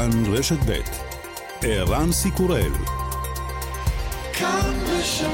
כאן 0.00 0.34
רשת 0.34 0.58
ב' 0.66 0.80
ערן 1.62 2.12
סיקורל 2.12 2.72
כאן 4.32 4.74
רשת 4.86 5.26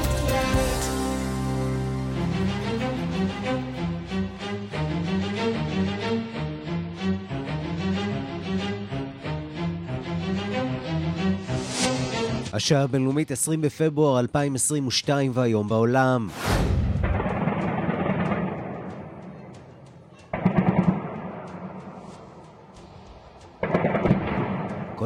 השעה 12.53 12.83
הבינלאומית 12.83 13.31
20 13.31 13.61
בפברואר 13.61 14.19
2022 14.19 15.31
והיום 15.33 15.67
בעולם. 15.67 16.27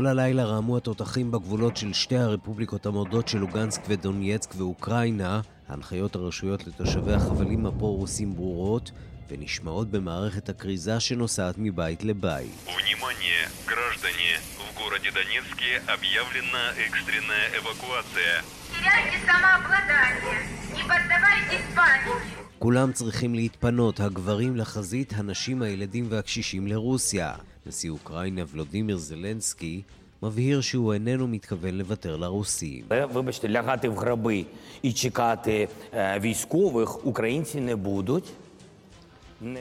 כל 0.02 0.08
הלילה 0.08 0.44
רעמו 0.44 0.78
התותחים 0.78 1.32
בגבולות 1.32 1.78
של 1.78 1.94
שתי 1.94 2.18
הרפובליקות 2.18 2.86
המורדות 2.86 3.28
של 3.28 3.38
לוגנסק 3.38 3.82
ודונייצק 3.88 4.54
ואוקראינה. 4.58 5.42
הנחיות 5.68 6.16
הרשויות 6.16 6.68
לתושבי 6.68 7.14
החבלים 7.14 7.66
הפרו-רוסים 7.66 8.36
ברורות 8.36 8.92
ונשמעות 9.30 9.92
במערכת 9.92 10.50
הכריזה 10.50 11.00
שנוסעת 11.00 11.56
מבית 11.58 12.04
לבית. 12.04 12.68
כולם 22.60 22.92
צריכים 22.92 23.36
להתפנות, 23.36 24.00
הגברים 24.00 24.56
לחזית, 24.56 25.14
הנשים, 25.14 25.62
הילדים 25.62 26.08
והקשישים 26.10 26.68
לרוסיה. 26.68 27.34
נשיא 27.66 27.90
אוקראינה 27.90 28.42
ולודימיר 28.52 28.98
זלנסקי 28.98 29.82
מבהיר 30.24 30.62
שהוא 30.62 30.94
איננו 30.94 31.28
מתכוון 31.28 31.78
לוותר 31.78 32.18
לרוסים. 32.18 32.86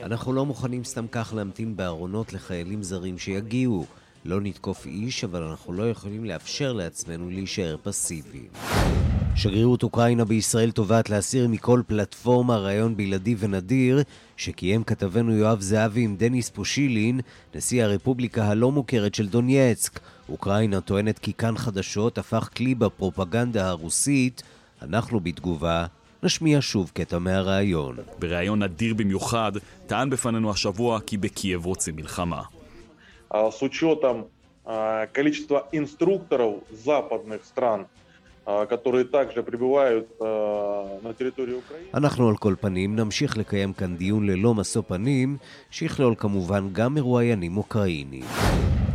אנחנו 0.03 0.33
לא 0.33 0.45
מוכנים 0.45 0.83
סתם 0.83 1.05
כך 1.11 1.33
להמתין 1.35 1.77
בארונות 1.77 2.33
לחיילים 2.33 2.83
זרים 2.83 3.17
שיגיעו. 3.17 3.85
לא 4.25 4.41
נתקוף 4.41 4.85
איש, 4.85 5.23
אבל 5.23 5.43
אנחנו 5.43 5.73
לא 5.73 5.89
יכולים 5.89 6.25
לאפשר 6.25 6.73
לעצמנו 6.73 7.29
להישאר 7.29 7.75
פסיביים. 7.83 8.49
שגרירות 9.36 9.82
אוקראינה 9.82 10.24
בישראל 10.24 10.70
תובעת 10.70 11.10
להסיר 11.10 11.48
מכל 11.48 11.82
פלטפורמה 11.86 12.56
רעיון 12.56 12.96
בלעדי 12.96 13.34
ונדיר 13.38 14.02
שקיים 14.36 14.84
כתבנו 14.84 15.32
יואב 15.32 15.60
זהבי 15.60 16.00
עם 16.04 16.16
דניס 16.16 16.50
פושילין, 16.50 17.20
נשיא 17.54 17.84
הרפובליקה 17.84 18.44
הלא 18.44 18.72
מוכרת 18.72 19.14
של 19.14 19.28
דונייצק. 19.28 20.00
אוקראינה 20.28 20.80
טוענת 20.80 21.18
כי 21.18 21.32
כאן 21.32 21.56
חדשות 21.56 22.18
הפך 22.18 22.48
כלי 22.56 22.74
בפרופגנדה 22.74 23.68
הרוסית. 23.68 24.42
אנחנו 24.82 25.20
בתגובה 25.20 25.86
נשמיע 26.22 26.58
שוב 26.60 26.90
קטע 26.94 27.18
מהראיון. 27.18 27.96
בריאיון 28.18 28.62
נדיר 28.62 28.94
במיוחד, 28.94 29.52
טען 29.86 30.10
בפנינו 30.10 30.50
השבוע 30.50 31.00
כי 31.00 31.16
בקייב 31.16 31.64
רוצים 31.66 31.96
מלחמה. 31.96 32.42
с 33.50 33.62
учетом 33.62 34.16
количества 35.12 35.58
инструкторов 35.72 36.62
западных 36.70 37.44
стран, 37.44 37.86
אנחנו 41.93 42.29
על 42.29 42.37
כל 42.37 42.55
פנים 42.61 42.95
נמשיך 42.95 43.37
לקיים 43.37 43.73
כאן 43.73 43.97
דיון 43.97 44.25
ללא 44.25 44.53
משוא 44.53 44.81
פנים, 44.87 45.37
שיכלול 45.71 46.15
כמובן 46.17 46.69
גם 46.71 46.93
מרואיינים 46.93 47.57
אוקראינים. 47.57 48.23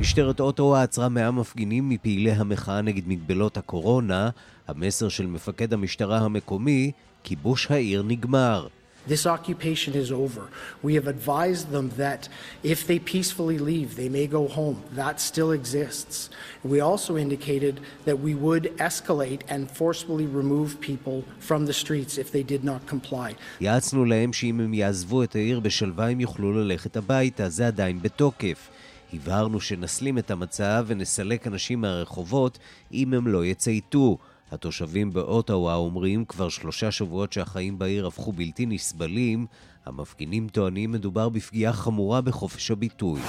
משטרת 0.00 0.40
אוטו 0.40 0.76
עצרה 0.76 1.08
100 1.08 1.30
מפגינים 1.30 1.88
מפעילי 1.88 2.32
המחאה 2.32 2.82
נגד 2.82 3.08
מגבלות 3.08 3.56
הקורונה. 3.56 4.30
המסר 4.68 5.08
של 5.08 5.26
מפקד 5.26 5.72
המשטרה 5.72 6.18
המקומי, 6.18 6.92
כיבוש 7.24 7.70
העיר 7.70 8.02
נגמר. 8.02 8.66
This 9.06 9.24
occupation 9.36 9.94
is 9.94 10.10
over. 10.10 10.44
We 10.82 10.94
have 10.98 11.06
advised 11.06 11.70
them 11.70 11.86
that 11.96 12.28
if 12.62 12.86
they 12.88 12.98
peacefully 12.98 13.58
leave, 13.58 13.90
they 13.94 14.08
may 14.08 14.26
go 14.26 14.48
home. 14.48 14.78
That 15.02 15.20
still 15.20 15.52
exists. 15.52 16.28
We 16.64 16.80
also 16.80 17.16
indicated 17.16 17.74
that 18.04 18.18
we 18.26 18.34
would 18.34 18.64
escalate 18.78 19.42
and 19.48 19.70
forcefully 19.70 20.26
remove 20.26 20.80
people 20.80 21.18
from 21.48 21.60
the 21.66 21.76
streets 21.82 22.18
if 22.18 22.28
they 22.32 22.42
did 22.42 22.64
not 22.64 22.80
comply. 22.86 23.34
יעצנו 23.60 24.04
להם 24.04 24.32
שאם 24.32 24.60
הם 24.60 24.74
יעזבו 24.74 25.22
את 25.22 25.36
העיר 25.36 25.60
בשלווה 25.60 26.08
הם 26.08 26.20
יוכלו 26.20 26.52
ללכת 26.52 26.96
הביתה, 26.96 27.48
זה 27.48 27.66
עדיין 27.66 28.02
בתוקף. 28.02 28.70
הבהרנו 29.12 29.60
שנסלים 29.60 30.18
את 30.18 30.30
המצב 30.30 30.84
ונסלק 30.86 31.46
אנשים 31.46 31.80
מהרחובות 31.80 32.58
אם 32.92 33.14
הם 33.14 33.26
לא 33.26 33.44
יצייתו. 33.44 34.18
התושבים 34.52 35.12
באוטווה 35.12 35.74
אומרים 35.74 36.24
כבר 36.24 36.48
שלושה 36.48 36.90
שבועות 36.90 37.32
שהחיים 37.32 37.78
בעיר 37.78 38.06
הפכו 38.06 38.32
בלתי 38.32 38.66
נסבלים. 38.66 39.46
המפגינים 39.86 40.48
טוענים 40.48 40.92
מדובר 40.92 41.28
בפגיעה 41.28 41.72
חמורה 41.72 42.20
בחופש 42.20 42.70
הביטוי. 42.70 43.20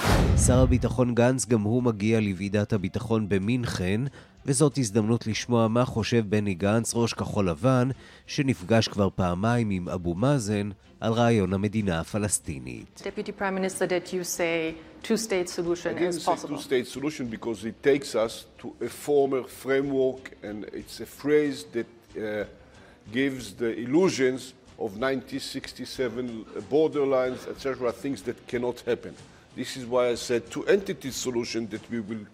שר 0.46 0.58
הביטחון 0.58 1.14
גנץ 1.14 1.46
גם 1.46 1.62
הוא 1.62 1.82
מגיע 1.82 2.20
לוועידת 2.20 2.72
הביטחון 2.72 3.28
במינכן, 3.28 4.00
וזאת 4.48 4.78
הזדמנות 4.78 5.26
לשמוע 5.26 5.68
מה 5.68 5.84
חושב 5.84 6.24
בני 6.28 6.54
גנץ, 6.54 6.92
ראש 6.94 7.12
כחול 7.12 7.48
לבן, 7.48 7.88
שנפגש 8.26 8.88
כבר 8.88 9.08
פעמיים 9.14 9.70
עם 9.70 9.88
אבו 9.88 10.14
מאזן 10.14 10.70
על 11.00 11.12
רעיון 11.12 11.52
המדינה 11.52 12.00
הפלסטינית. 12.00 13.02
Deputy 13.04 13.32
Prime 13.40 13.54
Minister, 13.54 13.86
that 13.86 14.12
you 14.12 14.24
say 14.24 14.74
two-state 15.02 15.48
solution 15.48 15.98
I 15.98 16.00
is 16.00 16.24
possible. 16.24 16.56
two-state 16.56 16.86
solution 16.86 17.26
because 17.36 17.66
it 17.66 17.82
takes 17.82 18.14
us 18.14 18.46
to 18.60 18.66
a 18.80 18.88
former 19.06 19.42
framework 19.64 20.22
and 20.42 20.64
it's 20.80 21.00
a 21.00 21.08
phrase 21.20 21.58
that 21.76 21.90
uh, 22.16 22.44
gives 23.12 23.44
the 23.62 23.70
illusions 23.84 24.54
of 24.84 24.90
1967 24.96 26.46
borderlines, 26.70 27.40
etc., 27.52 27.92
things 27.92 28.22
that 28.22 28.36
cannot 28.52 28.80
happen. 28.90 29.14
This 29.60 29.76
is 29.76 29.84
why 29.92 30.04
I 30.14 30.14
said 30.14 30.40
two-entity 30.50 31.10
solution 31.10 31.60
that 31.74 31.84
we 31.90 32.00
will 32.00 32.24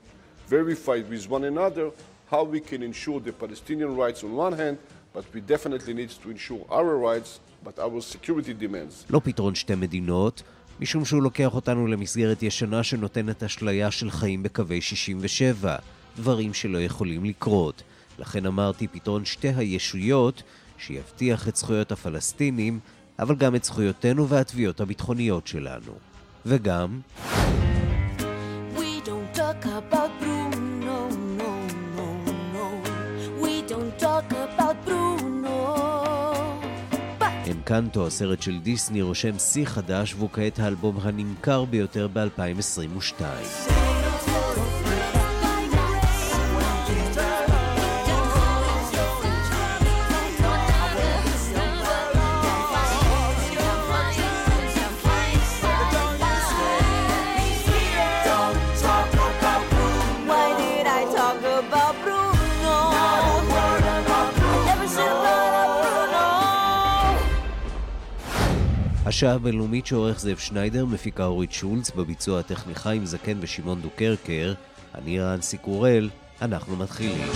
verify 0.49 1.03
with 1.10 1.28
one 1.28 1.44
another 1.44 1.91
how 2.31 2.43
we 2.44 2.60
can 2.60 2.82
ensure 2.82 3.21
the 3.21 3.32
Palestinian 3.32 3.97
rights 3.97 4.25
on 4.25 4.32
one 4.47 4.53
hand, 4.53 4.77
but 5.15 5.25
we 5.34 5.41
definitely 5.41 5.94
need 5.94 6.10
to 6.22 6.31
ensure 6.31 6.62
our 6.71 6.97
rights, 7.09 7.31
but 7.65 7.78
our 7.78 8.00
security 8.00 8.54
demands. 8.54 9.04
לא 9.10 9.21
פתרון 9.25 9.54
שתי 9.54 9.75
מדינות, 9.75 10.43
משום 10.81 11.04
שהוא 11.04 11.22
לוקח 11.22 11.54
אותנו 11.54 11.87
למסגרת 11.87 12.43
ישנה 12.43 12.83
שנותנת 12.83 13.43
אשליה 13.43 13.91
של 13.91 14.10
חיים 14.10 14.43
בקווי 14.43 14.81
67, 14.81 15.77
דברים 16.16 16.54
שלא 16.54 16.78
יכולים 16.78 17.25
לקרות. 17.25 17.83
לכן 18.19 18.47
אמרתי 18.47 18.88
פתרון 18.88 19.25
שתי 19.25 19.49
הישויות, 19.56 20.43
שיבטיח 20.78 21.49
את 21.49 21.56
זכויות 21.56 21.93
הפלסטינים, 21.93 22.81
אבל 23.19 23.34
גם 23.34 23.54
את 23.54 23.65
זכויותינו 23.65 24.28
והתביעות 24.28 24.81
הביטחוניות 24.81 25.47
שלנו. 25.47 25.93
וגם... 26.47 27.00
אנקנטו, 37.74 38.06
הסרט 38.06 38.42
של 38.42 38.58
דיסני, 38.60 39.02
רושם 39.02 39.38
שיא 39.38 39.64
חדש 39.64 40.14
והוא 40.14 40.28
כעת 40.32 40.58
האלבום 40.58 40.98
הנמכר 41.02 41.64
ביותר 41.64 42.08
ב-2022. 42.12 43.22
השעה 69.15 69.34
הבינלאומית 69.34 69.87
שעורך 69.87 70.21
זאב 70.21 70.37
שניידר, 70.37 70.84
מפיקה 70.84 71.25
אורית 71.25 71.53
שולץ, 71.53 71.91
בביצוע 71.91 72.41
הטכני 72.41 72.75
חיים 72.75 73.07
זקן 73.07 73.39
ושמעון 73.41 73.81
דוקרקר, 73.83 74.55
אני 74.95 75.21
רן 75.21 75.41
סיקורל, 75.41 76.11
אנחנו 76.43 76.77
מתחילים. 76.77 77.28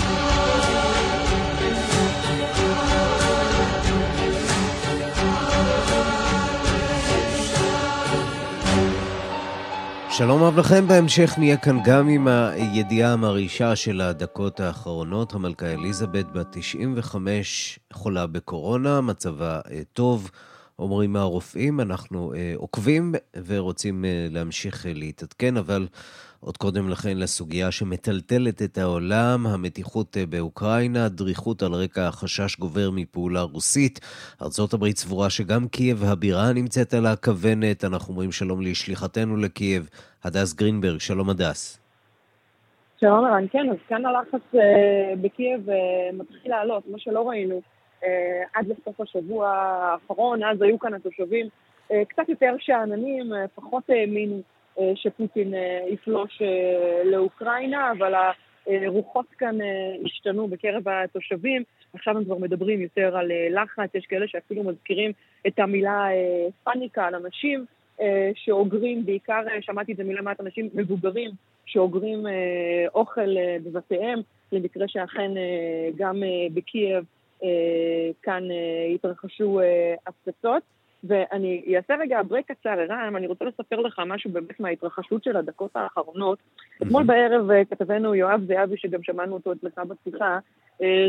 שלום 10.10 10.42
רב 10.42 10.58
לכם, 10.58 10.88
בהמשך 10.88 11.34
נהיה 11.38 11.56
כאן 11.56 11.78
גם 11.84 12.08
עם 12.08 12.28
הידיעה 12.28 13.12
המרעישה 13.12 13.76
של 13.76 14.00
הדקות 14.00 14.60
האחרונות. 14.60 15.34
המלכה 15.34 15.66
אליזבת 15.66 16.26
בת 16.32 16.46
95 16.50 17.78
חולה 17.92 18.26
בקורונה, 18.26 19.00
מצבה 19.00 19.60
אה, 19.70 19.80
טוב. 19.92 20.30
אומרים 20.78 21.16
הרופאים. 21.16 21.80
אנחנו 21.80 22.34
אה, 22.34 22.52
עוקבים 22.56 23.14
ורוצים 23.46 24.04
אה, 24.04 24.26
להמשיך 24.30 24.86
אה, 24.86 24.92
להתעדכן, 24.94 25.56
אבל 25.56 25.86
עוד 26.40 26.56
קודם 26.56 26.88
לכן 26.88 27.16
לסוגיה 27.16 27.70
שמטלטלת 27.70 28.62
את 28.62 28.78
העולם, 28.78 29.46
המתיחות 29.46 30.16
אה, 30.16 30.26
באוקראינה, 30.26 31.08
דריכות 31.08 31.62
על 31.62 31.72
רקע 31.72 32.08
החשש 32.08 32.56
גובר 32.56 32.90
מפעולה 32.90 33.42
רוסית. 33.42 34.00
ארה"ב 34.42 34.90
סבורה 34.90 35.30
שגם 35.30 35.68
קייב 35.68 36.04
הבירה 36.04 36.52
נמצאת 36.52 36.94
על 36.94 37.06
הכוונת. 37.06 37.84
אנחנו 37.84 38.12
אומרים 38.12 38.32
שלום 38.32 38.60
לשליחתנו 38.60 39.36
לקייב, 39.36 39.88
הדס 40.24 40.54
גרינברג. 40.54 41.00
שלום 41.00 41.30
הדס. 41.30 41.80
שלום 43.00 43.46
כן, 43.50 43.70
אז 43.70 43.76
כאן 43.88 44.06
הלחץ 44.06 44.54
אה, 44.54 45.14
בקייב 45.20 45.70
אה, 45.70 45.76
מתחיל 46.12 46.50
לעלות, 46.50 46.82
מה 46.86 46.98
שלא 46.98 47.28
ראינו 47.28 47.60
עד 48.54 48.66
לסוף 48.68 49.00
השבוע 49.00 49.48
האחרון, 49.48 50.44
אז 50.44 50.62
היו 50.62 50.78
כאן 50.78 50.94
התושבים 50.94 51.48
אה, 51.92 52.04
קצת 52.04 52.28
יותר 52.28 52.54
שאננים, 52.58 53.34
אה, 53.34 53.48
פחות 53.54 53.90
האמינו 53.90 54.40
אה, 54.78 54.92
שפוטין 54.94 55.54
אה, 55.54 55.80
יפלוש 55.88 56.42
אה, 56.42 57.04
לאוקראינה, 57.04 57.92
אבל 57.98 58.14
הרוחות 58.66 59.26
כאן 59.38 59.60
אה, 59.60 59.66
השתנו 60.04 60.48
בקרב 60.48 60.88
התושבים, 60.88 61.62
עכשיו 61.92 62.16
הם 62.16 62.24
כבר 62.24 62.38
מדברים 62.38 62.80
יותר 62.80 63.16
על 63.16 63.30
אה, 63.32 63.48
לחץ, 63.50 63.94
יש 63.94 64.06
כאלה 64.06 64.28
שאפילו 64.28 64.64
מזכירים 64.64 65.12
את 65.46 65.58
המילה 65.58 66.10
אה, 66.10 66.46
פאניקה 66.64 67.06
על 67.06 67.14
אנשים. 67.14 67.64
אה, 68.00 68.30
שאוגרים, 68.34 69.06
בעיקר 69.06 69.42
אה, 69.50 69.62
שמעתי 69.62 69.92
את 69.92 69.96
זה 69.96 70.04
מלמטה, 70.04 70.42
אנשים 70.42 70.68
מבוגרים 70.74 71.30
שאוגרים 71.66 72.26
אה, 72.26 72.86
אוכל 72.94 73.36
בבתיהם, 73.64 74.20
למקרה 74.52 74.88
שאכן 74.88 75.30
גם 75.96 76.22
בקייב 76.54 77.04
כאן 78.22 78.42
התרחשו 78.94 79.60
הפצצות. 80.06 80.62
ואני 81.04 81.76
אעשה 81.76 81.96
רגע 81.96 82.22
break 82.28 82.52
קצר, 82.52 82.70
ערן, 82.70 83.14
ואני 83.14 83.26
רוצה 83.26 83.44
לספר 83.44 83.80
לך 83.80 84.02
משהו 84.06 84.30
באמת 84.30 84.60
מההתרחשות 84.60 85.24
של 85.24 85.36
הדקות 85.36 85.70
האחרונות. 85.74 86.38
אתמול 86.82 87.04
בערב 87.04 87.64
כתבנו 87.70 88.14
יואב 88.14 88.40
זהבי, 88.46 88.76
שגם 88.76 89.02
שמענו 89.02 89.34
אותו 89.34 89.52
אצלך 89.52 89.78
בשיחה, 89.78 90.38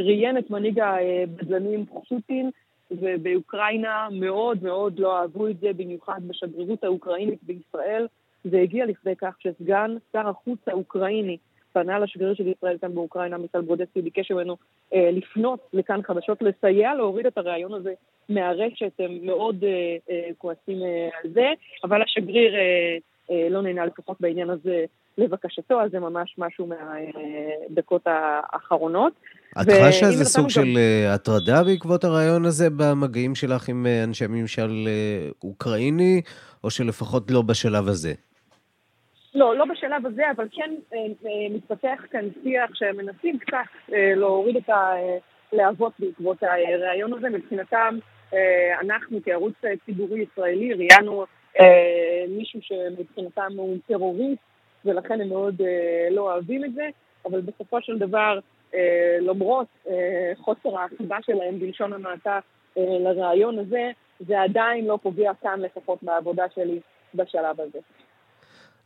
ראיין 0.05 0.37
את 0.37 0.49
מנהיג 0.49 0.79
הבדלנים 0.79 1.85
פושילין, 1.85 2.49
ובאוקראינה 2.91 4.07
מאוד 4.11 4.63
מאוד 4.63 4.99
לא 4.99 5.19
אהבו 5.21 5.47
את 5.47 5.59
זה, 5.59 5.73
במיוחד 5.77 6.19
בשגרירות 6.27 6.83
האוקראינית 6.83 7.43
בישראל. 7.43 8.07
זה 8.43 8.59
הגיע 8.59 8.85
לכדי 8.85 9.15
כך 9.15 9.35
שסגן 9.39 9.95
שר 10.13 10.29
החוץ 10.29 10.59
האוקראיני 10.67 11.37
פנה 11.79 11.99
לשגריר 11.99 12.33
של 12.33 12.47
ישראל 12.47 12.77
כאן 12.81 12.95
באוקראינה, 12.95 13.37
מיטל 13.37 13.61
ברודסקי, 13.61 14.01
ביקש 14.01 14.31
ממנו 14.31 14.57
אה, 14.93 15.09
לפנות 15.11 15.59
לכאן 15.73 15.99
חדשות, 16.03 16.41
לסייע 16.41 16.95
להוריד 16.95 17.25
את 17.25 17.37
הרעיון 17.37 17.73
הזה 17.73 17.93
מהרשת, 18.29 18.91
הם 18.99 19.19
מאוד 19.21 19.63
אה, 19.63 19.97
אה, 20.09 20.29
כועסים 20.37 20.83
אה, 20.83 21.09
על 21.23 21.29
זה, 21.33 21.47
אבל 21.83 22.01
השגריר 22.01 22.55
אה, 22.55 22.97
אה, 23.31 23.49
לא 23.49 23.61
נהנה 23.61 23.85
לפחות 23.85 24.17
בעניין 24.21 24.49
הזה 24.49 24.85
לבקשתו, 25.17 25.81
אז 25.81 25.91
זה 25.91 25.99
ממש 25.99 26.35
משהו 26.37 26.67
מהדקות 26.67 28.01
האחרונות. 28.05 29.13
את 29.61 29.67
חשה 29.87 30.07
איזה 30.07 30.25
סוג 30.25 30.43
גם... 30.43 30.49
של 30.49 30.77
אה, 30.77 31.13
הטרדה 31.13 31.63
בעקבות 31.63 32.03
הרעיון 32.03 32.45
הזה 32.45 32.69
במגעים 32.77 33.35
שלך 33.35 33.69
עם 33.69 33.85
אה, 33.85 34.03
אנשי 34.03 34.27
ממשל 34.29 34.87
אה, 34.87 35.29
אוקראיני, 35.43 36.21
או 36.63 36.69
שלפחות 36.69 37.31
לא 37.31 37.41
בשלב 37.41 37.87
הזה? 37.87 38.13
לא, 39.35 39.55
לא 39.55 39.65
בשלב 39.65 40.05
הזה, 40.05 40.31
אבל 40.31 40.47
כן 40.51 40.75
מתפתח 41.49 42.05
כאן 42.11 42.25
שיח 42.43 42.75
שמנסים 42.75 43.39
קצת 43.39 43.91
להוריד 43.91 44.57
את 44.57 44.69
הלהבות 45.53 45.93
בעקבות 45.99 46.43
הרעיון 46.43 47.13
הזה. 47.13 47.29
מבחינתם, 47.29 47.97
אנחנו 48.81 49.19
כערוץ 49.25 49.53
ציבורי 49.85 50.25
ישראלי 50.31 50.73
ראיינו 50.73 51.25
מישהו 52.29 52.59
שמבחינתם 52.61 53.51
הוא 53.57 53.77
טרוריסט, 53.87 54.41
ולכן 54.85 55.21
הם 55.21 55.29
מאוד 55.29 55.61
לא 56.11 56.21
אוהבים 56.21 56.65
את 56.65 56.73
זה, 56.73 56.89
אבל 57.25 57.41
בסופו 57.41 57.81
של 57.81 57.97
דבר 57.97 58.39
אה, 58.73 59.17
למרות 59.21 59.67
אה, 59.87 60.31
חוסר 60.37 60.79
החיבה 60.79 61.17
שלהם 61.21 61.59
בלשון 61.59 61.93
המעטה 61.93 62.39
אה, 62.77 62.83
לרעיון 62.99 63.59
הזה, 63.59 63.91
זה 64.19 64.41
עדיין 64.41 64.85
לא 64.85 64.99
פוגע 65.01 65.31
כאן 65.41 65.59
לפחות 65.59 66.03
בעבודה 66.03 66.45
שלי 66.55 66.79
בשלב 67.15 67.61
הזה. 67.61 67.79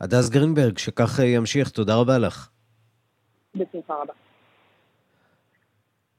הדס 0.01 0.29
גרינברג, 0.29 0.77
שכך 0.77 1.19
ימשיך, 1.19 1.69
תודה 1.69 1.95
רבה 1.95 2.17
לך. 2.17 2.49
בשמחה 3.55 3.93
רבה. 3.93 4.13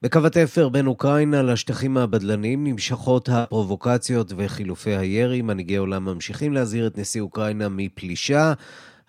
בקו 0.03 0.27
התפר 0.27 0.69
בין 0.69 0.87
אוקראינה 0.87 1.43
לשטחים 1.43 1.97
הבדלניים 1.97 2.67
נמשכות 2.67 3.29
הפרובוקציות 3.33 4.33
וחילופי 4.37 4.97
הירי. 4.97 5.43
מנהיגי 5.43 5.77
עולם 5.77 6.05
ממשיכים 6.05 6.53
להזהיר 6.53 6.87
את 6.87 6.99
נשיא 6.99 7.21
אוקראינה 7.21 7.69
מפלישה. 7.69 8.53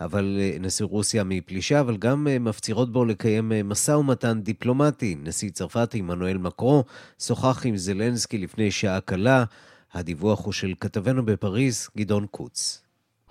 אבל 0.02 0.38
אה, 0.40 0.58
נשיא 0.60 0.86
רוסיה 0.86 1.24
מפלישה, 1.24 1.80
אבל 1.80 1.98
גם 1.98 2.28
אה, 2.28 2.40
מפצירות 2.40 2.92
בו 2.92 3.06
לקיים 3.06 3.52
אה, 3.52 3.64
משא 3.64 3.92
ומתן 3.92 4.42
דיפלומטי. 4.42 5.16
נשיא 5.24 5.50
צרפת 5.50 5.94
עמנואל 5.94 6.38
מקרו 6.38 6.84
שוחח 7.20 7.66
עם 7.66 7.78
זלנסקי 7.78 8.38
לפני 8.38 8.72
שעה 8.72 9.02
קלה. 9.02 9.44
הדיווח 9.94 10.46
הוא 10.46 10.54
של 10.54 10.74
כתבנו 10.80 11.26
בפריז, 11.26 11.90
גדעון 11.98 12.26
קוץ. 12.32 12.85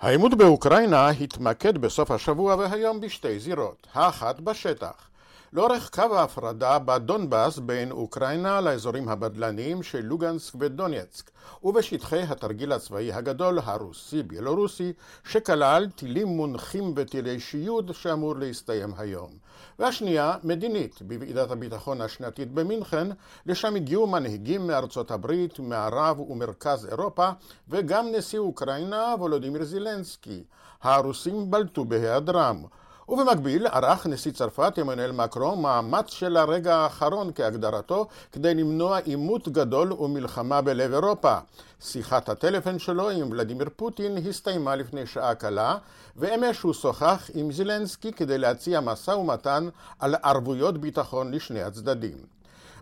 העימות 0.05 0.33
באוקראינה 0.33 1.09
התמקד 1.09 1.77
בסוף 1.77 2.11
השבוע 2.11 2.55
והיום 2.55 3.01
בשתי 3.01 3.39
זירות, 3.39 3.87
האחת 3.93 4.39
בשטח. 4.39 5.09
לאורך 5.55 5.89
קו 5.89 6.17
ההפרדה 6.17 6.79
בדונבאס 6.79 7.59
בין 7.59 7.91
אוקראינה 7.91 8.61
לאזורים 8.61 9.09
הבדלניים 9.09 9.83
של 9.83 10.01
לוגנסק 10.05 10.53
ודונייצק 10.59 11.31
ובשטחי 11.63 12.21
התרגיל 12.21 12.71
הצבאי 12.71 13.13
הגדול 13.13 13.59
הרוסי-בלורוסי 13.63 14.93
שכלל 15.23 15.87
טילים 15.95 16.27
מונחים 16.27 16.93
וטילי 16.95 17.39
שיוד 17.39 17.91
שאמור 17.93 18.35
להסתיים 18.35 18.93
היום. 18.97 19.31
והשנייה 19.79 20.37
מדינית 20.43 21.01
בוועידת 21.01 21.51
הביטחון 21.51 22.01
השנתית 22.01 22.51
במינכן 22.51 23.07
לשם 23.45 23.75
הגיעו 23.75 24.07
מנהיגים 24.07 24.67
מארצות 24.67 25.11
הברית, 25.11 25.59
מערב 25.59 26.19
ומרכז 26.19 26.85
אירופה 26.85 27.29
וגם 27.69 28.07
נשיא 28.11 28.39
אוקראינה 28.39 29.15
וולודימיר 29.19 29.63
זילנסקי. 29.63 30.43
הרוסים 30.81 31.51
בלטו 31.51 31.85
בהיעדרם 31.85 32.63
ובמקביל 33.09 33.67
ערך 33.67 34.07
נשיא 34.07 34.31
צרפת 34.31 34.77
עמנואל 34.77 35.11
מקרו 35.11 35.55
מאמץ 35.55 36.09
של 36.09 36.37
הרגע 36.37 36.75
האחרון 36.75 37.31
כהגדרתו 37.35 38.07
כדי 38.31 38.53
למנוע 38.53 38.97
עימות 38.97 39.49
גדול 39.49 39.93
ומלחמה 39.93 40.61
בלב 40.61 40.93
אירופה. 40.93 41.37
שיחת 41.81 42.29
הטלפון 42.29 42.79
שלו 42.79 43.09
עם 43.09 43.31
ולדימיר 43.31 43.69
פוטין 43.75 44.17
הסתיימה 44.17 44.75
לפני 44.75 45.05
שעה 45.05 45.35
קלה 45.35 45.77
ואמש 46.15 46.61
הוא 46.61 46.73
שוחח 46.73 47.29
עם 47.33 47.51
זילנסקי 47.51 48.11
כדי 48.11 48.37
להציע 48.37 48.79
משא 48.79 49.11
ומתן 49.11 49.69
על 49.99 50.15
ערבויות 50.23 50.77
ביטחון 50.77 51.31
לשני 51.31 51.61
הצדדים. 51.61 52.34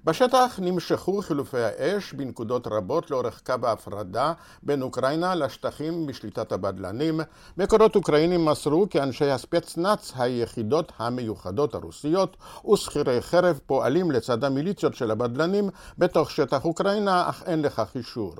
בשטח 0.06 0.60
נמשכו 0.62 1.22
חילופי 1.22 1.58
האש 1.58 2.14
בנקודות 2.14 2.68
רבות 2.68 3.12
לאורך 3.12 3.42
קו 3.46 3.54
ההפרדה 3.64 4.34
בין 4.64 4.82
אוקראינה 4.82 5.36
לשטחים 5.36 6.06
בשליטת 6.06 6.52
הבדלנים. 6.52 7.20
מקורות 7.58 7.96
אוקראינים 7.96 8.46
מסרו 8.46 8.88
כי 8.90 9.02
אנשי 9.02 9.30
הספצנאץ, 9.30 10.14
היחידות 10.16 10.92
המיוחדות 10.98 11.76
הרוסיות, 11.76 12.38
ושכירי 12.72 13.22
חרב 13.22 13.60
פועלים 13.66 14.12
לצד 14.12 14.44
המיליציות 14.44 14.96
של 14.96 15.12
הבדלנים 15.12 15.70
בתוך 15.98 16.32
שטח 16.32 16.66
אוקראינה, 16.66 17.30
אך 17.30 17.44
אין 17.46 17.62
לכך 17.62 17.92
אישור. 17.96 18.34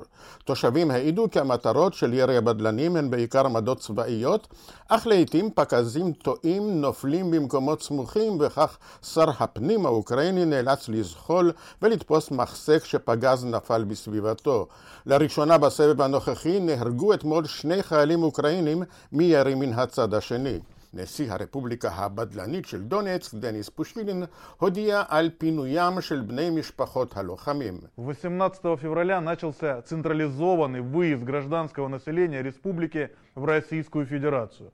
תושבים 0.44 0.90
העידו 0.90 1.30
כי 1.30 1.40
המטרות 1.40 1.94
של 1.94 2.12
ירי 2.12 2.36
הבדלנים 2.36 2.96
הן 2.96 3.10
בעיקר 3.10 3.46
עמדות 3.46 3.78
צבאיות, 3.78 4.48
אך 4.88 5.06
לעיתים 5.06 5.50
פקזים 5.54 6.12
טועים 6.12 6.80
נופלים 6.80 7.30
במקומות 7.30 7.82
סמוכים, 7.82 8.36
וכך 8.40 8.78
שר 9.02 9.30
הפנים 9.38 9.86
האוקראיני 9.86 10.44
נאלץ 10.44 10.88
לזחול 10.88 11.53
ולתפוס 11.81 12.31
מחסק 12.31 12.85
שפגז 12.85 13.45
נפל 13.45 13.83
בסביבתו. 13.83 14.67
לראשונה 15.05 15.57
בסבב 15.57 16.01
הנוכחי 16.01 16.59
נהרגו 16.59 17.13
אתמול 17.13 17.45
שני 17.45 17.83
חיילים 17.83 18.23
אוקראינים 18.23 18.83
מירי 19.11 19.55
מן 19.55 19.73
הצד 19.73 20.13
השני. 20.13 20.59
נשיא 20.93 21.31
הרפובליקה 21.31 21.89
הבדלנית 21.89 22.65
של 22.65 22.81
דונצק, 22.83 23.33
דניס 23.33 23.69
פושילין, 23.69 24.23
הודיע 24.57 25.03
על 25.07 25.29
פינוים 25.37 26.01
של 26.01 26.21
בני 26.21 26.49
משפחות 26.49 27.17
הלוחמים. 27.17 27.79
18 27.97 28.77
февраля 28.77 29.21
начался 29.21 29.81
централизованный 29.81 30.81
выезд 30.81 31.23
гражданского 31.23 31.87
населения 31.87 32.41
республики 32.41 33.09
в 33.35 33.45
Российскую 33.45 34.05
Федерацию. 34.05 34.71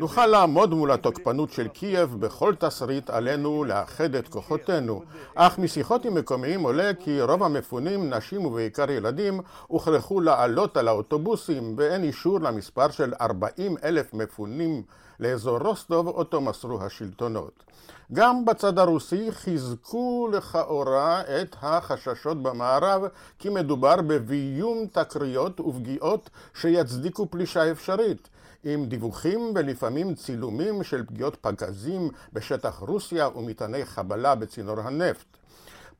נוכל 0.00 0.26
לעמוד 0.26 0.74
מול 0.74 0.90
התוקפנות 0.90 1.50
של 1.50 1.68
קייב 1.68 2.16
בכל 2.20 2.54
תסריט 2.54 3.10
עלינו 3.10 3.64
לאחד 3.64 4.14
את 4.14 4.28
כוחותינו, 4.28 5.02
אך 5.34 5.58
משיחות 5.58 6.04
עם 6.04 6.14
מקומיים 6.14 6.60
עולה 6.60 6.94
כי 6.94 7.22
רוב 7.22 7.42
המפונים, 7.42 8.14
נשים 8.14 8.44
ובעיקר 8.46 8.90
ילדים, 8.90 9.40
הוכרחו 9.66 10.20
לעלות 10.20 10.76
על 10.76 10.88
האוטובוסים 10.88 11.74
ואין 11.76 12.02
אישור 12.02 12.40
למספר 12.40 12.90
של 12.90 13.12
40 13.20 13.76
אלף 13.84 14.14
מפונים 14.14 14.82
לאזור 15.20 15.58
רוסטוב 15.58 16.08
אותו 16.08 16.40
מסרו 16.40 16.82
השלטונות. 16.82 17.64
גם 18.12 18.44
בצד 18.44 18.78
הרוסי 18.78 19.32
חיזקו 19.32 20.28
לכאורה 20.32 21.20
את 21.20 21.56
החששות 21.62 22.42
במערב 22.42 23.02
כי 23.38 23.48
מדובר 23.48 23.96
בביום 23.96 24.86
תקריות 24.92 25.60
ופגיעות 25.60 26.30
שיצדיקו 26.54 27.26
פלישה 27.30 27.70
אפשרית. 27.70 28.28
עם 28.64 28.86
דיווחים 28.86 29.52
ולפעמים 29.54 30.14
צילומים 30.14 30.82
של 30.82 31.06
פגיעות 31.06 31.36
פגזים 31.40 32.08
בשטח 32.32 32.78
רוסיה 32.78 33.28
ומטעני 33.28 33.84
חבלה 33.84 34.34
בצינור 34.34 34.80
הנפט. 34.80 35.26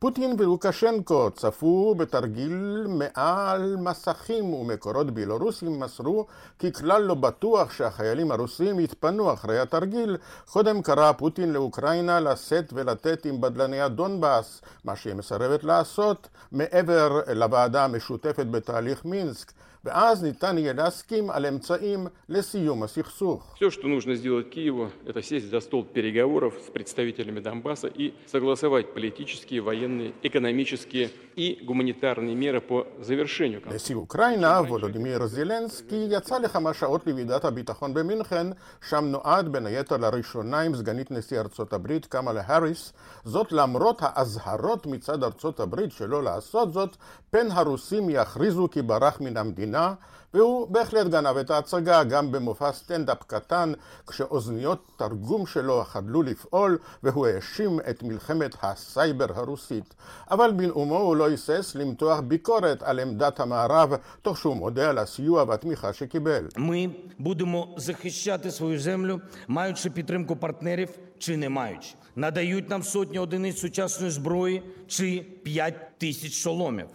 פוטין 0.01 0.35
ולוקשנקו 0.37 1.29
צפו 1.31 1.95
בתרגיל 1.97 2.85
מעל 2.87 3.75
מסכים 3.79 4.53
ומקורות 4.53 5.11
בילורוסים 5.11 5.79
מסרו 5.79 6.25
כי 6.59 6.73
כלל 6.73 7.01
לא 7.01 7.13
בטוח 7.13 7.71
שהחיילים 7.71 8.31
הרוסים 8.31 8.79
יתפנו 8.79 9.33
אחרי 9.33 9.59
התרגיל. 9.59 10.17
קודם 10.45 10.81
קרא 10.81 11.11
פוטין 11.11 11.53
לאוקראינה 11.53 12.19
לשאת 12.19 12.73
ולתת 12.73 13.25
עם 13.25 13.41
בדלני 13.41 13.81
הדונבאס, 13.81 14.61
מה 14.85 14.95
שהיא 14.95 15.15
מסרבת 15.15 15.63
לעשות, 15.63 16.27
מעבר 16.51 17.21
לוועדה 17.33 17.85
המשותפת 17.85 18.45
בתהליך 18.45 19.05
מינסק. 19.05 19.51
ואז 19.86 20.24
ניתן 20.24 20.58
יהיה 20.58 20.72
להסכים 20.72 21.30
על 21.30 21.46
אמצעים 21.46 22.06
לסיום 22.28 22.82
הסכסוך. 22.82 23.54
Все, 23.56 23.70
что 23.70 23.86
нужно 23.86 24.14
сделать 24.16 24.50
Киеву, 24.50 24.90
это 25.06 25.22
сесть 25.22 25.48
за 25.48 25.60
стол 25.60 25.84
переговоров 25.84 26.54
с 26.66 26.70
представителями 26.70 27.38
Донбасса 27.40 27.86
и 27.86 28.12
согласовать 28.26 28.92
политические, 28.94 29.60
военные, 29.60 30.12
экономические 30.24 31.10
и 31.36 31.58
гуманитарные 31.62 32.34
меры 32.34 32.60
по 32.60 32.86
завершению 33.00 33.60
конфликта. 33.60 33.76
נשיא 33.76 33.94
אוקראינה, 33.94 34.60
וולודימיר 34.68 35.26
זילנסקי, 35.26 36.06
יצא 36.10 36.38
לכמה 36.38 36.74
שעות 36.74 37.06
לוועידת 37.06 37.44
הביטחון 37.44 37.94
במינכן, 37.94 38.46
שם 38.88 39.04
נועד 39.04 39.52
בין 39.52 39.66
היתר 39.66 39.96
לראשונה 39.96 40.60
עם 40.60 40.74
סגנית 40.74 41.10
נשיא 41.10 41.40
ארצות 41.40 41.72
הברית, 41.72 42.06
קמאלה 42.06 42.42
האריס, 42.46 42.92
זאת 43.24 43.52
למרות 43.52 43.98
האזהרות 44.00 44.86
מצד 44.86 45.24
ארצות 45.24 45.60
הברית 45.60 45.92
שלא 45.92 46.22
לעשות 46.22 46.72
זאת, 46.72 46.96
פן 47.30 47.50
הרוסים 47.50 48.10
יכריזו 48.10 48.68
כי 48.70 48.82
ברח 48.82 49.20
מן 49.20 49.36
המדינה. 49.36 49.69
המדינה, 49.70 49.94
והוא 50.34 50.68
בהחלט 50.68 51.06
גנב 51.06 51.36
את 51.36 51.50
ההצגה 51.50 52.04
גם 52.04 52.32
במופע 52.32 52.72
סטנדאפ 52.72 53.22
קטן, 53.26 53.72
כשאוזניות 54.06 54.90
תרגום 54.96 55.46
שלו 55.46 55.84
חדלו 55.84 56.22
לפעול, 56.22 56.78
והוא 57.02 57.26
האשים 57.26 57.80
את 57.90 58.02
מלחמת 58.02 58.56
הסייבר 58.62 59.26
הרוסית. 59.34 59.94
אבל 60.30 60.52
בנאומו 60.52 60.98
הוא 60.98 61.16
לא 61.16 61.28
היסס 61.28 61.74
למתוח 61.74 62.20
ביקורת 62.20 62.82
על 62.82 63.00
עמדת 63.00 63.40
המערב, 63.40 63.92
תוך 64.22 64.38
שהוא 64.38 64.56
מודה 64.56 64.90
על 64.90 64.98
הסיוע 64.98 65.44
והתמיכה 65.48 65.92
שקיבל. 65.92 66.48
Ми 66.56 66.90
будемо 67.18 67.74
захищати 67.76 68.50
свою 68.50 68.78
землю, 68.78 69.20
маючи 69.48 69.90
підтримку 69.90 70.36
партнерів 70.36 70.88
чи 71.18 71.36
не 71.36 71.48
маючи. 71.48 71.94
Надають 72.16 72.70
нам 72.70 72.82
сотні 72.82 73.18
одиниць 73.18 73.58
сучасної 73.58 74.10
зброї 74.12 74.62
чи 74.86 75.26
5 75.42 75.74
тисяч 75.98 76.32
шоломів. 76.32 76.86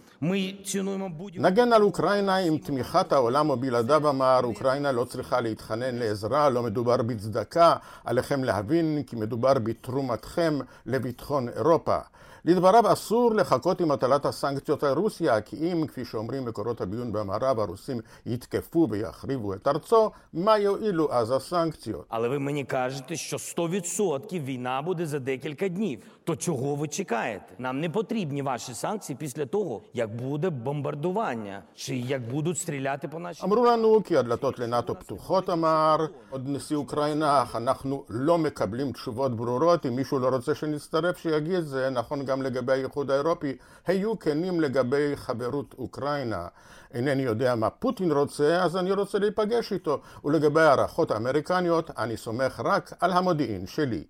נגן 1.37 1.73
על 1.73 1.83
אוקראינה 1.83 2.37
עם 2.37 2.59
תמיכת 2.59 3.13
העולם 3.13 3.51
או 3.51 3.57
בלעדיו 3.57 4.09
אמר, 4.09 4.41
אוקראינה 4.45 4.93
לא 4.93 5.05
צריכה 5.05 5.41
להתחנן 5.41 5.95
לעזרה, 5.95 6.51
לא 6.51 6.63
מדובר 6.63 6.97
בצדקה, 7.03 7.75
עליכם 8.05 8.45
להבין 8.45 9.03
כי 9.07 9.17
מדובר 9.17 9.55
בתרומתכם 9.55 10.59
לביטחון 10.87 11.49
אירופה. 11.49 11.99
לדבריו 12.46 12.94
אסור 12.94 13.34
לחכות 13.34 13.82
עם 13.82 13.92
הטלת 13.92 14.26
הסנקציות 14.26 14.84
על 14.84 14.94
רוסיה, 14.98 15.42
כי 15.42 15.72
אם, 15.72 15.88
כפי 15.88 16.06
שאומרים 16.06 16.46
מקורות 16.46 16.82
הביון 16.82 17.12
במערב, 17.12 17.60
הרוסים 17.60 18.02
יתקפו 18.26 18.88
ויחריבו 18.92 19.54
את 19.54 19.68
ארצו, 19.68 20.12
מה 20.34 20.58
יועילו 20.58 21.14
אז 21.14 21.32
הסנקציות? 21.32 22.06
Але 22.10 22.30
ви 22.30 22.40
мені 22.40 22.64
кажете, 22.64 23.16
що 23.16 23.38
100% 23.38 24.44
війна 24.44 24.82
буде 24.82 25.06
за 25.06 25.20
декілька 25.20 25.68
днів. 25.68 26.00
То 26.24 26.36
чого 26.36 26.76
ви 26.76 26.88
чекаєте? 26.88 27.46
Нам 27.60 27.80
не 27.80 27.90
потрібні 27.90 28.42
ваші 28.42 28.74
санкції 28.74 29.18
після 29.20 29.46
того, 29.46 29.82
як 29.94 30.16
буде 30.16 30.50
бомбардування, 30.50 31.64
чи 31.76 31.98
як 31.98 32.30
будуть 32.30 32.58
стріляти 32.58 33.08
по 33.08 33.20
нашій... 33.20 33.44
אמרו 33.46 33.66
לנו 33.66 34.04
כי 34.04 34.18
הדלתות 34.18 34.60
לנאטו 34.60 34.96
פתוחות, 34.96 35.50
אמר 35.50 36.08
עוד 36.30 36.50
נשיא 36.50 36.76
אוקראינה, 36.76 37.42
אך 37.44 37.56
אנחנו 37.56 38.04
לא 38.10 38.38
מקבלים 38.38 38.92
תשובות 38.92 39.36
ברורות. 39.36 39.86
אם 39.86 39.96
מישהו 39.96 40.20
לא 40.20 40.30
רוצה 40.30 40.56
שנצטרף, 40.56 41.18
שיגיד, 41.18 41.62
זה 41.62 41.90
נכון 41.90 42.26
גם 42.26 42.35
גם 42.37 42.43
לגבי 42.43 42.73
האיחוד 42.73 43.11
האירופי, 43.11 43.57
היו 43.87 44.19
כנים 44.19 44.61
לגבי 44.61 45.13
חברות 45.15 45.75
אוקראינה. 45.79 46.47
אינני 46.95 47.23
יודע 47.23 47.55
מה 47.55 47.71
פוטין 47.71 48.13
רוצה, 48.13 48.63
אז 48.63 48.77
אני 48.77 48.93
רוצה 48.93 49.19
להיפגש 49.19 49.73
איתו. 49.73 50.01
ולגבי 50.25 50.61
הערכות 50.61 51.11
האמריקניות, 51.11 51.91
אני 51.99 52.17
סומך 52.17 52.61
רק 52.65 52.93
על 53.01 53.13
המודיעין 53.13 53.67
שלי. 53.67 54.05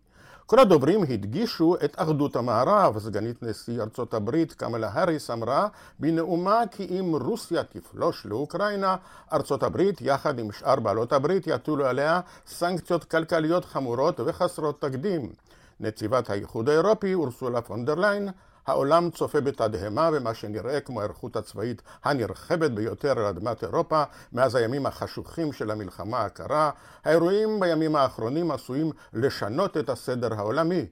כל 0.46 0.58
הדוברים 0.58 1.02
הדגישו 1.02 1.76
את 1.84 1.94
אחדות 1.96 2.36
המערב. 2.36 2.98
סגנית 2.98 3.42
נשיא 3.42 3.82
ארצות 3.82 4.14
הברית 4.14 4.52
קמלה 4.52 4.90
האריס 4.92 5.30
אמרה 5.30 5.68
בנאומה 5.98 6.62
כי 6.70 7.00
אם 7.00 7.14
רוסיה 7.22 7.64
תפלוש 7.64 8.26
לאוקראינה, 8.26 8.96
ארצות 9.32 9.62
הברית 9.62 10.00
יחד 10.00 10.38
עם 10.38 10.52
שאר 10.52 10.80
בעלות 10.80 11.12
הברית 11.12 11.46
יטולו 11.46 11.86
עליה 11.86 12.20
סנקציות 12.46 13.04
כלכליות 13.04 13.64
חמורות 13.64 14.20
וחסרות 14.20 14.80
תקדים. 14.80 15.32
נציבת 15.80 16.30
האיחוד 16.30 16.68
האירופי 16.68 17.14
אורסולה 17.14 17.60
פונדרליין, 17.60 18.28
העולם 18.66 19.10
צופה 19.10 19.40
בתדהמה 19.40 20.10
במה 20.10 20.34
שנראה 20.34 20.80
כמו 20.80 21.00
ההיערכות 21.00 21.36
הצבאית 21.36 21.82
הנרחבת 22.04 22.70
ביותר 22.70 23.18
על 23.18 23.24
אדמת 23.24 23.64
אירופה 23.64 24.02
מאז 24.32 24.54
הימים 24.54 24.86
החשוכים 24.86 25.52
של 25.52 25.70
המלחמה 25.70 26.20
הקרה. 26.20 26.70
האירועים 27.04 27.60
בימים 27.60 27.96
האחרונים 27.96 28.50
עשויים 28.50 28.90
לשנות 29.12 29.76
את 29.76 29.88
הסדר 29.88 30.34
העולמי. 30.34 30.86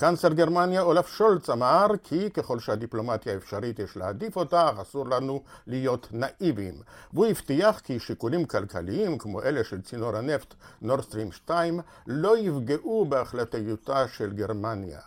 קנצלר 0.00 0.32
גרמניה 0.32 0.82
אולף 0.82 1.08
שולץ 1.08 1.50
אמר 1.50 1.86
כי 2.04 2.30
ככל 2.30 2.58
שהדיפלומטיה 2.58 3.36
אפשרית 3.36 3.78
יש 3.78 3.96
להעדיף 3.96 4.36
אותה, 4.36 4.70
אך 4.70 4.78
אסור 4.78 5.08
לנו 5.08 5.42
להיות 5.66 6.08
נאיביים. 6.12 6.74
והוא 7.12 7.26
הבטיח 7.26 7.80
כי 7.80 7.98
שיקולים 7.98 8.44
כלכליים 8.44 9.18
כמו 9.18 9.42
אלה 9.42 9.64
של 9.64 9.80
צינור 9.80 10.16
הנפט 10.16 10.54
נורסטרים 10.82 11.32
2 11.32 11.80
לא 12.06 12.38
יפגעו 12.38 13.04
בהחלטיותה 13.04 14.08
של 14.08 14.32
גרמניה. 14.32 15.00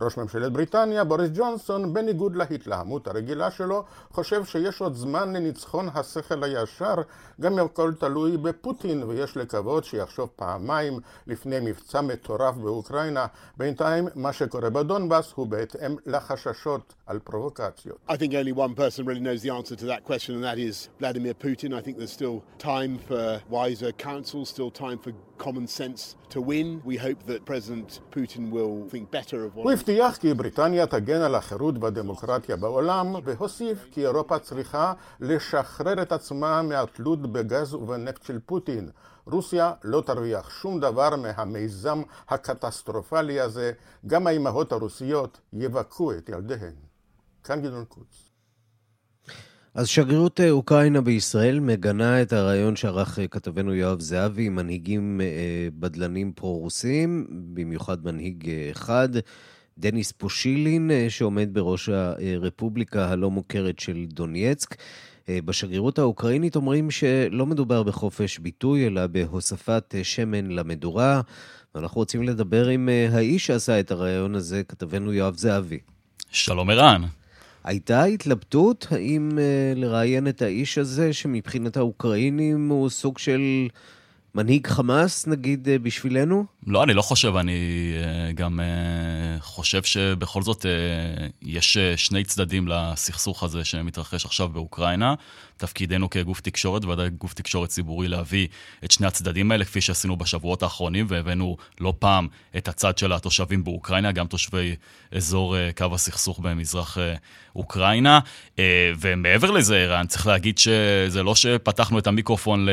ראש 0.00 0.16
ממשלת 0.16 0.52
בריטניה, 0.52 1.04
בוריס 1.04 1.30
ג'ונסון, 1.34 1.94
בניגוד 1.94 2.36
להתלהמות 2.36 3.08
הרגילה 3.08 3.50
שלו, 3.50 3.84
חושב 4.12 4.44
שיש 4.44 4.80
עוד 4.80 4.94
זמן 4.94 5.36
לניצחון 5.36 5.88
השכל 5.94 6.44
הישר, 6.44 6.94
גם 7.40 7.58
אם 7.58 7.64
הכל 7.64 7.92
תלוי 7.98 8.36
בפוטין, 8.36 9.02
ויש 9.02 9.36
לקוות 9.36 9.84
שיחשוב 9.84 10.28
פעמיים 10.36 11.00
לפני 11.26 11.60
מבצע 11.60 12.00
מטורף 12.00 12.54
באוקראינה. 12.54 13.26
בינתיים, 13.56 14.08
מה 14.14 14.32
שקורה 14.32 14.70
בדונבאס 14.70 15.32
הוא 15.34 15.46
בהתאם 15.46 15.96
לחששות 16.06 16.94
על 17.06 17.18
פרובוקציות. 17.18 17.98
I 18.08 18.16
think 18.16 18.34
only 18.34 18.52
one 18.52 18.74
person 18.74 19.04
really 19.04 19.20
knows 19.20 19.42
the 19.42 19.50
answer 19.50 19.76
to 19.76 19.86
that 19.86 20.04
question, 20.04 20.34
and 20.34 20.44
that 20.44 20.58
is 20.58 20.88
Vladimir 21.00 21.34
Putin. 21.34 21.72
I 21.72 21.80
think 21.80 21.96
there's 21.98 22.12
still 22.12 22.42
time 22.58 22.98
for 23.08 23.40
wiser 23.50 23.92
counsel, 23.92 24.44
still 24.44 24.70
time 24.70 24.98
for 24.98 25.12
common 25.38 25.66
sense 25.66 26.00
to 26.34 26.40
win. 26.40 26.66
We 26.84 26.96
hope 26.96 27.20
that 27.30 27.44
President 27.52 28.00
Putin 28.16 28.50
will 28.56 28.74
think 28.92 29.10
better 29.10 29.38
of 29.44 29.54
what... 29.54 29.64
הוא 29.64 29.72
הבטיח 29.84 30.16
כי 30.16 30.34
בריטניה 30.34 30.86
תגן 30.86 31.20
על 31.20 31.34
החירות 31.34 31.74
והדמוקרטיה 31.80 32.56
בעולם, 32.56 33.14
והוסיף 33.24 33.86
כי 33.92 34.06
אירופה 34.06 34.38
צריכה 34.38 34.92
לשחרר 35.20 36.02
את 36.02 36.12
עצמה 36.12 36.62
מהתלות 36.62 37.32
בגז 37.32 37.74
ובנפט 37.74 38.22
של 38.22 38.38
פוטין. 38.46 38.88
רוסיה 39.26 39.72
לא 39.84 40.02
תרוויח 40.06 40.50
שום 40.50 40.80
דבר 40.80 41.16
מהמיזם 41.16 42.02
הקטסטרופלי 42.28 43.40
הזה, 43.40 43.72
גם 44.06 44.26
האימהות 44.26 44.72
הרוסיות 44.72 45.40
יבכו 45.52 46.12
את 46.12 46.28
ילדיהן. 46.28 46.74
כאן 47.44 47.62
גדעון 47.62 47.84
קוץ. 47.84 48.30
אז 49.74 49.88
שגרירות 49.88 50.40
אה, 50.40 50.50
אוקראינה 50.50 51.00
בישראל 51.00 51.60
מגנה 51.60 52.22
את 52.22 52.32
הרעיון 52.32 52.76
שערך 52.76 53.18
אה, 53.18 53.28
כתבנו 53.28 53.74
יואב 53.74 54.00
זהבי 54.00 54.46
עם 54.46 54.56
מנהיגים 54.56 55.20
אה, 55.20 55.68
בדלנים 55.78 56.32
פרו-רוסים, 56.32 57.26
במיוחד 57.54 58.04
מנהיג 58.04 58.50
אחד, 58.70 59.08
דניס 59.78 60.12
פושילין, 60.12 60.90
שעומד 61.08 61.48
בראש 61.52 61.88
הרפובליקה 61.88 63.08
הלא 63.08 63.30
מוכרת 63.30 63.78
של 63.78 64.04
דונייצק. 64.08 64.74
בשגרירות 65.30 65.98
האוקראינית 65.98 66.56
אומרים 66.56 66.90
שלא 66.90 67.46
מדובר 67.46 67.82
בחופש 67.82 68.38
ביטוי, 68.38 68.86
אלא 68.86 69.06
בהוספת 69.06 69.94
שמן 70.02 70.50
למדורה. 70.50 71.20
ואנחנו 71.74 71.98
רוצים 71.98 72.22
לדבר 72.22 72.68
עם 72.68 72.88
האיש 73.12 73.46
שעשה 73.46 73.80
את 73.80 73.90
הרעיון 73.90 74.34
הזה, 74.34 74.62
כתבנו 74.62 75.12
יואב 75.12 75.36
זהבי. 75.36 75.78
שלום 76.30 76.70
ערן. 76.70 77.02
הייתה 77.64 78.04
התלבטות 78.04 78.86
האם 78.90 79.38
לראיין 79.76 80.28
את 80.28 80.42
האיש 80.42 80.78
הזה, 80.78 81.12
שמבחינת 81.12 81.76
האוקראינים 81.76 82.68
הוא 82.68 82.88
סוג 82.88 83.18
של 83.18 83.68
מנהיג 84.34 84.66
חמאס, 84.66 85.26
נגיד, 85.26 85.66
uh, 85.68 85.82
בשבילנו? 85.82 86.44
לא, 86.66 86.82
אני 86.82 86.94
לא 86.94 87.02
חושב, 87.02 87.36
אני 87.36 87.52
uh, 88.30 88.32
גם 88.32 88.60
uh, 88.60 89.42
חושב 89.42 89.82
שבכל 89.82 90.42
זאת 90.42 90.66
יש 91.42 91.78
שני 91.96 92.24
צדדים 92.24 92.68
לסכסוך 92.68 93.42
הזה 93.42 93.64
שמתרחש 93.64 94.24
עכשיו 94.24 94.48
באוקראינה. 94.48 95.14
תפקידנו 95.56 96.10
כגוף 96.10 96.40
תקשורת, 96.40 96.84
ודאי 96.84 97.10
גוף 97.10 97.34
תקשורת 97.34 97.68
ציבורי, 97.68 98.08
להביא 98.08 98.48
את 98.84 98.90
שני 98.90 99.06
הצדדים 99.06 99.50
האלה, 99.50 99.64
כפי 99.64 99.80
שעשינו 99.80 100.16
בשבועות 100.16 100.62
האחרונים, 100.62 101.06
והבאנו 101.08 101.56
לא 101.80 101.94
פעם 101.98 102.28
את 102.56 102.68
הצד 102.68 102.98
של 102.98 103.12
התושבים 103.12 103.64
באוקראינה, 103.64 104.12
גם 104.12 104.26
תושבי 104.26 104.76
אזור 105.12 105.56
קו 105.76 105.94
הסכסוך 105.94 106.38
במזרח 106.38 106.98
אוקראינה. 107.56 108.20
ומעבר 109.00 109.50
לזה, 109.50 109.76
ערן, 109.76 110.06
צריך 110.06 110.26
להגיד 110.26 110.58
שזה 110.58 111.22
לא 111.22 111.34
שפתחנו 111.34 111.98
את 111.98 112.06
המיקרופון 112.06 112.66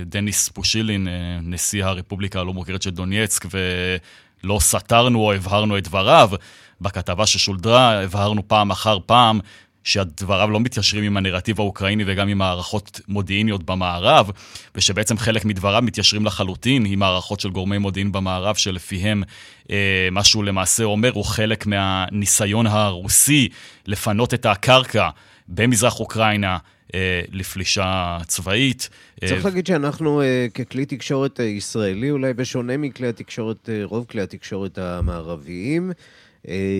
לדניס 0.00 0.48
פושילין, 0.48 1.06
uh, 1.06 1.10
נשיא 1.42 1.84
הרפובליקה 1.84 2.40
הלא 2.40 2.52
מוכרת 2.52 2.82
של 2.82 2.90
דונייצק, 2.90 3.46
ולא 3.50 4.58
סתרנו 4.60 5.18
או 5.18 5.32
הבהרנו 5.32 5.78
את 5.78 5.88
דבריו. 5.88 6.30
בכתבה 6.80 7.26
ששולדרה 7.26 8.02
הבהרנו 8.02 8.48
פעם 8.48 8.70
אחר 8.70 8.98
פעם 9.06 9.40
שדבריו 9.84 10.50
לא 10.50 10.60
מתיישרים 10.60 11.04
עם 11.04 11.16
הנרטיב 11.16 11.60
האוקראיני 11.60 12.04
וגם 12.06 12.28
עם 12.28 12.38
מערכות 12.38 13.00
מודיעיניות 13.08 13.62
במערב, 13.62 14.30
ושבעצם 14.74 15.18
חלק 15.18 15.44
מדבריו 15.44 15.82
מתיישרים 15.82 16.26
לחלוטין 16.26 16.86
עם 16.86 16.98
מערכות 16.98 17.40
של 17.40 17.50
גורמי 17.50 17.78
מודיעין 17.78 18.12
במערב, 18.12 18.54
שלפיהם 18.54 19.22
אה, 19.70 20.08
מה 20.12 20.24
שהוא 20.24 20.44
למעשה 20.44 20.84
אומר 20.84 21.10
הוא 21.14 21.24
חלק 21.24 21.66
מהניסיון 21.66 22.66
הרוסי 22.66 23.48
לפנות 23.86 24.34
את 24.34 24.46
הקרקע 24.46 25.08
במזרח 25.48 26.00
אוקראינה 26.00 26.52
אה, 26.52 26.58
לפלישה 27.32 28.18
צבאית. 28.26 28.88
אה, 29.22 29.28
צריך 29.28 29.44
להגיד 29.44 29.66
שאנחנו 29.66 30.22
אה, 30.22 30.46
ככלי 30.54 30.86
תקשורת 30.86 31.38
ישראלי, 31.38 32.10
אולי 32.10 32.34
בשונה 32.34 32.76
מכלי 32.76 33.08
התקשורת, 33.08 33.68
רוב 33.82 34.06
כלי 34.10 34.22
התקשורת 34.22 34.78
המערביים, 34.78 35.92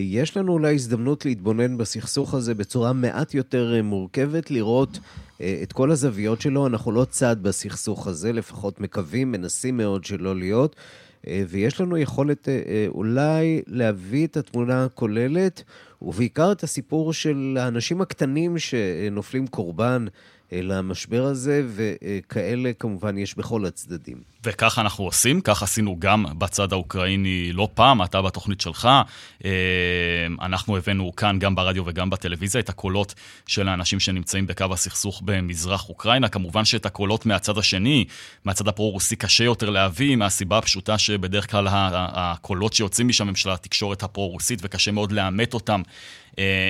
יש 0.02 0.36
לנו 0.36 0.52
אולי 0.52 0.74
הזדמנות 0.74 1.24
להתבונן 1.24 1.78
בסכסוך 1.78 2.34
הזה 2.34 2.54
בצורה 2.54 2.92
מעט 2.92 3.34
יותר 3.34 3.80
מורכבת, 3.84 4.50
לראות 4.50 4.98
את 5.62 5.72
כל 5.72 5.90
הזוויות 5.90 6.40
שלו. 6.40 6.66
אנחנו 6.66 6.92
לא 6.92 7.04
צד 7.10 7.36
בסכסוך 7.42 8.06
הזה, 8.06 8.32
לפחות 8.32 8.80
מקווים, 8.80 9.32
מנסים 9.32 9.76
מאוד 9.76 10.04
שלא 10.04 10.36
להיות. 10.36 10.76
ויש 11.48 11.80
לנו 11.80 11.98
יכולת 11.98 12.48
אולי 12.88 13.62
להביא 13.66 14.26
את 14.26 14.36
התמונה 14.36 14.84
הכוללת. 14.84 15.62
ובעיקר 16.04 16.52
את 16.52 16.62
הסיפור 16.62 17.12
של 17.12 17.56
האנשים 17.60 18.00
הקטנים 18.00 18.58
שנופלים 18.58 19.46
קורבן 19.46 20.06
למשבר 20.52 21.24
הזה, 21.24 21.62
וכאלה 21.68 22.72
כמובן 22.72 23.18
יש 23.18 23.36
בכל 23.36 23.66
הצדדים. 23.66 24.32
וככה 24.44 24.80
אנחנו 24.80 25.04
עושים, 25.04 25.40
כך 25.40 25.62
עשינו 25.62 25.96
גם 25.98 26.24
בצד 26.38 26.72
האוקראיני 26.72 27.52
לא 27.52 27.68
פעם, 27.74 28.02
אתה 28.02 28.22
בתוכנית 28.22 28.60
שלך. 28.60 28.88
אה, 29.44 29.50
אנחנו 30.40 30.76
הבאנו 30.76 31.16
כאן, 31.16 31.38
גם 31.38 31.54
ברדיו 31.54 31.82
וגם 31.86 32.10
בטלוויזיה, 32.10 32.60
את 32.60 32.68
הקולות 32.68 33.14
של 33.46 33.68
האנשים 33.68 34.00
שנמצאים 34.00 34.46
בקו 34.46 34.64
הסכסוך 34.70 35.22
במזרח 35.24 35.88
אוקראינה. 35.88 36.28
כמובן 36.28 36.64
שאת 36.64 36.86
הקולות 36.86 37.26
מהצד 37.26 37.58
השני, 37.58 38.04
מהצד 38.44 38.68
הפרו-רוסי, 38.68 39.16
קשה 39.16 39.44
יותר 39.44 39.70
להביא, 39.70 40.16
מהסיבה 40.16 40.58
הפשוטה 40.58 40.98
שבדרך 40.98 41.50
כלל 41.50 41.66
הקולות 41.70 42.72
שיוצאים 42.72 43.08
משם 43.08 43.28
הם 43.28 43.34
של 43.34 43.50
התקשורת 43.50 44.02
הפרו-רוסית, 44.02 44.58
וקשה 44.62 44.92
מאוד 44.92 45.12
לאמת 45.12 45.54
אותם 45.54 45.82
אה, 45.86 46.21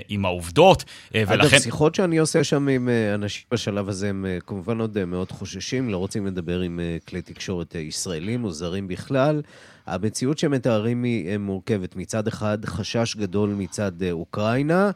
עם 0.09 0.25
העובדות, 0.25 0.85
אה, 1.14 1.23
ולכן... 1.28 1.40
אגב, 1.40 1.59
שיחות 1.59 1.95
שאני 1.95 2.19
עושה 2.19 2.45
שם 2.45 2.69
עם 2.69 2.88
אה, 2.88 3.14
אנשים 3.14 3.45
בשלב 3.50 3.88
הזה, 3.88 4.09
הם 4.09 4.26
כמובן 4.47 4.81
עוד 4.81 5.04
מאוד 5.04 5.33
חוששים, 5.33 5.90
לא 5.90 5.97
רוצים 5.97 6.26
לדבר 6.26 6.61
עם 6.61 6.81
כלי 7.09 7.23
תקשורת 7.23 7.75
ישראלים 7.75 8.45
או 8.45 8.52
זרים 8.52 8.88
בכלל. 8.88 9.42
המציאות 9.87 10.38
שמתארים 10.38 11.02
היא 11.02 11.38
מורכבת. 11.38 11.97
מצד 11.97 12.26
אחד, 12.26 12.64
חשש 12.64 13.16
גדול 13.16 13.50
מצד 13.50 13.92
אוקראינה. 14.11 14.90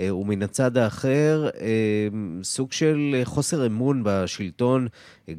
ומן 0.00 0.42
הצד 0.42 0.76
האחר, 0.76 1.48
סוג 2.42 2.72
של 2.72 3.20
חוסר 3.24 3.66
אמון 3.66 4.02
בשלטון, 4.04 4.86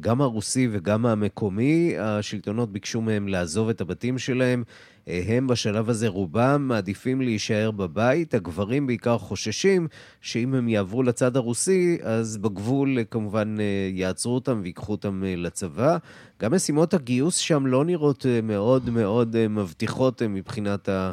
גם 0.00 0.20
הרוסי 0.20 0.68
וגם 0.72 1.06
המקומי. 1.06 1.94
השלטונות 1.98 2.72
ביקשו 2.72 3.00
מהם 3.00 3.28
לעזוב 3.28 3.68
את 3.68 3.80
הבתים 3.80 4.18
שלהם. 4.18 4.64
הם 5.06 5.46
בשלב 5.46 5.90
הזה 5.90 6.08
רובם 6.08 6.64
מעדיפים 6.68 7.20
להישאר 7.20 7.70
בבית. 7.70 8.34
הגברים 8.34 8.86
בעיקר 8.86 9.18
חוששים 9.18 9.88
שאם 10.20 10.54
הם 10.54 10.68
יעברו 10.68 11.02
לצד 11.02 11.36
הרוסי, 11.36 11.98
אז 12.02 12.36
בגבול 12.36 12.98
כמובן 13.10 13.56
יעצרו 13.92 14.34
אותם 14.34 14.60
ויקחו 14.62 14.92
אותם 14.92 15.22
לצבא. 15.26 15.96
גם 16.40 16.54
משימות 16.54 16.94
הגיוס 16.94 17.36
שם 17.36 17.66
לא 17.66 17.84
נראות 17.84 18.26
מאוד 18.42 18.90
מאוד 18.90 19.48
מבטיחות 19.48 20.22
מבחינת 20.22 20.88
ה... 20.88 21.12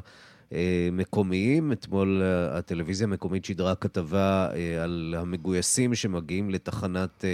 מקומיים. 0.92 1.72
אתמול 1.72 2.22
הטלוויזיה 2.52 3.08
המקומית 3.08 3.46
שידרה 3.46 3.76
כתבה 3.76 4.50
על 4.84 5.16
המגויסים 5.18 5.96
שמגיעים 5.96 6.50
לתחנת 6.50 7.26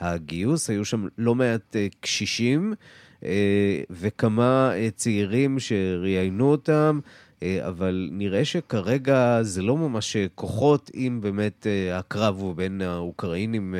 הגיוס. 0.00 0.70
היו 0.70 0.84
שם 0.84 1.06
לא 1.18 1.34
מעט 1.34 1.76
קשישים. 2.00 2.74
אה, 3.24 3.80
וכמה 3.90 4.70
אה, 4.74 4.88
צעירים 4.96 5.58
שראיינו 5.58 6.50
אותם, 6.50 7.00
אה, 7.42 7.58
אבל 7.68 8.08
נראה 8.12 8.44
שכרגע 8.44 9.38
זה 9.42 9.62
לא 9.62 9.76
ממש 9.76 10.16
כוחות 10.34 10.90
אם 10.94 11.18
באמת 11.22 11.66
הקרב 11.92 12.36
הוא 12.38 12.56
בין 12.56 12.82
האוקראינים 12.82 13.74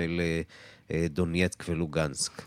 לדונייצק 0.91 1.65
ולוגנסק. 1.69 2.43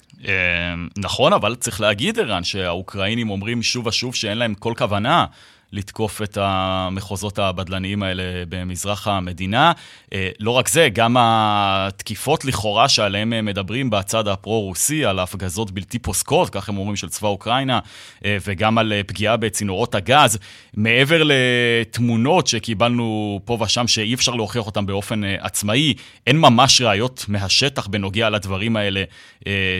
נכון, 0.97 1.33
אבל 1.33 1.55
צריך 1.55 1.81
להגיד, 1.81 2.19
ערן, 2.19 2.43
שהאוקראינים 2.43 3.29
אומרים 3.29 3.63
שוב 3.63 3.87
ושוב 3.87 4.15
שאין 4.15 4.37
להם 4.37 4.53
כל 4.53 4.73
כוונה 4.77 5.25
לתקוף 5.73 6.21
את 6.21 6.37
המחוזות 6.41 7.39
הבדלניים 7.39 8.03
האלה 8.03 8.23
במזרח 8.49 9.07
המדינה. 9.07 9.71
אה, 10.13 10.29
לא 10.39 10.51
רק 10.51 10.67
זה, 10.67 10.89
גם 10.93 11.15
התקיפות 11.19 12.45
לכאורה 12.45 12.89
שעליהן 12.89 13.33
הם 13.33 13.45
מדברים 13.45 13.89
בצד 13.89 14.27
הפרו-רוסי, 14.27 15.05
על 15.05 15.19
הפגזות 15.19 15.71
בלתי 15.71 15.99
פוסקות, 15.99 16.49
כך 16.49 16.69
הם 16.69 16.77
אומרים, 16.77 16.95
של 16.95 17.09
צבא 17.09 17.27
אוקראינה, 17.27 17.79
אה, 18.25 18.37
וגם 18.47 18.77
על 18.77 18.93
אה, 18.93 19.01
פגיעה 19.03 19.37
בצינורות 19.37 19.95
הגז, 19.95 20.37
מעבר 20.73 21.21
לתמונות 21.25 22.47
שקיבלנו 22.47 23.39
פה 23.45 23.57
ושם 23.61 23.87
שאי 23.87 24.13
אפשר 24.13 24.31
להוכיח 24.31 24.65
אותן 24.65 24.85
באופן 24.85 25.23
עצמאי, 25.23 25.93
אין 26.27 26.37
ממש 26.37 26.81
ראיות 26.81 27.25
מהשטח 27.27 27.87
בנוגע 27.87 28.29
לדברים 28.29 28.75
האלה. 28.75 29.03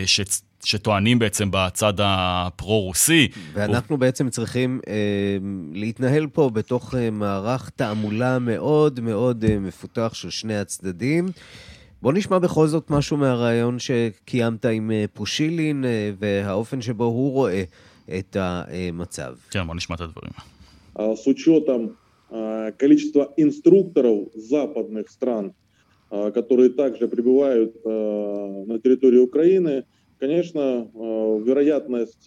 ש... 0.06 0.20
שטוענים 0.63 1.19
בעצם 1.19 1.49
בצד 1.51 1.93
הפרו-רוסי. 1.99 3.27
ואנחנו 3.53 3.95
הוא... 3.95 3.99
בעצם 3.99 4.29
צריכים 4.29 4.79
אה, 4.87 4.93
להתנהל 5.73 6.27
פה 6.27 6.49
בתוך 6.49 6.95
אה, 6.95 7.09
מערך 7.09 7.69
תעמולה 7.69 8.39
מאוד 8.39 8.99
מאוד 8.99 9.45
אה, 9.49 9.59
מפותח 9.59 10.13
של 10.13 10.29
שני 10.29 10.57
הצדדים. 10.57 11.25
בוא 12.01 12.13
נשמע 12.13 12.39
בכל 12.39 12.67
זאת 12.67 12.89
משהו 12.89 13.17
מהרעיון 13.17 13.79
שקיימת 13.79 14.65
עם 14.65 14.91
אה, 14.91 15.05
פושילין 15.13 15.85
אה, 15.85 16.11
והאופן 16.19 16.81
שבו 16.81 17.03
הוא 17.03 17.31
רואה 17.31 17.63
את 18.19 18.37
המצב. 18.39 19.35
כן, 19.51 19.67
בוא 19.67 19.75
נשמע 19.75 19.95
את 19.95 20.01
הדברים. 20.01 20.31
с 21.23 21.27
учетом 21.27 21.81
количества 22.79 23.23
инструкторов 23.37 24.19
западных 24.33 25.11
стран, 25.11 25.53
которые 26.09 26.69
также 26.71 27.07
прибывают 27.07 27.71
на 27.85 28.79
территорию 28.83 29.21
Украины, 29.29 29.83
Конечно, 30.21 30.87
вероятность 31.45 32.25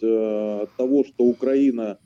того, 0.77 1.03
что 1.03 1.23
Украина 1.25 1.97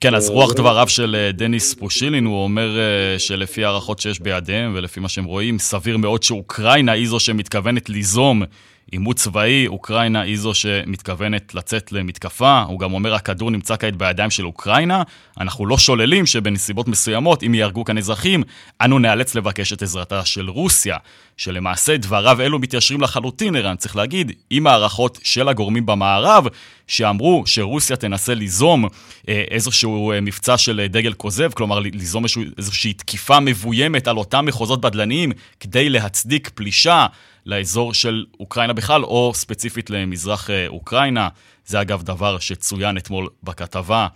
כן, 0.00 0.14
אז 0.14 0.30
רוח 0.30 0.52
דבריו 0.52 0.88
של 0.88 1.30
דניס 1.34 1.74
פושילין, 1.74 2.24
הוא 2.24 2.44
אומר 2.44 2.78
שלפי 3.18 3.64
הערכות 3.64 3.98
שיש 3.98 4.20
בידיהם 4.20 4.72
ולפי 4.74 5.00
מה 5.00 5.08
שהם 5.08 5.24
רואים, 5.24 5.58
סביר 5.58 5.96
מאוד 5.96 6.22
שאוקראינה 6.22 6.92
היא 6.92 7.08
זו 7.08 7.20
שמתכוונת 7.20 7.88
ליזום 7.88 8.42
עימות 8.91 9.15
צבאי, 9.15 9.67
אוקראינה 9.67 10.21
היא 10.21 10.37
זו 10.37 10.53
שמתכוונת 10.53 11.55
לצאת 11.55 11.91
למתקפה. 11.91 12.61
הוא 12.61 12.79
גם 12.79 12.93
אומר, 12.93 13.13
הכדור 13.13 13.51
נמצא 13.51 13.75
כעת 13.79 13.95
בידיים 13.95 14.29
של 14.29 14.45
אוקראינה. 14.45 15.03
אנחנו 15.39 15.65
לא 15.65 15.77
שוללים 15.77 16.25
שבנסיבות 16.25 16.87
מסוימות, 16.87 17.43
אם 17.43 17.55
יהרגו 17.55 17.85
כאן 17.85 17.97
אזרחים, 17.97 18.43
אנו 18.81 18.99
נאלץ 18.99 19.35
לבקש 19.35 19.73
את 19.73 19.81
עזרתה 19.81 20.25
של 20.25 20.49
רוסיה. 20.49 20.97
שלמעשה 21.37 21.97
דבריו 21.97 22.41
אלו 22.41 22.59
מתיישרים 22.59 23.01
לחלוטין, 23.01 23.55
ערן, 23.55 23.75
צריך 23.75 23.95
להגיד, 23.95 24.31
עם 24.49 24.67
הערכות 24.67 25.19
של 25.23 25.47
הגורמים 25.47 25.85
במערב, 25.85 26.47
שאמרו 26.87 27.43
שרוסיה 27.45 27.95
תנסה 27.95 28.33
ליזום 28.33 28.85
אה, 29.29 29.43
איזשהו 29.51 30.11
אה, 30.11 30.21
מבצע 30.21 30.57
של 30.57 30.85
דגל 30.89 31.13
כוזב, 31.13 31.51
כלומר 31.53 31.79
ליזום 31.79 32.23
איזושהי 32.57 32.93
תקיפה 32.93 33.39
מבוימת 33.39 34.07
על 34.07 34.17
אותם 34.17 34.45
מחוזות 34.45 34.81
בדלניים 34.81 35.31
כדי 35.59 35.89
להצדיק 35.89 36.49
פלישה 36.55 37.05
לאזור 37.45 37.93
של 37.93 38.25
אוקראינה 38.39 38.73
בכלל, 38.73 39.03
או 39.03 39.31
ספציפית 39.35 39.89
למזרח 39.89 40.49
אה, 40.49 40.67
אוקראינה. 40.67 41.29
זה 41.65 41.81
אגב 41.81 42.03
דבר 42.03 42.39
שצוין 42.39 42.97
אתמול 42.97 43.29
בכתבה. 43.43 44.07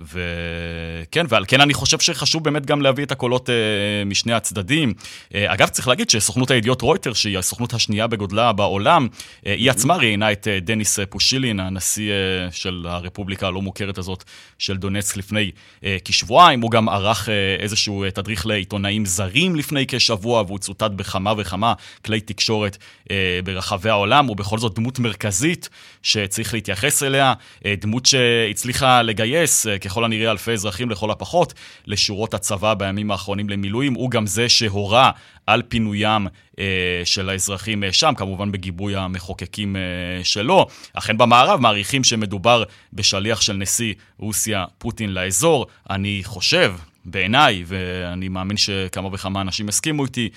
וכן, 0.00 1.26
ועל 1.28 1.44
כן 1.48 1.60
אני 1.60 1.74
חושב 1.74 1.98
שחשוב 1.98 2.44
באמת 2.44 2.66
גם 2.66 2.82
להביא 2.82 3.04
את 3.04 3.12
הקולות 3.12 3.50
משני 4.06 4.32
הצדדים. 4.32 4.94
אגב, 5.34 5.68
צריך 5.68 5.88
להגיד 5.88 6.10
שסוכנות 6.10 6.50
הידיעות 6.50 6.82
רויטר, 6.82 7.12
שהיא 7.12 7.38
הסוכנות 7.38 7.74
השנייה 7.74 8.06
בגודלה 8.06 8.52
בעולם, 8.52 9.08
היא 9.44 9.70
עצמה 9.70 9.96
ראיינה 9.96 10.32
את 10.32 10.48
דניס 10.62 10.98
פושילין, 11.10 11.60
הנשיא 11.60 12.12
של 12.50 12.86
הרפובליקה 12.88 13.46
הלא 13.46 13.62
מוכרת 13.62 13.98
הזאת 13.98 14.24
של 14.58 14.76
דונצק 14.76 15.16
לפני 15.16 15.50
כשבועיים. 16.04 16.60
הוא 16.60 16.70
גם 16.70 16.88
ערך 16.88 17.28
איזשהו 17.58 18.04
תדריך 18.14 18.46
לעיתונאים 18.46 19.06
זרים 19.06 19.56
לפני 19.56 19.84
כשבוע, 19.88 20.42
והוא 20.46 20.58
צוטט 20.58 20.90
בכמה 20.90 21.32
וכמה 21.38 21.72
כלי 22.04 22.20
תקשורת 22.20 22.76
ברחבי 23.44 23.90
העולם. 23.90 24.26
הוא 24.26 24.36
בכל 24.36 24.58
זאת 24.58 24.74
דמות 24.74 24.98
מרכזית 24.98 25.68
שצריך 26.02 26.54
להתייחס 26.54 27.02
אליה, 27.02 27.32
דמות 27.80 28.06
שהצליחה 28.06 29.02
לגייס 29.02 29.66
ככל 29.80 30.04
הנראה 30.04 30.30
אלפי 30.30 30.52
אזרחים 30.52 30.90
לכל 30.90 31.10
הפחות 31.10 31.54
לשורות 31.86 32.34
הצבא 32.34 32.74
בימים 32.74 33.10
האחרונים 33.10 33.50
למילואים. 33.50 33.94
הוא 33.94 34.10
גם 34.10 34.26
זה 34.26 34.48
שהורה 34.48 35.10
על 35.46 35.62
פינוים 35.68 36.26
אה, 36.58 36.64
של 37.04 37.28
האזרחים 37.28 37.84
אה, 37.84 37.92
שם, 37.92 38.12
כמובן 38.16 38.52
בגיבוי 38.52 38.96
המחוקקים 38.96 39.76
אה, 39.76 39.80
שלו. 40.24 40.66
אכן 40.94 41.18
במערב 41.18 41.60
מעריכים 41.60 42.04
שמדובר 42.04 42.64
בשליח 42.92 43.40
של 43.40 43.52
נשיא 43.52 43.94
רוסיה 44.18 44.64
פוטין 44.78 45.14
לאזור. 45.14 45.66
אני 45.90 46.20
חושב, 46.24 46.74
בעיניי, 47.04 47.64
ואני 47.66 48.28
מאמין 48.28 48.56
שכמה 48.56 49.08
וכמה 49.12 49.40
אנשים 49.40 49.68
הסכימו 49.68 50.04
איתי, 50.04 50.28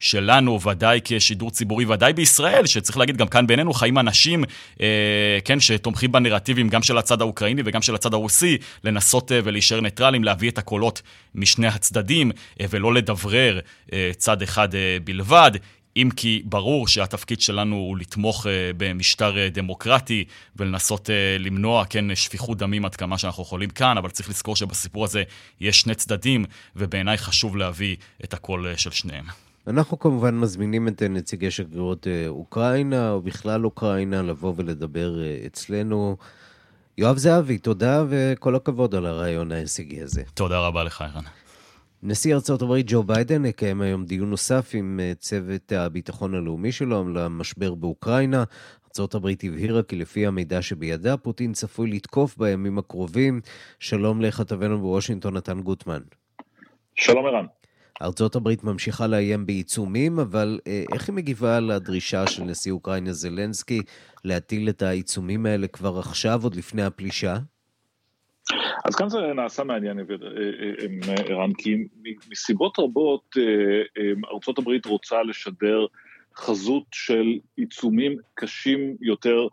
שלנו, 0.00 0.60
ודאי 0.62 1.00
כשידור 1.04 1.50
ציבורי, 1.50 1.84
ודאי 1.84 2.12
בישראל, 2.12 2.66
שצריך 2.66 2.98
להגיד, 2.98 3.16
גם 3.16 3.28
כאן 3.28 3.46
בינינו 3.46 3.72
חיים 3.72 3.98
אנשים, 3.98 4.44
אה, 4.80 5.38
כן, 5.44 5.60
שתומכים 5.60 6.12
בנרטיבים 6.12 6.68
גם 6.68 6.82
של 6.82 6.98
הצד 6.98 7.20
האוקראיני 7.20 7.62
וגם 7.64 7.82
של 7.82 7.94
הצד 7.94 8.14
הרוסי, 8.14 8.58
לנסות 8.84 9.32
אה, 9.32 9.40
ולהישאר 9.44 9.80
ניטרלים, 9.80 10.24
להביא 10.24 10.50
את 10.50 10.58
הקולות 10.58 11.02
משני 11.34 11.66
הצדדים, 11.66 12.30
אה, 12.60 12.66
ולא 12.70 12.94
לדברר 12.94 13.60
אה, 13.92 14.10
צד 14.16 14.42
אחד 14.42 14.74
אה, 14.74 14.96
בלבד. 15.04 15.50
אם 15.96 16.08
כי 16.16 16.42
ברור 16.44 16.88
שהתפקיד 16.88 17.40
שלנו 17.40 17.76
הוא 17.76 17.98
לתמוך 17.98 18.46
uh, 18.46 18.48
במשטר 18.76 19.34
uh, 19.34 19.54
דמוקרטי 19.54 20.24
ולנסות 20.56 21.06
uh, 21.06 21.42
למנוע, 21.42 21.84
כן, 21.84 22.14
שפיכות 22.14 22.58
דמים 22.58 22.84
עד 22.84 22.96
כמה 22.96 23.18
שאנחנו 23.18 23.42
יכולים 23.42 23.70
כאן, 23.70 23.98
אבל 23.98 24.10
צריך 24.10 24.28
לזכור 24.28 24.56
שבסיפור 24.56 25.04
הזה 25.04 25.22
יש 25.60 25.80
שני 25.80 25.94
צדדים, 25.94 26.44
ובעיניי 26.76 27.18
חשוב 27.18 27.56
להביא 27.56 27.96
את 28.24 28.34
הקול 28.34 28.76
של 28.76 28.90
שניהם. 28.90 29.49
אנחנו 29.66 29.98
כמובן 29.98 30.38
מזמינים 30.38 30.88
את 30.88 31.02
נציגי 31.02 31.50
שגרירות 31.50 32.06
אוקראינה, 32.28 33.10
או 33.10 33.20
בכלל 33.20 33.64
אוקראינה, 33.64 34.22
לבוא 34.22 34.52
ולדבר 34.56 35.14
אצלנו. 35.46 36.16
יואב 36.98 37.16
זהבי, 37.16 37.58
תודה 37.58 38.04
וכל 38.08 38.54
הכבוד 38.54 38.94
על 38.94 39.06
הרעיון 39.06 39.52
ההישגי 39.52 40.02
הזה. 40.02 40.22
תודה 40.34 40.58
רבה 40.58 40.84
לך, 40.84 41.02
ערן. 41.02 41.22
נשיא 42.02 42.34
ארצות 42.34 42.62
הברית 42.62 42.86
ג'ו 42.88 43.02
ביידן 43.02 43.44
יקיים 43.44 43.80
היום 43.80 44.04
דיון 44.04 44.30
נוסף 44.30 44.70
עם 44.74 45.00
צוות 45.18 45.72
הביטחון 45.72 46.34
הלאומי 46.34 46.72
שלו 46.72 47.08
למשבר 47.08 47.74
באוקראינה. 47.74 48.44
ארצות 48.84 49.14
הברית 49.14 49.44
הבהירה 49.44 49.82
כי 49.82 49.96
לפי 49.96 50.26
המידע 50.26 50.62
שבידה, 50.62 51.16
פוטין 51.16 51.52
צפוי 51.52 51.90
לתקוף 51.90 52.36
בימים 52.36 52.78
הקרובים. 52.78 53.40
שלום 53.78 54.20
לכתבנו 54.20 54.80
בוושינגטון, 54.80 55.36
נתן 55.36 55.60
גוטמן. 55.60 56.00
שלום 56.94 57.26
ערן. 57.26 57.46
ארצות 58.02 58.36
הברית 58.36 58.64
ממשיכה 58.64 59.06
לאיים 59.06 59.46
בעיצומים, 59.46 60.18
אבל 60.18 60.58
אה, 60.66 60.84
איך 60.92 61.08
היא 61.08 61.16
מגיבה 61.16 61.60
לדרישה 61.60 62.26
של 62.26 62.42
נשיא 62.42 62.72
אוקראינה 62.72 63.12
זלנסקי 63.12 63.80
להטיל 64.24 64.68
את 64.68 64.82
העיצומים 64.82 65.46
האלה 65.46 65.66
כבר 65.66 65.98
עכשיו, 65.98 66.40
עוד 66.42 66.54
לפני 66.54 66.82
הפלישה? 66.82 67.36
אז 68.84 68.94
כאן 68.94 69.08
זה 69.08 69.18
נעשה 69.36 69.64
מעניין, 69.64 69.98
אה, 69.98 70.04
אה, 71.08 71.14
ערן, 71.28 71.52
כי 71.52 71.76
מסיבות 72.30 72.78
רבות 72.78 73.36
ארצות 74.32 74.58
הברית 74.58 74.86
רוצה 74.86 75.22
לשדר 75.22 75.86
חזות 76.36 76.84
של 76.92 77.38
עיצומים 77.56 78.16
קשים 78.34 78.96
יותר, 79.00 79.46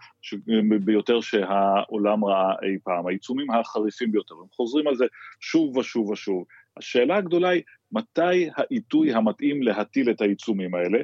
ביותר 0.85 1.21
שהעולם 1.21 2.25
ראה 2.25 2.51
אי 2.63 2.77
פעם, 2.83 3.07
העיצומים 3.07 3.51
החריפים 3.51 4.11
ביותר, 4.11 4.35
הם 4.35 4.47
חוזרים 4.51 4.87
על 4.87 4.95
זה 4.95 5.05
שוב 5.39 5.77
ושוב 5.77 6.09
ושוב. 6.09 6.45
השאלה 6.77 7.15
הגדולה 7.15 7.49
היא, 7.49 7.61
מתי 7.91 8.49
העיתוי 8.55 9.13
המתאים 9.13 9.63
להטיל 9.63 10.09
את 10.09 10.21
העיצומים 10.21 10.75
האלה? 10.75 10.99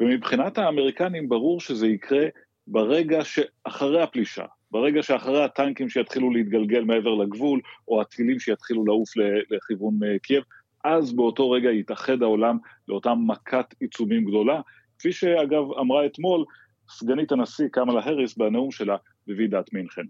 ומבחינת 0.00 0.58
האמריקנים 0.58 1.28
ברור 1.28 1.60
שזה 1.60 1.86
יקרה 1.86 2.26
ברגע 2.66 3.24
שאחרי 3.24 4.02
הפלישה, 4.02 4.44
ברגע 4.70 5.02
שאחרי 5.02 5.44
הטנקים 5.44 5.88
שיתחילו 5.88 6.30
להתגלגל 6.30 6.84
מעבר 6.84 7.14
לגבול, 7.14 7.60
או 7.88 8.00
הטילים 8.00 8.38
שיתחילו 8.38 8.84
לעוף 8.84 9.08
לכיוון 9.50 9.98
אה, 10.04 10.18
קייב, 10.18 10.42
אז 10.84 11.12
באותו 11.12 11.50
רגע 11.50 11.70
יתאחד 11.70 12.22
העולם 12.22 12.58
לאותה 12.88 13.14
מכת 13.14 13.74
עיצומים 13.80 14.24
גדולה, 14.24 14.60
כפי 14.98 15.12
שאגב 15.12 15.72
אמרה 15.80 16.06
אתמול 16.06 16.44
סגנית 16.88 17.32
הנשיא 17.32 17.68
קמלה 17.72 18.00
האריס 18.04 18.36
בנאום 18.36 18.70
שלה 18.70 18.96
בוועידת 19.26 19.72
מינכן. 19.72 20.02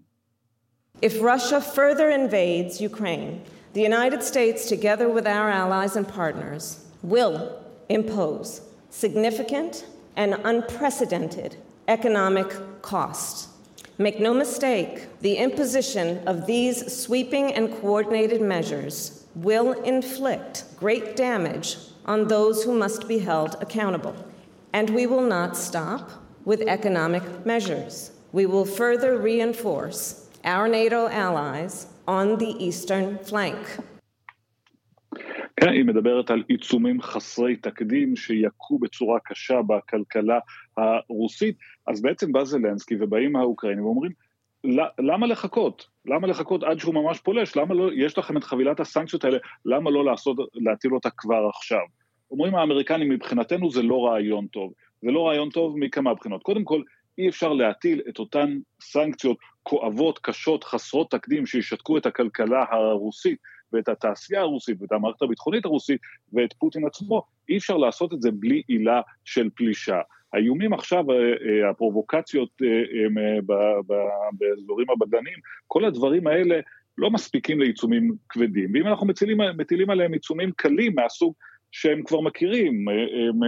If 1.01 1.21
Russia 1.21 1.59
further 1.59 2.09
invades 2.09 2.81
Ukraine, 2.81 3.33
the 3.75 3.81
United 3.81 4.23
States, 4.23 4.69
together 4.69 5.09
with 5.09 5.27
our 5.27 5.49
allies 5.49 5.97
and 5.97 6.07
partners, 6.07 6.85
will 7.03 7.61
impose 7.89 8.61
significant 8.89 9.85
and 10.15 10.39
unprecedented 10.45 11.57
economic 11.89 12.81
costs. 12.81 13.49
Make 13.97 14.21
no 14.21 14.33
mistake, 14.33 15.07
the 15.19 15.35
imposition 15.35 16.25
of 16.25 16.45
these 16.45 17.03
sweeping 17.03 17.51
and 17.51 17.69
coordinated 17.81 18.39
measures 18.39 19.25
will 19.35 19.73
inflict 19.81 20.63
great 20.77 21.17
damage 21.17 21.75
on 22.05 22.29
those 22.29 22.63
who 22.63 22.73
must 22.73 23.09
be 23.09 23.19
held 23.19 23.57
accountable. 23.59 24.15
And 24.71 24.89
we 24.91 25.05
will 25.05 25.27
not 25.27 25.57
stop 25.57 26.11
with 26.45 26.61
economic 26.61 27.45
measures. 27.45 28.11
We 28.31 28.45
will 28.45 28.65
further 28.65 29.17
reinforce 29.17 30.29
our 30.45 30.69
NATO 30.69 31.09
allies 31.09 31.87
on 32.07 32.39
the 32.39 32.59
eastern 32.59 33.29
flank. 33.29 33.81
כן, 35.59 35.69
היא 35.69 35.85
מדברת 35.85 36.31
על 36.31 36.43
עיצומים 36.47 37.01
חסרי 37.01 37.55
תקדים 37.55 38.15
שיכו 38.15 38.79
בצורה 38.79 39.19
קשה 39.19 39.61
בכלכלה 39.61 40.39
הרוסית, 40.77 41.57
אז 41.87 42.01
בעצם 42.01 42.31
בא 42.31 42.43
זלנסקי 42.43 42.95
ובאים 42.99 43.35
האוקראינים 43.35 43.85
ואומרים, 43.85 44.11
למה 44.99 45.27
לחכות? 45.27 45.87
למה 46.05 46.27
לחכות 46.27 46.63
עד 46.63 46.79
שהוא 46.79 46.93
ממש 46.93 47.19
פולש? 47.19 47.55
למה 47.55 47.73
לא, 47.73 47.89
יש 47.93 48.17
לכם 48.17 48.37
את 48.37 48.43
חבילת 48.43 48.79
הסנקציות 48.79 49.23
האלה, 49.23 49.37
למה 49.65 49.91
לא 49.91 50.05
לעשות, 50.05 50.37
להטיל 50.53 50.93
אותה 50.93 51.09
כבר 51.17 51.49
עכשיו? 51.55 51.85
אומרים 52.31 52.55
האמריקנים, 52.55 53.09
מבחינתנו 53.09 53.71
זה 53.71 53.83
לא 53.83 54.05
רעיון 54.05 54.47
טוב. 54.47 54.73
זה 55.01 55.11
לא 55.11 55.27
רעיון 55.27 55.49
טוב 55.49 55.77
מכמה 55.77 56.13
בחינות. 56.13 56.43
קודם 56.43 56.63
כל, 56.63 56.81
אי 57.17 57.29
אפשר 57.29 57.53
להטיל 57.53 58.01
את 58.09 58.19
אותן 58.19 58.57
סנקציות 58.81 59.37
כואבות, 59.67 60.19
קשות, 60.19 60.63
חסרות 60.63 61.11
תקדים, 61.11 61.45
שישתקו 61.45 61.97
את 61.97 62.05
הכלכלה 62.05 62.65
הרוסית 62.71 63.39
ואת 63.73 63.89
התעשייה 63.89 64.41
הרוסית 64.41 64.81
ואת 64.81 64.91
המערכת 64.91 65.21
הביטחונית 65.21 65.65
הרוסית 65.65 66.01
ואת 66.33 66.53
פוטין 66.53 66.85
עצמו, 66.85 67.23
אי 67.49 67.57
אפשר 67.57 67.77
לעשות 67.77 68.13
את 68.13 68.21
זה 68.21 68.31
בלי 68.31 68.61
עילה 68.67 69.01
של 69.25 69.49
פלישה. 69.55 70.01
האיומים 70.33 70.73
עכשיו, 70.73 71.11
אה, 71.11 71.15
אה, 71.15 71.69
הפרובוקציות 71.69 72.49
אה, 72.63 73.37
באזורים 74.33 74.87
הבדלניים, 74.89 75.37
כל 75.67 75.85
הדברים 75.85 76.27
האלה 76.27 76.59
לא 76.97 77.11
מספיקים 77.11 77.59
לעיצומים 77.59 78.11
כבדים. 78.29 78.71
ואם 78.73 78.87
אנחנו 78.87 79.07
מטילים, 79.07 79.37
מטילים 79.57 79.89
עליהם 79.89 80.13
עיצומים 80.13 80.51
קלים 80.51 80.95
מהסוג 80.95 81.33
שהם 81.71 82.03
כבר 82.03 82.21
מכירים, 82.21 82.85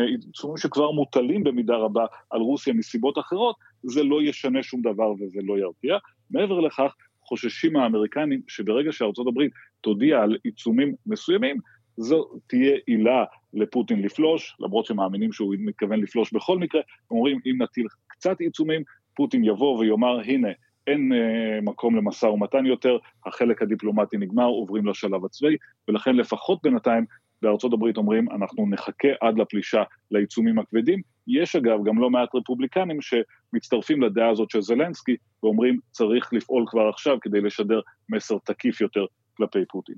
עיצומים 0.08 0.58
שכבר 0.58 0.92
מוטלים 0.92 1.44
במידה 1.44 1.76
רבה 1.76 2.06
על 2.30 2.42
רוסיה 2.42 2.74
מסיבות 2.74 3.18
אחרות, 3.18 3.56
זה 3.84 4.04
לא 4.04 4.22
ישנה 4.22 4.64
שום 4.64 4.82
דבר 4.82 5.12
וזה 5.12 5.40
לא 5.44 5.60
ירתיע. 5.60 5.98
מעבר 6.32 6.60
לכך, 6.60 6.96
חוששים 7.22 7.76
האמריקנים 7.76 8.42
שברגע 8.48 8.92
שארצות 8.92 9.28
הברית 9.28 9.52
תודיע 9.82 10.22
על 10.22 10.38
עיצומים 10.44 10.96
מסוימים, 11.06 11.58
זו 11.98 12.30
תהיה 12.48 12.78
עילה 12.86 13.24
לפוטין 13.54 14.02
לפלוש, 14.02 14.56
למרות 14.60 14.86
שמאמינים 14.86 15.32
שהוא 15.32 15.56
מתכוון 15.60 16.00
לפלוש 16.00 16.34
בכל 16.34 16.58
מקרה, 16.58 16.82
אומרים 17.12 17.40
אם 17.46 17.62
נטיל 17.62 17.86
קצת 18.08 18.40
עיצומים, 18.40 18.84
פוטין 19.16 19.44
יבוא 19.44 19.80
ויאמר 19.80 20.20
הנה, 20.20 20.50
אין 20.88 21.14
אה, 21.14 21.62
מקום 21.62 21.96
למשא 21.96 22.26
ומתן 22.26 22.66
יותר, 22.66 22.98
החלק 23.26 23.62
הדיפלומטי 23.62 24.18
נגמר, 24.18 24.46
עוברים 24.46 24.88
לשלב 24.88 25.26
הצבאי, 25.26 25.56
ולכן 25.88 26.16
לפחות 26.16 26.60
בינתיים 26.64 27.06
בארצות 27.42 27.74
הברית 27.74 27.98
אומרים, 27.98 28.32
אנחנו 28.32 28.70
נחכה 28.70 29.08
עד 29.22 29.38
לפלישה 29.38 29.84
לעיצומים 30.12 30.60
הכבדים. 30.60 31.02
יש 31.28 31.56
אגב 31.56 31.80
גם 31.86 32.02
לא 32.02 32.10
מעט 32.10 32.36
רפובליקנים 32.36 32.98
שמצטרפים 33.02 34.02
לדעה 34.02 34.30
הזאת 34.30 34.50
של 34.50 34.62
זלנסקי 34.62 35.16
ואומרים, 35.44 35.80
צריך 35.92 36.34
לפעול 36.34 36.66
כבר 36.68 36.90
עכשיו 36.90 37.18
כדי 37.22 37.42
לשדר 37.42 37.80
מסר 38.10 38.38
תקיף 38.44 38.82
יותר 38.82 39.06
כלפי 39.38 39.66
פוטין. 39.70 39.96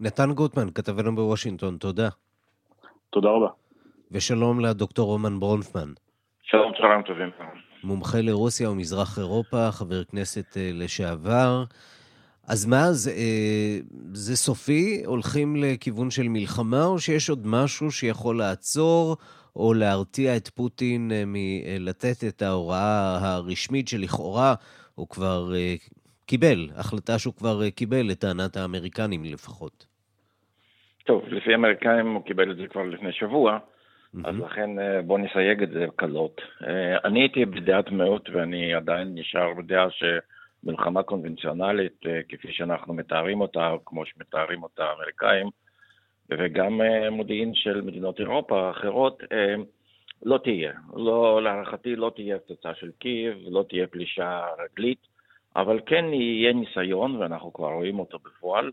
נתן 0.00 0.32
גוטמן, 0.32 0.70
כתבנו 0.74 1.14
בוושינגטון, 1.14 1.76
תודה. 1.76 2.08
תודה 3.10 3.28
רבה. 3.28 3.48
ושלום 4.10 4.60
לדוקטור 4.60 5.06
רומן 5.06 5.40
ברונפמן. 5.40 5.92
שלום, 6.42 6.72
צהריים 6.78 7.02
טובים. 7.02 7.30
מומחה 7.84 8.20
לרוסיה 8.20 8.70
ומזרח 8.70 9.18
אירופה, 9.18 9.72
חבר 9.72 10.04
כנסת 10.04 10.56
אה, 10.56 10.70
לשעבר. 10.74 11.64
אז 12.52 12.66
מה, 12.66 12.92
זה, 12.92 13.10
זה 14.12 14.36
סופי? 14.36 15.02
הולכים 15.06 15.56
לכיוון 15.56 16.10
של 16.10 16.28
מלחמה, 16.28 16.84
או 16.84 16.98
שיש 16.98 17.30
עוד 17.30 17.42
משהו 17.46 17.90
שיכול 17.90 18.38
לעצור 18.38 19.16
או 19.56 19.74
להרתיע 19.74 20.36
את 20.36 20.48
פוטין 20.48 21.10
מלתת 21.26 22.24
את 22.28 22.42
ההוראה 22.42 23.18
הרשמית 23.20 23.88
שלכאורה 23.88 24.54
הוא 24.94 25.08
כבר 25.08 25.52
קיבל, 26.26 26.68
החלטה 26.76 27.18
שהוא 27.18 27.34
כבר 27.34 27.70
קיבל, 27.70 28.02
לטענת 28.02 28.56
האמריקנים 28.56 29.24
לפחות? 29.24 29.86
טוב, 31.04 31.24
לפי 31.28 31.52
האמריקאים 31.52 32.14
הוא 32.14 32.24
קיבל 32.24 32.50
את 32.50 32.56
זה 32.56 32.66
כבר 32.70 32.82
לפני 32.82 33.12
שבוע, 33.12 33.58
mm-hmm. 33.58 34.18
אז 34.24 34.34
לכן 34.36 34.78
אה, 34.78 35.02
בואו 35.02 35.18
נסייג 35.18 35.62
את 35.62 35.70
זה 35.70 35.86
קלות. 35.96 36.40
אה, 36.66 36.96
אני 37.04 37.20
הייתי 37.20 37.44
בדעת 37.44 37.90
מיעוט 37.90 38.28
ואני 38.32 38.74
עדיין 38.74 39.08
נשאר 39.14 39.54
בדעה 39.58 39.86
שמלחמה 40.62 41.02
קונבנציונלית, 41.02 42.06
אה, 42.06 42.20
כפי 42.28 42.52
שאנחנו 42.52 42.94
מתארים 42.94 43.40
אותה, 43.40 43.74
כמו 43.86 44.06
שמתארים 44.06 44.62
אותה 44.62 44.84
האמריקאים, 44.84 45.46
וגם 46.30 46.80
מודיעין 47.10 47.54
של 47.54 47.80
מדינות 47.80 48.20
אירופה 48.20 48.68
האחרות, 48.68 49.22
לא 50.22 50.38
תהיה. 50.38 50.72
לא, 50.96 51.42
להערכתי 51.42 51.96
לא 51.96 52.12
תהיה 52.14 52.36
הפצצה 52.36 52.74
של 52.74 52.90
קייב, 52.98 53.38
לא 53.48 53.64
תהיה 53.68 53.86
פלישה 53.86 54.46
רגלית, 54.58 55.06
אבל 55.56 55.80
כן 55.86 56.04
יהיה 56.04 56.52
ניסיון, 56.52 57.16
ואנחנו 57.16 57.52
כבר 57.52 57.72
רואים 57.72 57.98
אותו 57.98 58.18
בפועל, 58.18 58.70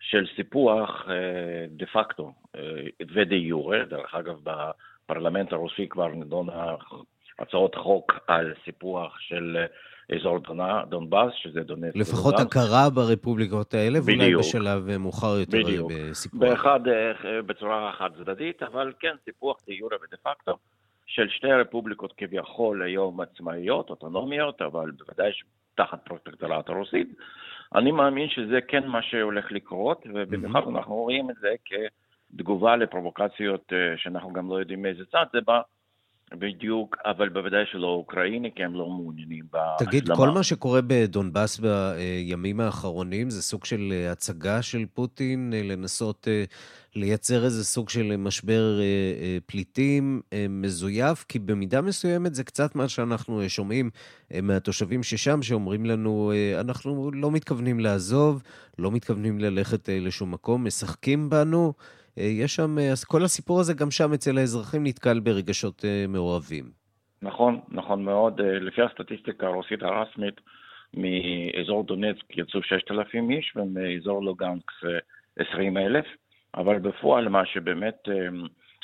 של 0.00 0.26
סיפוח 0.36 1.06
אה, 1.08 1.66
דה 1.68 1.86
פקטו 1.86 2.32
אה, 2.56 2.60
ודה 3.14 3.34
יורה, 3.34 3.84
דרך 3.84 4.14
אגב 4.14 4.38
בפרלמנט 4.42 5.52
הרוסי 5.52 5.88
כבר 5.88 6.08
נדונה 6.08 6.74
הצעות 7.38 7.74
חוק 7.74 8.12
על 8.26 8.54
סיפוח 8.64 9.20
של 9.20 9.56
אה, 9.60 9.66
אזור 10.14 10.38
דונבאס, 10.88 11.32
שזה 11.34 11.62
דונט. 11.62 11.96
לפחות 11.96 12.34
הכרה 12.38 12.90
ברפובליקות 12.90 13.74
האלה, 13.74 13.98
ואולי 14.04 14.36
בשלב 14.36 14.96
מאוחר 14.98 15.36
יותר 15.40 15.58
בדיוק. 15.58 15.92
בסיפוח. 15.92 16.40
באחד, 16.40 16.80
בצורה 17.46 17.92
חד 17.92 18.10
צדדית, 18.16 18.62
אבל 18.62 18.92
כן, 19.00 19.14
סיפוח 19.24 19.56
דה 19.66 19.74
יורה 19.74 19.96
ודה 19.96 20.16
פקטו 20.22 20.56
של 21.06 21.28
שתי 21.28 21.50
הרפובליקות 21.50 22.12
כביכול 22.16 22.82
היום 22.82 23.20
עצמאיות, 23.20 23.90
אוטונומיות, 23.90 24.62
אבל 24.62 24.90
בוודאי 24.90 25.30
תחת 25.74 26.04
פרוטקטורט 26.04 26.68
הרוסית. 26.68 27.08
אני 27.74 27.92
מאמין 27.92 28.28
שזה 28.28 28.60
כן 28.68 28.86
מה 28.86 29.02
שהולך 29.02 29.52
לקרות, 29.52 30.06
ובמיוחד 30.14 30.60
mm-hmm. 30.64 30.68
אנחנו 30.68 30.94
רואים 30.94 31.30
את 31.30 31.36
זה 31.40 31.48
כתגובה 31.64 32.76
לפרובוקציות 32.76 33.72
אה, 33.72 33.96
שאנחנו 33.96 34.32
גם 34.32 34.50
לא 34.50 34.54
יודעים 34.54 34.82
מאיזה 34.82 35.04
צד 35.12 35.24
זה 35.32 35.40
בא. 35.40 35.60
בדיוק, 36.34 36.96
אבל 37.04 37.28
בוודאי 37.28 37.64
שלא 37.72 37.86
אוקראיני, 37.86 38.50
כי 38.56 38.64
הם 38.64 38.74
לא 38.74 38.88
מעוניינים 38.88 39.44
בהשלמה. 39.52 39.90
תגיד, 39.90 40.10
כל 40.16 40.30
מה 40.30 40.42
שקורה 40.42 40.80
בדונבאס 40.86 41.60
בימים 41.60 42.60
האחרונים 42.60 43.30
זה 43.30 43.42
סוג 43.42 43.64
של 43.64 43.92
אה, 43.92 44.12
הצגה 44.12 44.62
של 44.62 44.84
פוטין, 44.94 45.52
אה, 45.54 45.62
לנסות 45.62 46.28
לייצר 46.94 47.44
איזה 47.44 47.64
סוג 47.64 47.88
של 47.88 48.16
משבר 48.16 48.80
פליטים 49.46 50.20
מזויף? 50.48 51.24
כי 51.28 51.38
במידה 51.38 51.80
מסוימת 51.80 52.34
זה 52.34 52.44
קצת 52.44 52.74
מה 52.74 52.88
שאנחנו 52.88 53.48
שומעים 53.48 53.90
מהתושבים 54.42 55.02
ששם, 55.02 55.42
שאומרים 55.42 55.86
לנו, 55.86 56.32
אנחנו 56.60 57.10
לא 57.14 57.30
מתכוונים 57.30 57.80
לעזוב, 57.80 58.42
לא 58.78 58.90
מתכוונים 58.90 59.40
ללכת 59.40 59.88
לשום 59.92 60.30
מקום, 60.30 60.66
משחקים 60.66 61.30
בנו. 61.30 61.72
אה, 62.18 62.24
יש 62.24 62.56
שם, 62.56 62.78
אה, 62.78 62.92
אז 62.92 63.04
כל 63.04 63.22
הסיפור 63.24 63.60
הזה 63.60 63.74
גם 63.74 63.90
שם 63.90 64.12
אצל 64.12 64.38
האזרחים 64.38 64.86
נתקל 64.86 65.20
ברגשות 65.20 65.84
אה, 65.84 66.04
מעורבים. 66.08 66.64
נכון, 67.22 67.60
נכון 67.68 68.04
מאוד. 68.04 68.40
לפי 68.40 68.82
הסטטיסטיקה 68.82 69.46
הרוסית 69.46 69.82
הרשמית, 69.82 70.40
מאזור 70.94 71.84
דונצק 71.84 72.36
יצאו 72.36 72.62
6,000 72.62 73.30
איש 73.30 73.52
ומאזור 73.56 74.22
לוגנקס 74.22 74.74
20,000, 75.36 76.04
אבל 76.54 76.78
בפועל 76.78 77.28
מה 77.28 77.46
שבאמת 77.46 78.08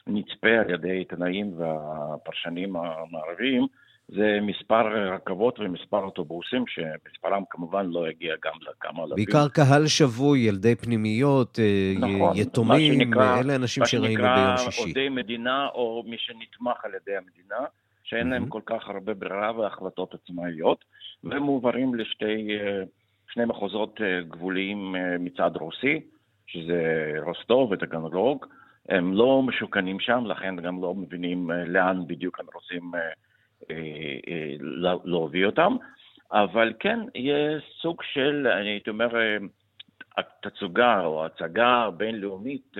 נצפה 0.06 0.48
על 0.48 0.70
ידי 0.70 0.90
עיתונאים 0.90 1.52
והפרשנים 1.58 2.76
המערביים, 2.76 3.66
זה 4.08 4.38
מספר 4.42 5.12
רכבות 5.14 5.60
ומספר 5.60 5.98
אוטובוסים, 5.98 6.64
שמספרם 6.66 7.42
כמובן 7.50 7.86
לא 7.86 8.06
הגיע 8.06 8.34
גם 8.44 8.52
לכמה 8.60 9.02
אלפים. 9.02 9.16
בעיקר 9.16 9.48
קהל 9.48 9.86
שבוי, 9.86 10.40
ילדי 10.40 10.74
פנימיות, 10.74 11.58
אה, 11.58 11.92
נכון, 11.98 12.36
יתומים, 12.36 12.92
שנקרא, 12.92 13.40
אלה 13.40 13.56
אנשים 13.56 13.86
שראינו 13.86 14.22
ביום 14.22 14.56
שישי. 14.56 14.66
מה 14.66 14.72
שנקרא 14.72 14.84
עובדי 14.84 15.08
מדינה, 15.08 15.68
או 15.74 16.04
מי 16.06 16.16
שנתמך 16.18 16.84
על 16.84 16.90
ידי 16.94 17.16
המדינה, 17.16 17.66
שאין 18.04 18.30
להם 18.30 18.48
כל 18.48 18.60
כך 18.66 18.88
הרבה 18.88 19.14
ברירה 19.14 19.58
והחלטות 19.58 20.14
עצמאיות, 20.14 20.84
והם 21.24 21.42
מועברים 21.42 21.94
לשתי 21.94 22.48
אה, 23.36 23.46
מחוזות 23.46 24.00
אה, 24.00 24.22
גבוליים 24.28 24.94
מצד 25.18 25.50
רוסי, 25.54 26.00
שזה 26.46 27.12
רוסטוב 27.26 27.70
וטגנרוג. 27.70 28.46
הם 28.88 29.12
לא 29.12 29.42
משוכנים 29.42 30.00
שם, 30.00 30.24
לכן 30.26 30.56
גם 30.56 30.82
לא 30.82 30.94
מבינים 30.94 31.50
לאן 31.66 32.02
בדיוק 32.06 32.40
הם 32.40 32.46
רוצים... 32.54 32.92
אה, 33.70 33.76
אה, 34.28 34.54
להביא 35.04 35.46
אותם, 35.46 35.76
אבל 36.32 36.72
כן, 36.78 37.00
יש 37.14 37.62
סוג 37.80 38.02
של, 38.02 38.46
אני 38.46 38.68
הייתי 38.68 38.90
אומר, 38.90 39.16
אה, 39.16 39.36
תצוגה 40.42 41.00
או 41.00 41.26
הצגה 41.26 41.90
בינלאומית 41.96 42.76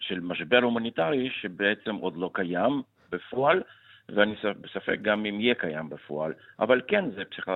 של 0.00 0.20
משבר 0.20 0.58
הומניטרי 0.62 1.30
שבעצם 1.30 1.94
עוד 1.94 2.16
לא 2.16 2.30
קיים 2.32 2.82
בפועל, 3.10 3.62
ואני 4.08 4.34
בספק 4.60 4.98
גם 5.02 5.26
אם 5.26 5.40
יהיה 5.40 5.54
קיים 5.54 5.88
בפועל. 5.88 6.32
אבל 6.60 6.80
כן, 6.88 7.10
זה 7.10 7.24
פסיכ... 7.24 7.48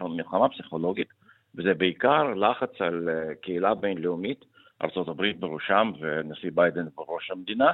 מלחמה 0.00 0.48
פסיכולוגית, 0.48 1.08
וזה 1.54 1.74
בעיקר 1.74 2.34
לחץ 2.34 2.80
על 2.80 3.08
קהילה 3.40 3.74
בינלאומית, 3.74 4.44
ארה"ב 4.82 5.22
בראשם 5.38 5.92
ונשיא 6.00 6.50
ביידן 6.54 6.86
בראש 6.96 7.30
המדינה, 7.30 7.72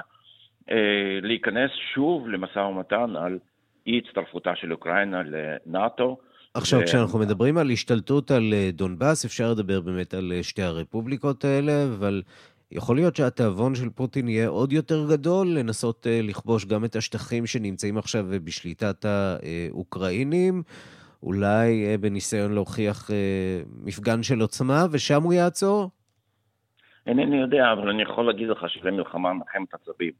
להיכנס 1.21 1.71
שוב 1.93 2.29
למשא 2.29 2.59
ומתן 2.59 3.15
על 3.15 3.39
אי 3.87 4.01
הצטרפותה 4.05 4.55
של 4.55 4.71
אוקראינה 4.71 5.21
לנאט"ו. 5.23 6.17
עכשיו, 6.53 6.79
ו... 6.79 6.85
כשאנחנו 6.85 7.19
מדברים 7.19 7.57
על 7.57 7.71
השתלטות 7.71 8.31
על 8.31 8.53
אה, 8.53 8.69
דונבאס, 8.73 9.25
אפשר 9.25 9.51
לדבר 9.51 9.81
באמת 9.81 10.13
על 10.13 10.31
אה, 10.35 10.43
שתי 10.43 10.61
הרפובליקות 10.61 11.45
האלה, 11.45 11.83
אבל 11.83 12.21
יכול 12.71 12.95
להיות 12.95 13.15
שהתיאבון 13.15 13.75
של 13.75 13.89
פוטין 13.89 14.27
יהיה 14.27 14.47
עוד 14.47 14.73
יותר 14.73 15.07
גדול, 15.09 15.47
לנסות 15.47 16.07
אה, 16.07 16.19
לכבוש 16.23 16.65
גם 16.65 16.85
את 16.85 16.95
השטחים 16.95 17.45
שנמצאים 17.45 17.97
עכשיו 17.97 18.25
בשליטת 18.43 19.05
האוקראינים, 19.05 20.63
אולי 21.23 21.97
בניסיון 21.97 22.53
להוכיח 22.53 23.09
מפגן 23.83 24.23
של 24.23 24.41
עוצמה, 24.41 24.85
ושם 24.91 25.23
הוא 25.23 25.33
יעצור? 25.33 25.89
אינני 27.07 27.41
יודע, 27.41 27.71
אבל 27.73 27.89
אני 27.89 28.01
יכול 28.01 28.25
להגיד 28.27 28.47
לך 28.47 28.69
שזה 28.69 28.91
מלחמה 28.91 29.33
מלחמת 29.33 29.73
עצבים. 29.73 30.11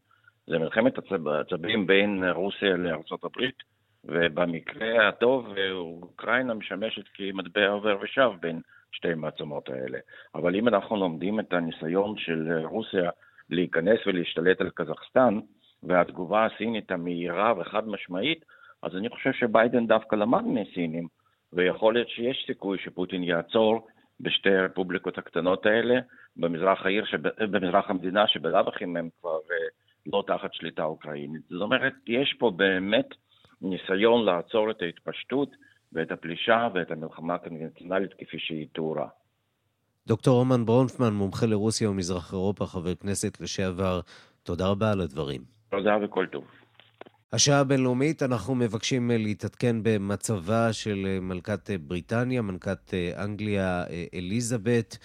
זה 0.47 0.60
מלחמת 0.60 0.93
עצבים 1.39 1.88
בין 1.88 2.23
רוסיה 2.23 2.75
הברית, 3.23 3.63
ובמקרה 4.06 5.08
הטוב 5.08 5.47
אוקראינה 5.71 6.53
משמשת 6.53 7.03
כמטבע 7.13 7.67
עובר 7.67 7.97
ושב 8.01 8.29
בין 8.39 8.62
שתי 8.91 9.12
המעצמות 9.12 9.69
האלה. 9.69 9.99
אבל 10.36 10.56
אם 10.56 10.67
אנחנו 10.67 10.95
לומדים 10.95 11.39
את 11.39 11.53
הניסיון 11.53 12.17
של 12.17 12.51
רוסיה 12.63 13.10
להיכנס 13.49 13.99
ולהשתלט 14.08 14.62
על 14.62 14.69
קזחסטן, 14.69 15.39
והתגובה 15.84 16.45
הסינית 16.45 16.91
המהירה 16.91 17.53
וחד 17.58 17.88
משמעית, 17.88 18.45
אז 18.84 18.95
אני 18.95 19.10
חושב 19.10 19.32
שביידן 19.34 19.88
דווקא 19.88 20.15
למד 20.15 20.43
מהסינים, 20.43 21.08
ויכול 21.53 21.93
להיות 21.93 22.10
שיש 22.10 22.43
סיכוי 22.47 22.77
שפוטין 22.77 23.23
יעצור 23.23 23.88
בשתי 24.19 24.56
הרפובליקות 24.56 25.17
הקטנות 25.17 25.65
האלה, 25.65 25.99
במזרח 26.38 26.86
העיר, 26.86 27.06
שב, 27.06 27.27
במזרח 27.45 27.89
המדינה, 27.89 28.27
שבלאו 28.27 28.69
הכי 28.69 28.84
הם 28.84 29.10
כבר 29.21 29.38
לא 30.06 30.24
תחת 30.28 30.54
שליטה 30.54 30.84
אוקראינית. 30.84 31.42
זאת 31.50 31.62
אומרת, 31.62 31.94
יש 32.08 32.36
פה 32.39 32.52
באמת 32.52 33.08
ניסיון 33.62 34.26
לעצור 34.26 34.72
את 34.72 34.82
ההתפשטות 34.82 35.50
ואת 35.94 36.12
הפלישה 36.12 36.68
ואת 36.74 36.92
המלחמה 36.92 37.36
הקונבנציונלית 37.36 38.12
כפי 38.13 38.39
שהיא 38.39 38.68
תוארה. 38.72 39.08
דוקטור 40.08 40.38
רומן 40.38 40.66
ברונפמן, 40.66 41.13
מומחה 41.13 41.46
לרוסיה 41.46 41.89
ומזרח 41.89 42.34
אירופה, 42.34 42.66
חבר 42.66 42.96
כנסת 42.96 43.42
לשעבר, 43.42 44.00
תודה 44.44 44.68
רבה 44.68 44.92
על 44.92 45.02
הדברים. 45.02 45.42
תודה 45.70 45.98
וכל 46.04 46.26
טוב. 46.32 46.44
השעה 47.34 47.60
הבינלאומית, 47.60 48.24
אנחנו 48.24 48.56
מבקשים 48.56 49.12
להתעדכן 49.13 49.76
במצבה 49.84 50.74
של 50.74 51.20
מלכת 51.22 51.70
בריטניה, 51.80 52.42
מלכת 52.42 52.94
אנגליה 53.18 53.84
אליזבת. 54.13 54.98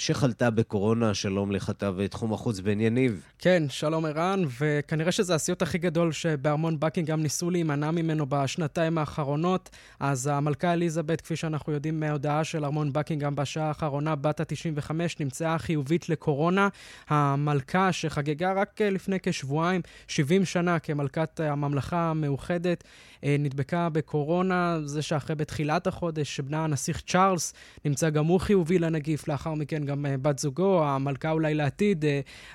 שחלתה 0.00 0.50
בקורונה. 0.50 1.14
שלום 1.14 1.52
לכתב 1.52 1.94
תחום 2.10 2.32
החוץ 2.32 2.60
בן 2.60 2.80
יניב. 2.80 3.26
כן, 3.38 3.62
שלום 3.68 4.04
ערן, 4.04 4.42
וכנראה 4.60 5.12
שזה 5.12 5.34
הסיוט 5.34 5.62
הכי 5.62 5.78
גדול 5.78 6.12
שבארמון 6.12 6.80
בקינגהם 6.80 7.22
ניסו 7.22 7.50
להימנע 7.50 7.90
ממנו 7.90 8.26
בשנתיים 8.28 8.98
האחרונות. 8.98 9.70
אז 10.00 10.26
המלכה 10.26 10.72
אליזבת, 10.72 11.20
כפי 11.20 11.36
שאנחנו 11.36 11.72
יודעים 11.72 12.00
מההודעה 12.00 12.44
של 12.44 12.64
ארמון 12.64 12.92
בקינגהם 12.92 13.36
בשעה 13.36 13.68
האחרונה, 13.68 14.16
בת 14.16 14.40
ה-95, 14.40 14.90
נמצאה 15.20 15.58
חיובית 15.58 16.08
לקורונה. 16.08 16.68
המלכה 17.08 17.92
שחגגה 17.92 18.52
רק 18.52 18.80
לפני 18.80 19.16
כשבועיים, 19.22 19.80
70 20.08 20.44
שנה 20.44 20.78
כמלכת 20.78 21.40
הממלכה 21.40 22.10
המאוחדת, 22.10 22.84
אה, 22.84 23.09
נדבקה 23.22 23.88
בקורונה, 23.88 24.78
זה 24.84 25.02
שאחרי 25.02 25.36
בתחילת 25.36 25.86
החודש, 25.86 26.36
שבנה 26.36 26.64
הנסיך 26.64 27.00
צ'ארלס 27.00 27.54
נמצא 27.84 28.10
גם 28.10 28.26
הוא 28.26 28.40
חיובי 28.40 28.78
לנגיף, 28.78 29.28
לאחר 29.28 29.54
מכן 29.54 29.84
גם 29.84 30.06
אה, 30.06 30.16
בת 30.22 30.38
זוגו, 30.38 30.84
המלכה 30.84 31.30
אולי 31.30 31.54
לעתיד, 31.54 32.04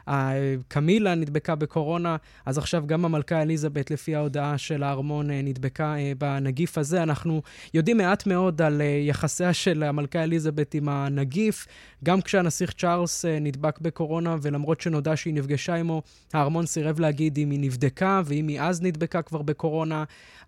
אה, 0.08 0.56
קמילה 0.67 1.15
נדבקה 1.15 1.56
בקורונה, 1.56 2.15
אז 2.45 2.58
עכשיו 2.58 2.84
גם 2.88 3.06
המלכה 3.06 3.41
אליזבת, 3.41 3.91
לפי 3.91 4.15
ההודעה 4.15 4.58
של 4.58 4.84
הארמון, 4.84 5.32
נדבקה 5.32 5.95
בנגיף 6.17 6.78
הזה. 6.78 7.04
אנחנו 7.04 7.41
יודעים 7.73 7.97
מעט 7.97 8.28
מאוד 8.28 8.62
על 8.62 8.82
יחסיה 9.08 9.54
של 9.54 9.84
המלכה 9.84 10.23
אליזבת 10.23 10.73
עם 10.73 10.89
הנגיף, 10.89 11.67
גם 12.04 12.21
כשהנסיך 12.21 12.71
צ'ארלס 12.71 13.25
נדבק 13.41 13.80
בקורונה, 13.80 14.36
ולמרות 14.41 14.82
שנודע 14.82 15.15
שהיא 15.15 15.34
נפגשה 15.34 15.75
עמו, 15.75 16.01
הארמון 16.34 16.65
סירב 16.65 16.99
להגיד 16.99 17.38
אם 17.38 17.51
היא 17.51 17.60
נבדקה 17.60 18.21
ואם 18.25 18.47
היא 18.47 18.62
אז 18.62 18.82
נדבקה 18.82 19.21
כבר 19.21 19.41
בקורונה. 19.41 20.04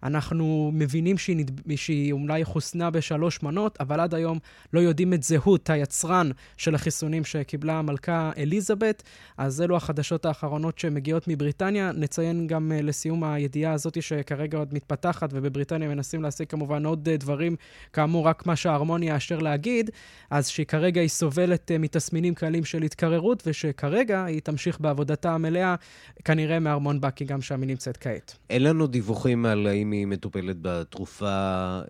אנחנו 0.07 0.71
מבינים 0.73 1.17
שהיא, 1.17 1.37
נד... 1.37 1.75
שהיא 1.75 2.13
אולי 2.13 2.45
חוסנה 2.45 2.89
בשלוש 2.89 3.43
מנות, 3.43 3.77
אבל 3.79 3.99
עד 3.99 4.13
היום 4.13 4.39
לא 4.73 4.79
יודעים 4.79 5.13
את 5.13 5.23
זהות 5.23 5.69
היצרן 5.69 6.29
של 6.57 6.75
החיסונים 6.75 7.23
שקיבלה 7.23 7.73
המלכה 7.73 8.31
אליזבת. 8.37 9.03
אז 9.37 9.61
אלו 9.61 9.75
החדשות 9.75 10.25
האחרונות 10.25 10.79
שמגיעות 10.79 11.27
מבריטניה. 11.27 11.91
נציין 11.91 12.47
גם 12.47 12.71
uh, 12.71 12.83
לסיום 12.83 13.23
הידיעה 13.23 13.73
הזאת 13.73 14.03
שכרגע 14.03 14.57
עוד 14.57 14.73
מתפתחת, 14.73 15.29
ובבריטניה 15.33 15.89
מנסים 15.89 16.23
להשיג 16.23 16.47
כמובן 16.47 16.85
עוד 16.85 17.09
uh, 17.09 17.17
דברים, 17.17 17.55
כאמור, 17.93 18.27
רק 18.27 18.45
מה 18.45 18.55
שהארמון 18.55 19.03
יאשר 19.03 19.39
להגיד, 19.39 19.89
אז 20.29 20.47
שכרגע 20.47 21.01
היא 21.01 21.09
סובלת 21.09 21.71
uh, 21.71 21.77
מתסמינים 21.77 22.33
קלים 22.35 22.65
של 22.65 22.83
התקררות, 22.83 23.43
ושכרגע 23.45 24.23
היא 24.23 24.41
תמשיך 24.41 24.79
בעבודתה 24.79 25.31
המלאה, 25.31 25.75
כנראה 26.25 26.59
מארמון 26.59 27.01
בקי 27.01 27.25
גם 27.25 27.41
שם 27.41 27.61
היא 27.61 27.67
נמצאת 27.67 27.97
כעת. 27.97 28.35
אין 28.49 28.63
לנו 28.63 28.87
דיווחים 28.87 29.45
על 29.45 29.67
האם 29.67 29.91
היא 29.97 30.07
מטופלת 30.07 30.57
בתרופה 30.61 31.27
אה, 31.27 31.83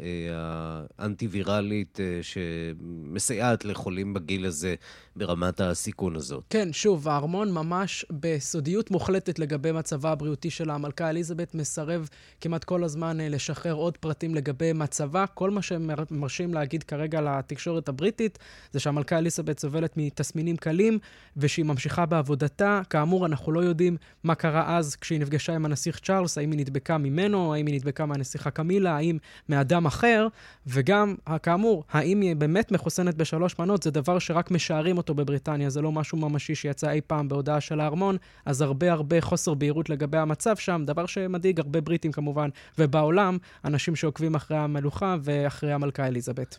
האנטיווירלית 0.98 2.00
אה, 2.00 2.20
שמסייעת 2.22 3.66
לחולים 3.66 4.14
בגיל 4.14 4.46
הזה 4.46 4.76
ברמת 5.16 5.62
הסיכון 5.62 6.16
הזאת. 6.16 6.44
כן, 6.50 6.74
שוב, 6.74 7.10
הארמון 7.10 7.52
ממש 7.52 8.06
בסודיות 8.12 8.92
מוחלטת 8.92 9.40
לגבי 9.40 9.72
מצבה 9.72 10.12
הבריאותי 10.12 10.50
של 10.50 10.70
המלכה 10.70 11.10
אליזבת, 11.10 11.56
מסרב 11.56 12.10
כמעט 12.42 12.64
כל 12.64 12.84
הזמן 12.84 13.20
אה, 13.20 13.30
לשחרר 13.30 13.74
עוד 13.74 13.98
פרטים 13.98 14.36
לגבי 14.36 14.74
מצבה. 14.74 15.26
כל 15.28 15.50
מה 15.50 15.62
שהם 15.62 15.90
מרשים 16.12 16.54
להגיד 16.54 16.84
כרגע 16.84 17.22
לתקשורת 17.22 17.90
הבריטית 17.90 18.40
זה 18.72 18.80
שהמלכה 18.80 19.18
אליזבת 19.18 19.60
סובלת 19.60 19.94
מתסמינים 19.98 20.58
קלים 20.58 21.00
ושהיא 21.38 21.66
ממשיכה 21.66 22.06
בעבודתה. 22.06 22.82
כאמור, 22.90 23.26
אנחנו 23.26 23.52
לא 23.52 23.60
יודעים 23.60 23.98
מה 24.24 24.36
קרה 24.36 24.78
אז 24.78 24.96
כשהיא 24.96 25.20
נפגשה 25.20 25.56
עם 25.56 25.66
הנסיך 25.66 26.00
צ'ארלס, 26.00 26.38
האם 26.38 26.52
היא 26.52 26.60
נדבקה 26.60 26.98
ממנו, 26.98 27.54
האם 27.54 27.66
היא 27.66 27.76
נדבקה 27.76 27.97
מהנסיכה 28.06 28.50
קמילה, 28.50 28.96
האם 28.96 29.18
מאדם 29.50 29.86
אחר, 29.86 30.28
וגם, 30.68 31.16
כאמור, 31.44 31.84
האם 31.92 32.22
היא 32.22 32.36
באמת 32.36 32.72
מחוסנת 32.72 33.16
בשלוש 33.16 33.60
מנות, 33.60 33.84
זה 33.84 33.92
דבר 33.92 34.20
שרק 34.20 34.52
משערים 34.52 34.98
אותו 34.98 35.14
בבריטניה, 35.14 35.70
זה 35.70 35.82
לא 35.82 35.92
משהו 35.92 36.18
ממשי 36.18 36.56
שיצא 36.56 36.92
אי 36.92 37.02
פעם 37.08 37.28
בהודעה 37.28 37.62
של 37.62 37.80
הארמון, 37.80 38.18
אז 38.46 38.62
הרבה 38.62 38.92
הרבה 38.92 39.22
חוסר 39.22 39.54
בהירות 39.54 39.90
לגבי 39.90 40.18
המצב 40.18 40.56
שם, 40.56 40.84
דבר 40.86 41.06
שמדאיג 41.06 41.60
הרבה 41.60 41.82
בריטים 41.82 42.12
כמובן, 42.12 42.50
ובעולם, 42.80 43.38
אנשים 43.66 43.96
שעוקבים 43.96 44.36
אחרי 44.36 44.58
המלוכה 44.58 45.16
ואחרי 45.22 45.74
המלכה 45.74 46.08
אליזבת. 46.08 46.58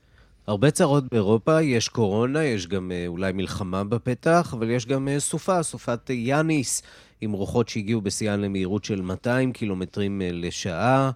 הרבה 0.48 0.70
צרות 0.70 1.05
באירופה, 1.12 1.62
יש 1.62 1.88
קורונה, 1.88 2.44
יש 2.44 2.66
גם 2.66 2.92
אה, 2.92 3.05
אולי 3.07 3.33
מלחמה 3.33 3.85
בפתח, 3.85 4.55
אבל 4.59 4.70
יש 4.70 4.87
גם 4.87 5.09
אה, 5.09 5.20
סופה, 5.20 5.62
סופת 5.62 6.11
יאניס, 6.11 6.83
עם 7.21 7.33
רוחות 7.33 7.69
שהגיעו 7.69 8.01
בשיאן 8.01 8.41
למהירות 8.41 8.85
של 8.85 9.01
200 9.01 9.53
קילומטרים 9.53 10.23
אה, 10.23 10.29
לשעה. 10.33 11.11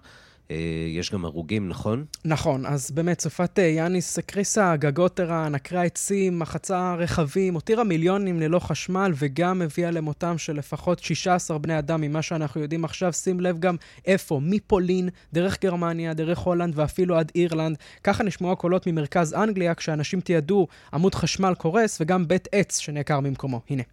אה, 0.51 0.55
יש 0.89 1.11
גם 1.11 1.25
הרוגים, 1.25 1.69
נכון? 1.69 2.05
נכון, 2.25 2.65
אז 2.65 2.91
באמת, 2.91 3.21
סופת 3.21 3.59
אה, 3.59 3.63
יאניס 3.63 4.19
הקריסה 4.19 4.75
גגות 4.75 5.19
ערן, 5.19 5.55
עקרה 5.55 5.83
עצים, 5.83 6.39
מחצה 6.39 6.95
רכבים, 6.95 7.53
הותירה 7.53 7.83
מיליונים 7.83 8.39
ללא 8.39 8.59
חשמל 8.59 9.11
וגם 9.15 9.61
הביאה 9.61 9.91
למותם 9.91 10.37
של 10.37 10.53
לפחות 10.53 10.99
16 10.99 11.57
בני 11.57 11.79
אדם 11.79 12.01
ממה 12.01 12.21
שאנחנו 12.21 12.61
יודעים 12.61 12.85
עכשיו. 12.85 13.13
שים 13.13 13.39
לב 13.39 13.59
גם 13.59 13.75
איפה, 14.05 14.39
מפולין, 14.43 15.09
דרך 15.33 15.57
גרמניה, 15.61 16.13
דרך 16.13 16.39
הולנד 16.39 16.79
ואפילו 16.79 17.17
עד 17.17 17.31
אירלנד. 17.35 17.77
ככה 18.03 18.23
נשמעו 18.23 18.51
הקולות 18.51 18.87
ממרכז 18.87 19.33
אנגליה 19.33 19.75
כשאנשים 19.75 20.21
תיעדו 20.21 20.67
עמוד 20.93 21.15
חשמל 21.15 21.53
קורס 21.57 22.01
וגם 22.01 22.27
בית 22.27 22.47
עץ 22.51 22.77
שנעקר 22.77 23.19
ממקומו. 23.19 23.61
הנה. 23.69 23.83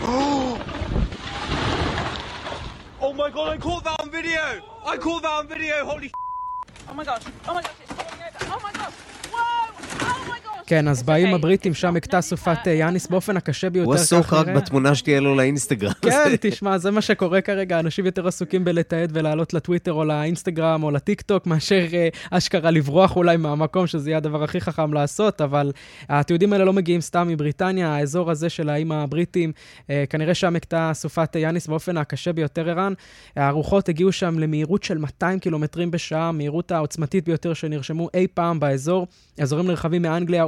Oh 3.00 3.12
my 3.12 3.30
god, 3.30 3.48
I 3.48 3.58
caught 3.58 3.84
that 3.84 4.00
on 4.00 4.10
video! 4.10 4.62
I 4.84 4.96
caught 4.96 5.22
that 5.22 5.30
on 5.30 5.46
video, 5.46 5.84
holy 5.84 6.10
Oh 6.88 6.94
my 6.94 7.04
gosh, 7.04 7.22
oh 7.48 7.54
my 7.54 7.62
gosh, 7.62 7.72
it's 7.82 7.92
over. 7.92 8.43
כן, 10.66 10.88
אז 10.88 11.02
באים 11.02 11.34
הבריטים, 11.34 11.74
שם 11.74 11.96
הכתה 11.96 12.20
סופת 12.20 12.58
אה, 12.66 12.72
יאניס 12.72 13.06
באופן 13.06 13.36
הקשה 13.36 13.70
ביותר. 13.70 13.86
הוא 13.86 13.94
עסוק 13.94 14.32
רק 14.32 14.46
בתמונה 14.48 14.94
שתהיה 14.94 15.20
לו 15.20 15.34
לאינסטגרם. 15.34 15.92
כן, 16.02 16.34
תשמע, 16.40 16.78
זה 16.78 16.90
מה 16.90 17.00
שקורה 17.00 17.40
כרגע, 17.40 17.80
אנשים 17.80 18.06
יותר 18.06 18.28
עסוקים 18.28 18.64
בלתעד 18.64 19.10
ולעלות 19.14 19.54
לטוויטר 19.54 19.92
או 19.92 20.04
לאינסטגרם 20.04 20.82
או 20.82 20.90
לטיק 20.90 21.20
טוק, 21.20 21.46
מאשר 21.46 21.86
אה, 21.92 22.08
אשכרה 22.30 22.70
לברוח 22.70 23.16
אולי 23.16 23.36
מהמקום, 23.36 23.86
שזה 23.86 24.10
יהיה 24.10 24.16
הדבר 24.16 24.42
הכי 24.42 24.60
חכם 24.60 24.92
לעשות, 24.92 25.40
אבל 25.40 25.72
התיעודים 26.08 26.52
האלה 26.52 26.64
לא 26.64 26.72
מגיעים 26.72 27.00
סתם 27.00 27.28
מבריטניה, 27.28 27.94
האזור 27.94 28.30
הזה 28.30 28.48
של 28.48 28.68
האיים 28.68 28.92
הבריטים, 28.92 29.52
אה, 29.90 30.04
כנראה 30.10 30.34
שם 30.34 30.56
הכתה 30.56 30.90
סופת 30.94 31.36
יאניס 31.36 31.66
באופן 31.66 31.96
הקשה 31.96 32.32
ביותר, 32.32 32.70
ערן. 32.70 32.92
הרוחות 33.36 33.88
הגיעו 33.88 34.12
שם 34.12 34.38
למהירות 34.38 34.82
של 34.82 34.98
200 34.98 35.38
קילומטרים 35.38 35.90
בשעה, 35.90 36.28
המהירות 36.28 36.72
העוצמתית 36.72 37.24
ביותר 37.24 37.54
שנרשמו 37.54 38.08
אי 38.14 38.26
פעם 38.34 38.60
באזור. 38.60 39.06
אזורים 39.40 39.66
נרחבים 39.66 40.02
מאנגליה 40.02 40.42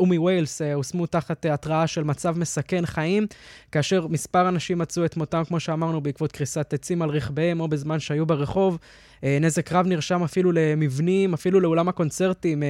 ומווילס 0.00 0.62
אה, 0.62 0.74
הושמו 0.74 1.06
תחת 1.06 1.46
אה, 1.46 1.54
התראה 1.54 1.86
של 1.86 2.04
מצב 2.04 2.38
מסכן 2.38 2.86
חיים, 2.86 3.26
כאשר 3.72 4.06
מספר 4.06 4.48
אנשים 4.48 4.78
מצאו 4.78 5.04
את 5.04 5.16
מותם, 5.16 5.42
כמו 5.44 5.60
שאמרנו, 5.60 6.00
בעקבות 6.00 6.32
קריסת 6.32 6.74
עצים 6.74 7.02
על 7.02 7.10
רכביהם 7.10 7.60
או 7.60 7.68
בזמן 7.68 8.00
שהיו 8.00 8.26
ברחוב. 8.26 8.78
אה, 9.24 9.38
נזק 9.40 9.72
רב 9.72 9.86
נרשם 9.86 10.22
אפילו 10.22 10.52
למבנים, 10.52 11.34
אפילו 11.34 11.60
לאולם 11.60 11.88
הקונצרטים 11.88 12.62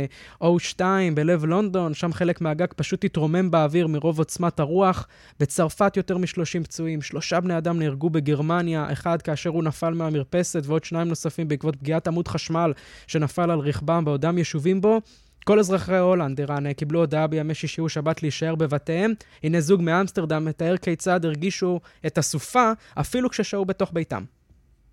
O2 0.42 0.80
בלב 1.14 1.44
לונדון, 1.44 1.94
שם 1.94 2.12
חלק 2.12 2.40
מהגג 2.40 2.66
פשוט 2.76 3.04
התרומם 3.04 3.50
באוויר 3.50 3.86
מרוב 3.86 4.18
עוצמת 4.18 4.60
הרוח. 4.60 5.06
בצרפת 5.40 5.96
יותר 5.96 6.18
מ-30 6.18 6.64
פצועים, 6.64 7.02
שלושה 7.02 7.40
בני 7.40 7.58
אדם 7.58 7.78
נהרגו 7.78 8.10
בגרמניה, 8.10 8.92
אחד 8.92 9.22
כאשר 9.22 9.50
הוא 9.50 9.64
נפל 9.64 9.94
מהמרפסת 9.94 10.62
ועוד 10.66 10.84
שניים 10.84 11.08
נוספים 11.08 11.48
בעקבות 11.48 11.76
פגיעת 11.76 12.08
עמוד 12.08 12.28
חשמל 12.28 12.72
שנפל 13.06 13.50
על 13.50 13.58
רכבם 13.58 14.04
בעודם 14.04 14.38
ישובים 14.38 14.80
בו. 14.80 15.00
כל 15.44 15.59
אזרחי 15.59 15.96
הולנד, 15.96 16.40
ערן, 16.40 16.72
קיבלו 16.72 17.00
הודעה 17.00 17.26
בימי 17.26 17.55
שישי 17.55 17.81
ושבת 17.81 18.22
להישאר 18.22 18.55
בבתיהם. 18.55 19.14
הנה 19.42 19.61
זוג 19.61 19.83
מאמסטרדם 19.83 20.44
מתאר 20.44 20.76
כיצד 20.76 21.24
הרגישו 21.24 21.81
את 22.07 22.18
הסופה, 22.18 22.72
אפילו 23.00 23.31
כששהו 23.31 23.64
בתוך 23.64 23.90
ביתם. 23.92 24.24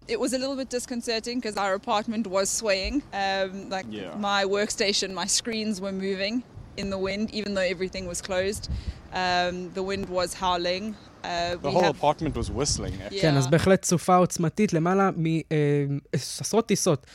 It 0.07 0.19
was 0.19 0.33
a 0.33 0.39
little 0.39 0.55
bit 0.55 0.71
disconcerting 0.71 1.39
because 1.39 1.55
our 1.55 1.75
apartment 1.75 2.25
was 2.25 2.49
swaying. 2.49 2.95
Um, 3.13 3.69
like 3.69 3.85
yeah. 3.91 4.15
my 4.29 4.41
workstation, 4.43 5.09
my 5.13 5.27
screens 5.39 5.75
were 5.83 5.91
moving 5.91 6.41
in 6.81 6.89
the 6.89 6.97
wind, 7.07 7.25
even 7.39 7.53
though 7.55 7.69
everything 7.75 8.05
was 8.07 8.19
closed. 8.19 8.63
Um, 9.23 9.55
the 9.77 9.83
wind 9.83 10.05
was 10.09 10.29
howling. 10.33 10.85
Uh, 11.23 11.25
the 11.61 11.71
whole 11.71 11.83
have... 11.83 11.95
apartment 11.99 12.35
was 12.35 12.49
whistling. 12.49 12.93
Yeah. 12.99 13.21
כן, 13.21 13.37
אז 13.37 13.47
בהחלט 13.47 13.85
סופה 13.85 14.15
עוצמתית. 14.15 14.73
למעלה 14.73 15.09
מעשרות 15.17 16.65
טיסות 16.65 17.05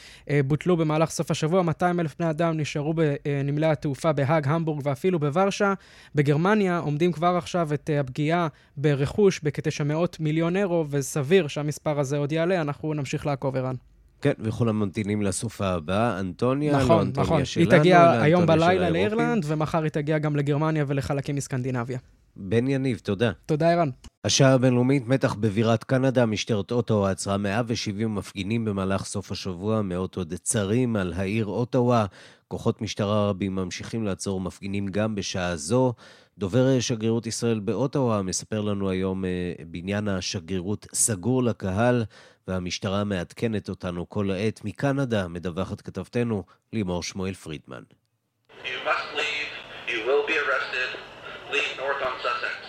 בוטלו 0.47 0.77
במהלך 0.77 1.11
סוף 1.11 1.31
השבוע. 1.31 1.62
200 1.62 2.01
אלף 2.01 2.14
בני 2.19 2.31
אדם 2.31 2.57
נשארו 2.57 2.95
בנמלי 2.95 3.67
התעופה 3.67 4.12
בהאג, 4.12 4.49
המבורג 4.49 4.81
ואפילו 4.85 5.19
בוורשה. 5.19 5.75
בגרמניה 6.14 6.79
עומדים 6.79 7.12
כבר 7.12 7.37
עכשיו 7.37 7.75
את 7.75 7.90
הפגיעה 8.01 8.49
ברכוש 8.77 9.40
בכ-900 9.43 9.95
מיליון 10.21 10.57
אירו, 10.57 10.87
וסביר 10.90 11.49
שהמספר 11.49 12.01
הזה 12.01 12.19
עוד 12.19 12.33
יעלה. 12.33 12.61
אנחנו 12.61 12.95
נמשיך 12.95 13.27
לעקוב, 13.27 13.57
ערן. 13.57 13.75
כן, 14.21 14.33
וכולם 14.38 14.81
ממתינים 14.81 15.23
לסופה 15.23 15.67
הבאה. 15.67 16.21
אנטוניה, 16.21 16.77
נכון, 16.77 16.97
לא 16.97 17.03
אנטוניה 17.03 17.27
נכון. 17.27 17.45
שלנו, 17.45 17.71
היא 17.71 17.79
תגיע 17.79 18.11
היום 18.11 18.47
בלילה 18.47 18.90
לאירלנד, 18.90 19.45
ומחר 19.47 19.83
היא 19.83 19.90
תגיע 19.90 20.19
גם 20.19 20.37
לגרמניה 20.37 20.85
ולחלקים 20.88 21.37
מסקנדינביה. 21.37 21.99
בן 22.37 22.68
יניב, 22.68 22.99
תודה. 22.99 23.33
תודה, 23.47 23.70
ערן. 23.70 23.90
השעה 24.25 24.53
הבינלאומית, 24.53 25.09
מתח 25.09 25.35
בבירת 25.35 25.85
קנדה, 25.85 26.27
משטרת 26.27 26.70
אוטווה 26.70 27.11
עצרה 27.11 27.37
170 27.37 28.14
מפגינים 28.14 28.64
במהלך 28.64 29.05
סוף 29.05 29.33
השבוע, 29.33 29.83
מאות 29.83 30.16
עוד 30.16 30.35
צרים 30.35 30.97
על 30.97 31.12
העיר 31.16 31.47
אוטווה. 31.47 32.07
כוחות 32.49 32.83
משטרה 32.83 33.29
רבים 33.29 33.55
ממשיכים 33.55 34.05
לעצור 34.05 34.40
מפגינים 34.40 34.87
גם 34.87 35.14
בשעה 35.14 35.57
זו. 35.57 35.94
דובר 36.38 36.81
שגרירות 36.81 37.27
ישראל 37.27 37.61
באוטווה 37.61 38.23
מספר 38.23 38.61
לנו 38.61 38.90
היום 38.90 39.25
אה, 39.25 39.53
בניין 39.66 40.09
השגרירות 40.09 40.87
סגור 40.94 41.42
לקהל, 41.42 42.05
והמשטרה 42.49 43.05
מעדכנת 43.05 43.68
אותנו 43.68 44.09
כל 44.09 44.31
העת. 44.31 44.61
מקנדה 44.64 45.29
מדווחת 45.29 45.81
כתבתנו 45.81 46.44
לימור 46.73 47.03
שמואל 47.03 47.35
פרידמן. 47.35 47.83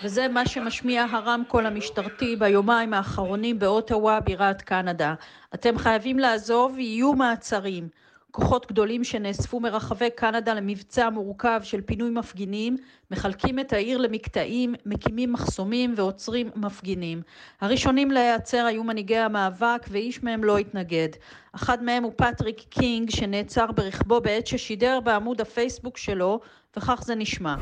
וזה 0.06 0.28
מה 0.28 0.46
שמשמיע 0.46 1.06
הרמקול 1.10 1.66
המשטרתי 1.66 2.36
ביומיים 2.36 2.94
האחרונים 2.94 3.58
באוטווה, 3.58 4.20
בירת 4.20 4.62
קנדה. 4.62 5.14
אתם 5.54 5.78
חייבים 5.78 6.18
לעזוב, 6.18 6.78
יהיו 6.78 7.12
מעצרים. 7.12 7.88
כוחות 8.30 8.66
גדולים 8.66 9.04
שנאספו 9.04 9.60
מרחבי 9.60 10.10
קנדה 10.10 10.54
למבצע 10.54 11.10
מורכב 11.10 11.60
של 11.62 11.80
פינוי 11.80 12.10
מפגינים, 12.10 12.76
מחלקים 13.10 13.58
את 13.58 13.72
העיר 13.72 13.98
למקטעים, 13.98 14.74
מקימים 14.86 15.32
מחסומים 15.32 15.94
ועוצרים 15.96 16.50
מפגינים. 16.56 17.22
הראשונים 17.60 18.10
להיעצר 18.10 18.66
היו 18.66 18.84
מנהיגי 18.84 19.16
המאבק 19.16 19.86
ואיש 19.88 20.22
מהם 20.22 20.44
לא 20.44 20.58
התנגד. 20.58 21.08
אחד 21.54 21.82
מהם 21.82 22.02
הוא 22.02 22.12
פטריק 22.16 22.60
קינג 22.60 23.10
שנעצר 23.10 23.66
ברכבו 23.72 24.20
בעת 24.20 24.46
ששידר 24.46 25.00
בעמוד 25.00 25.40
הפייסבוק 25.40 25.96
שלו, 25.96 26.40
וכך 26.78 27.02
זה 27.04 27.14
נשמע. 27.14 27.56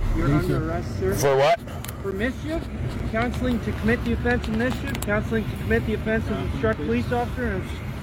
For 1.20 1.36
what? 1.42 1.60
For 2.02 2.12
mischief, 2.12 2.62
counseling 3.12 3.58
to 3.66 3.70
commit 3.80 3.98
the 4.04 4.12
offense 4.12 4.48
of 4.48 4.56
mischief, 4.56 4.94
counseling 5.06 5.44
to 5.50 5.56
commit 5.62 5.82
the 5.86 5.94
offense 5.94 6.24
of 6.30 6.36
obstruct 6.44 6.78
police 6.88 7.10
officer 7.12 7.60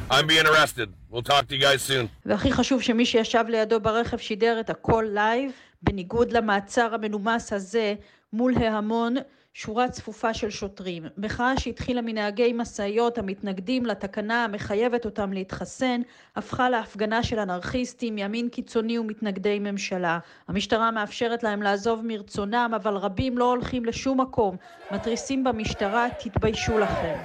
I'm 0.09 0.28
being 0.28 0.47
arrested. 0.51 0.88
We'll 1.12 1.28
talk 1.34 1.47
to 1.49 1.55
you 1.55 1.62
guys 1.62 1.82
soon. 1.82 2.07
והכי 2.26 2.51
חשוב 2.51 2.82
שמי 2.82 3.05
שישב 3.05 3.43
לידו 3.47 3.80
ברכב 3.80 4.18
שידר 4.18 4.59
את 4.59 4.70
הכל 4.70 5.05
לייב, 5.14 5.51
בניגוד 5.84 6.32
למעצר 6.32 6.93
המנומס 6.93 7.53
הזה 7.53 7.93
מול 8.34 8.53
ההמון, 8.57 9.16
שורה 9.53 9.89
צפופה 9.89 10.33
של 10.33 10.49
שוטרים. 10.49 11.03
מחאה 11.17 11.53
שהתחילה 11.59 12.01
מנהגי 12.01 12.53
משאיות 12.53 13.17
המתנגדים 13.17 13.85
לתקנה 13.85 14.43
המחייבת 14.43 15.05
אותם 15.05 15.33
להתחסן, 15.33 16.01
הפכה 16.35 16.69
להפגנה 16.69 17.23
של 17.23 17.39
אנרכיסטים, 17.39 18.17
ימין 18.17 18.49
קיצוני 18.49 18.99
ומתנגדי 18.99 19.59
ממשלה. 19.59 20.19
המשטרה 20.47 20.91
מאפשרת 20.91 21.43
להם 21.43 21.61
לעזוב 21.61 22.01
מרצונם, 22.03 22.71
אבל 22.75 22.95
רבים 22.95 23.37
לא 23.37 23.49
הולכים 23.49 23.85
לשום 23.85 24.21
מקום. 24.21 24.55
מתריסים 24.91 25.43
במשטרה, 25.43 26.07
תתביישו 26.19 26.79
לכם. 26.79 27.17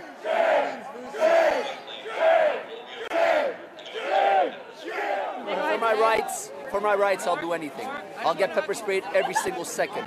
my 5.86 5.94
rights, 5.94 6.50
for 6.75 6.81
my 6.89 6.95
rights, 6.95 7.23
I'll 7.27 7.41
do 7.47 7.51
anything. 7.53 7.89
I'll 8.25 8.39
get 8.43 8.49
pepper 8.53 8.73
sprayed 8.73 9.03
every 9.19 9.33
single 9.45 9.65
second. 9.65 10.05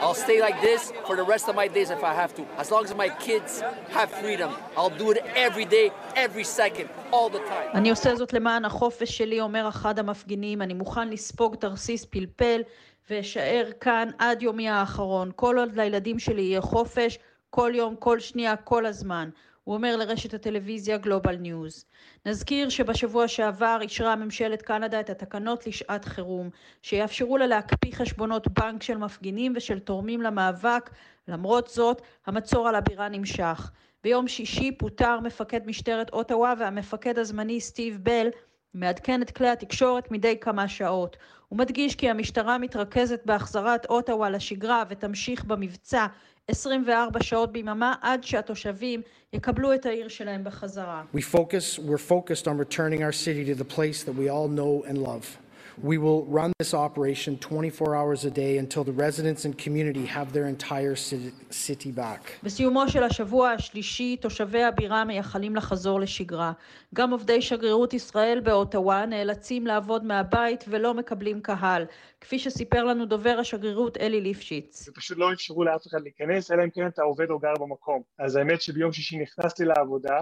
I'll 0.00 0.20
stay 0.26 0.38
like 0.46 0.58
this 0.68 0.92
for 1.06 1.16
the 1.20 1.26
rest 1.34 1.48
of 1.48 1.54
my 1.62 1.68
days 1.76 1.90
if 1.90 2.02
I 2.10 2.14
have 2.22 2.32
to. 2.38 2.42
As 2.62 2.70
long 2.72 2.84
as 2.84 2.94
my 2.94 3.10
kids 3.26 3.62
have 3.98 4.10
freedom, 4.22 4.50
I'll 4.76 4.96
do 5.02 5.06
it 5.12 5.18
every 5.46 5.66
day, 5.76 5.86
every 6.24 6.44
second, 6.44 6.88
all 7.12 7.28
the 7.28 7.42
time. 7.52 7.70
אני 7.74 7.90
עושה 7.90 8.16
זאת 8.16 8.32
למען 8.32 8.64
החופש 8.64 9.18
שלי, 9.18 9.40
אומר 9.40 9.68
אחד 9.68 9.98
המפגינים. 9.98 10.62
אני 10.62 10.74
מוכן 10.74 11.08
לספוג 11.08 11.56
תרסיס 11.56 12.04
פלפל 12.04 12.62
ואשאר 13.10 13.70
כאן 13.80 14.08
עד 14.18 14.42
יומי 14.42 14.68
האחרון. 14.68 15.30
כל 15.36 15.58
עוד 15.58 15.76
לילדים 15.76 16.18
שלי 16.18 16.42
יהיה 16.42 16.60
חופש, 16.60 17.18
כל 17.50 17.72
יום, 17.74 17.96
כל 17.96 18.20
שנייה, 18.20 18.56
כל 18.56 18.86
הזמן. 18.86 19.30
הוא 19.69 19.75
אומר 19.75 19.95
לרשת 19.95 20.33
הטלוויזיה 20.33 20.97
Global 20.97 21.35
News. 21.35 21.85
נזכיר 22.25 22.69
שבשבוע 22.69 23.27
שעבר 23.27 23.77
אישרה 23.81 24.15
ממשלת 24.15 24.61
קנדה 24.61 24.99
את 24.99 25.09
התקנות 25.09 25.67
לשעת 25.67 26.05
חירום, 26.05 26.49
שיאפשרו 26.81 27.37
לה 27.37 27.47
להקפיא 27.47 27.91
חשבונות 27.93 28.47
בנק 28.47 28.83
של 28.83 28.97
מפגינים 28.97 29.53
ושל 29.55 29.79
תורמים 29.79 30.21
למאבק, 30.21 30.89
למרות 31.27 31.67
זאת, 31.67 32.01
המצור 32.25 32.67
על 32.67 32.75
הבירה 32.75 33.09
נמשך. 33.09 33.71
ביום 34.03 34.27
שישי 34.27 34.71
פוטר 34.77 35.19
מפקד 35.19 35.67
משטרת 35.67 36.09
אוטווה 36.13 36.53
והמפקד 36.59 37.19
הזמני 37.19 37.61
סטיב 37.61 37.99
בל 38.03 38.27
מעדכן 38.73 39.21
את 39.21 39.31
כלי 39.31 39.49
התקשורת 39.49 40.11
מדי 40.11 40.37
כמה 40.41 40.67
שעות. 40.67 41.17
הוא 41.47 41.59
מדגיש 41.59 41.95
כי 41.95 42.09
המשטרה 42.09 42.57
מתרכזת 42.57 43.21
בהחזרת 43.25 43.85
אוטווה 43.85 44.29
לשגרה 44.29 44.83
ותמשיך 44.89 45.43
במבצע 45.43 46.05
24 46.47 47.23
שעות 47.23 47.51
ביממה 47.51 47.93
עד 48.01 48.23
שהתושבים 48.23 49.01
יקבלו 49.33 49.73
את 49.73 49.85
העיר 49.85 50.07
שלהם 50.07 50.43
בחזרה. 50.43 51.03
We 51.15 51.19
focus, 51.19 51.79
we're 51.79 52.11
focused 52.11 52.47
on 52.47 52.57
returning 52.57 53.03
our 53.03 53.11
city 53.11 53.45
to 53.45 53.55
the 53.55 53.75
place 53.75 54.03
that 54.03 54.15
we 54.15 54.29
all 54.29 54.47
know 54.47 54.89
and 54.89 54.97
love. 54.97 55.48
We 55.83 55.97
will 55.97 56.25
run 56.25 56.51
this 56.59 56.73
operation 56.73 57.37
24 57.37 57.95
hours 57.95 58.25
a 58.25 58.31
day 58.31 58.57
until 58.57 58.83
the 58.83 58.91
residents 58.91 59.45
and 59.45 59.57
community 59.57 60.05
have 60.05 60.33
their 60.33 60.47
entire 60.47 60.95
city 60.95 61.91
back. 61.91 62.39
בסיומו 62.43 62.87
של 62.87 63.03
השבוע 63.03 63.49
השלישי, 63.49 64.17
תושבי 64.17 64.63
הבירה 64.63 65.05
מייחלים 65.05 65.55
לחזור 65.55 65.99
לשגרה. 65.99 66.51
גם 66.95 67.11
עובדי 67.11 67.41
שגרירות 67.41 67.93
ישראל 67.93 68.39
באוטווה 68.39 69.05
נאלצים 69.05 69.67
לעבוד 69.67 70.05
מהבית 70.05 70.65
ולא 70.67 70.93
מקבלים 70.93 71.41
קהל, 71.41 71.85
כפי 72.21 72.39
שסיפר 72.39 72.83
לנו 72.83 73.05
דובר 73.05 73.37
השגרירות 73.39 73.97
אלי 73.97 74.21
ליפשיץ. 74.21 74.89
פשוט 74.95 75.17
לא 75.17 75.33
אפשרו 75.33 75.63
לאף 75.63 75.87
אחד 75.87 76.01
להיכנס, 76.01 76.51
אלא 76.51 76.63
אם 76.63 76.69
כן 76.69 76.87
אתה 76.87 77.01
עובד 77.01 77.29
או 77.29 77.39
גר 77.39 77.53
במקום. 77.59 78.01
אז 78.19 78.35
האמת 78.35 78.61
שביום 78.61 78.91
שישי 78.91 79.17
נכנסתי 79.17 79.65
לעבודה, 79.65 80.17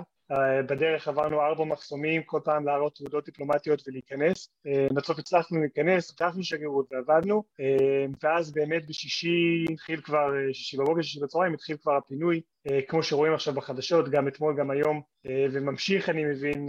בדרך 0.70 1.08
עברנו 1.08 1.42
ארבע 1.42 1.66
מחסומים, 1.66 2.24
כל 2.24 2.40
פעם 2.44 2.66
להראות 2.66 2.96
תעודות 2.96 3.26
דיפלומטיות 3.26 3.84
ולהיכנס. 3.88 4.50
בסוף 4.94 5.20
הצלחנו 5.20 5.60
להיכנס, 5.60 6.12
פתחנו 6.12 6.44
שגרירות 6.44 6.88
ועבדנו, 6.92 7.44
ואז 8.24 8.52
באמת 8.52 8.88
בשישי 8.88 9.66
התחיל 9.74 10.02
כבר, 10.02 10.32
שישי 10.54 10.78
בבוקר, 10.78 11.02
שישי 11.02 11.20
בצהריים, 11.20 11.54
התחיל 11.54 11.78
כבר 11.78 11.96
הפינוי, 11.96 12.42
כמו 12.88 13.04
שרואים 13.04 13.34
עכשיו 13.34 13.54
בחדשות, 13.54 14.10
גם 14.10 14.28
אתמול, 14.28 14.56
גם 14.58 14.72
היום, 14.72 15.02
וממשיך, 15.26 16.10
אני 16.10 16.24
מבין, 16.26 16.68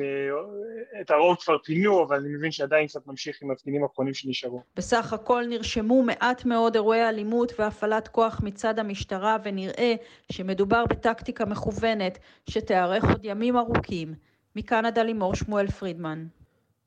את 1.01 1.11
הרוב 1.11 1.36
כבר 1.36 1.59
פינו, 1.64 2.05
אבל 2.05 2.16
אני 2.16 2.28
מבין 2.28 2.53
שעדיין 2.53 2.86
קצת 2.86 3.07
ממשיך 3.07 3.38
עם 3.42 3.51
המפגינים 3.51 3.82
האחרונים 3.82 4.14
שנשארו. 4.14 4.62
בסך 4.76 5.12
הכל 5.12 5.44
נרשמו 5.49 6.03
מעט 6.03 6.44
מאוד 6.44 6.74
אירועי 6.74 7.09
אלימות 7.09 7.53
והפעלת 7.59 8.09
כוח 8.09 8.40
מצד 8.44 8.78
המשטרה, 8.78 9.36
ונראה 9.44 9.94
שמדובר 10.32 10.84
בטקטיקה 10.90 11.44
מכוונת 11.44 12.18
שתיארך 12.51 13.05
עוד 13.05 13.20
ימים 13.24 13.57
ארוכים. 13.57 14.14
מקנדה 14.57 15.03
לימור 15.03 15.34
שמואל 15.34 15.66
פרידמן. 15.66 16.26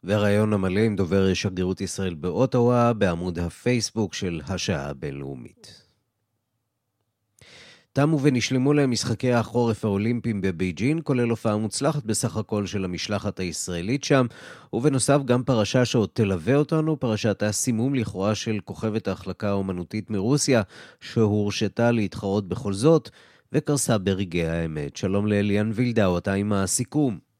והרעיון 0.03 0.53
המלא 0.53 0.79
עם 0.79 0.95
דובר 0.95 1.33
שגרירות 1.33 1.81
ישראל 1.81 2.13
באוטווה 2.13 2.93
בעמוד 2.93 3.39
הפייסבוק 3.39 4.13
של 4.13 4.41
השעה 4.47 4.89
הבינלאומית. 4.89 5.80
תמו 7.93 8.21
ונשלמו 8.21 8.73
להם 8.73 8.91
משחקי 8.91 9.33
החורף 9.33 9.85
האולימפיים 9.85 10.41
בבייג'ין, 10.41 10.99
כולל 11.03 11.29
הופעה 11.29 11.57
מוצלחת 11.57 12.03
בסך 12.03 12.37
הכל 12.37 12.65
של 12.65 12.85
המשלחת 12.85 13.39
הישראלית 13.39 14.03
שם, 14.03 14.25
ובנוסף 14.73 15.19
גם 15.25 15.43
פרשה 15.43 15.85
שעוד 15.85 16.09
תלווה 16.13 16.55
אותנו, 16.55 16.99
פרשת 16.99 17.43
הסימום 17.43 17.95
לכאורה 17.95 18.35
של 18.35 18.59
כוכבת 18.65 19.07
ההחלקה 19.07 19.49
האומנותית 19.49 20.09
מרוסיה, 20.09 20.61
שהורשתה 21.01 21.91
להתחרות 21.91 22.47
בכל 22.47 22.73
זאת, 22.73 23.09
וקרסה 23.53 23.97
ברגעי 23.97 24.47
האמת. 24.47 24.97
שלום 24.97 25.27
לאליאן 25.27 25.71
וילדאו, 25.73 26.17
אתה 26.17 26.33
עם 26.33 26.53
הסיכום. 26.53 27.30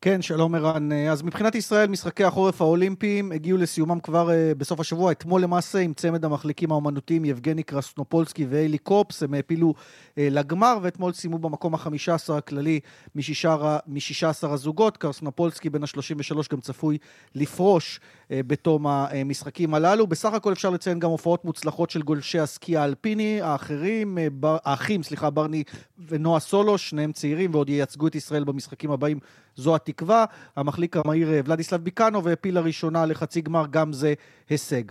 כן, 0.00 0.22
שלום 0.22 0.54
ערן. 0.54 0.92
אז 0.92 1.22
מבחינת 1.22 1.54
ישראל, 1.54 1.88
משחקי 1.88 2.24
החורף 2.24 2.60
האולימפיים 2.60 3.32
הגיעו 3.32 3.58
לסיומם 3.58 4.00
כבר 4.00 4.30
בסוף 4.58 4.80
השבוע. 4.80 5.12
אתמול 5.12 5.42
למעשה, 5.42 5.78
עם 5.78 5.94
צמד 5.94 6.24
המחליקים 6.24 6.72
האומנותיים 6.72 7.24
יבגני 7.24 7.62
קרסנופולסקי 7.62 8.46
ואלי 8.50 8.78
קופס, 8.78 9.22
הם 9.22 9.34
העפילו 9.34 9.74
לגמר, 10.16 10.78
ואתמול 10.82 11.12
סיימו 11.12 11.38
במקום 11.38 11.74
ה-15 11.74 12.32
הכללי 12.32 12.80
מ-16 13.14 14.46
הזוגות. 14.48 14.96
קרסנופולסקי 14.96 15.70
בן 15.70 15.82
ה-33 15.82 16.34
גם 16.50 16.60
צפוי 16.60 16.98
לפרוש 17.34 18.00
בתום 18.30 18.86
המשחקים 18.86 19.74
הללו. 19.74 20.06
בסך 20.06 20.32
הכל 20.32 20.52
אפשר 20.52 20.70
לציין 20.70 20.98
גם 20.98 21.10
הופעות 21.10 21.44
מוצלחות 21.44 21.90
של 21.90 22.02
גולשי 22.02 22.38
הסקי 22.38 22.76
האלפיני, 22.76 23.40
האחרים, 23.42 24.18
האחים, 24.42 25.02
סליחה, 25.02 25.30
ברני 25.30 25.62
ונועה 26.08 26.40
סולו, 26.40 26.78
שניהם 26.78 27.12
צעירים 27.12 27.54
ועוד 27.54 27.68
ייצגו 27.68 28.06
את 28.06 28.14
ישראל 28.14 28.44
במשחקים 28.44 28.90
הבאים. 28.90 29.18
זו 29.56 29.74
התקווה. 29.74 30.24
המחליק 30.56 30.96
המהיר 30.96 31.28
ולדיסלב 31.44 31.80
ביקנו 31.80 32.24
והעפיל 32.24 32.54
לראשונה 32.54 33.06
לחצי 33.06 33.40
גמר, 33.40 33.64
גם 33.70 33.92
זה 33.92 34.14
הישג. 34.50 34.82